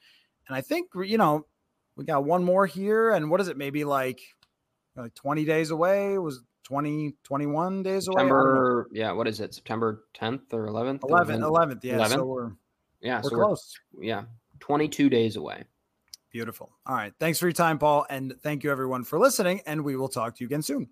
And 0.48 0.56
I 0.56 0.62
think 0.62 0.90
you 0.96 1.18
know 1.18 1.46
we 1.96 2.06
got 2.06 2.26
one 2.26 2.44
more 2.44 2.66
here, 2.66 3.12
and 3.12 3.30
what 3.30 3.42
is 3.42 3.48
it? 3.48 3.58
Maybe 3.58 3.84
like 3.84 4.22
like 4.96 5.14
20 5.16 5.46
days 5.46 5.72
away. 5.72 6.18
Was 6.18 6.42
20 6.64 7.16
21 7.24 7.84
days 7.84 8.08
away? 8.08 8.16
I 8.16 8.20
don't 8.20 8.30
know. 8.30 8.36
September, 8.36 8.90
yeah, 8.92 9.12
what 9.12 9.28
is 9.28 9.40
it? 9.40 9.54
September 9.54 10.06
10th 10.16 10.54
or 10.54 10.68
11th? 10.68 11.04
11 11.04 11.42
11th. 11.42 11.84
Yeah, 11.84 12.08
so 12.08 12.18
11th? 12.18 12.28
we're 12.28 12.52
Yeah, 13.02 13.22
we're 13.24 13.30
so 13.30 13.36
close. 13.36 13.80
we're 13.94 14.04
yeah, 14.04 14.24
22 14.60 15.10
days 15.10 15.36
away. 15.36 15.64
Beautiful. 16.32 16.72
All 16.88 16.96
right. 16.96 17.14
Thanks 17.20 17.38
for 17.38 17.46
your 17.46 17.54
time, 17.54 17.78
Paul, 17.78 18.08
and 18.10 18.34
thank 18.42 18.64
you 18.64 18.72
everyone 18.72 19.04
for 19.04 19.20
listening. 19.20 19.62
And 19.68 19.84
we 19.84 19.96
will 19.96 20.10
talk 20.10 20.36
to 20.38 20.44
you 20.44 20.48
again 20.48 20.64
soon. 20.64 20.90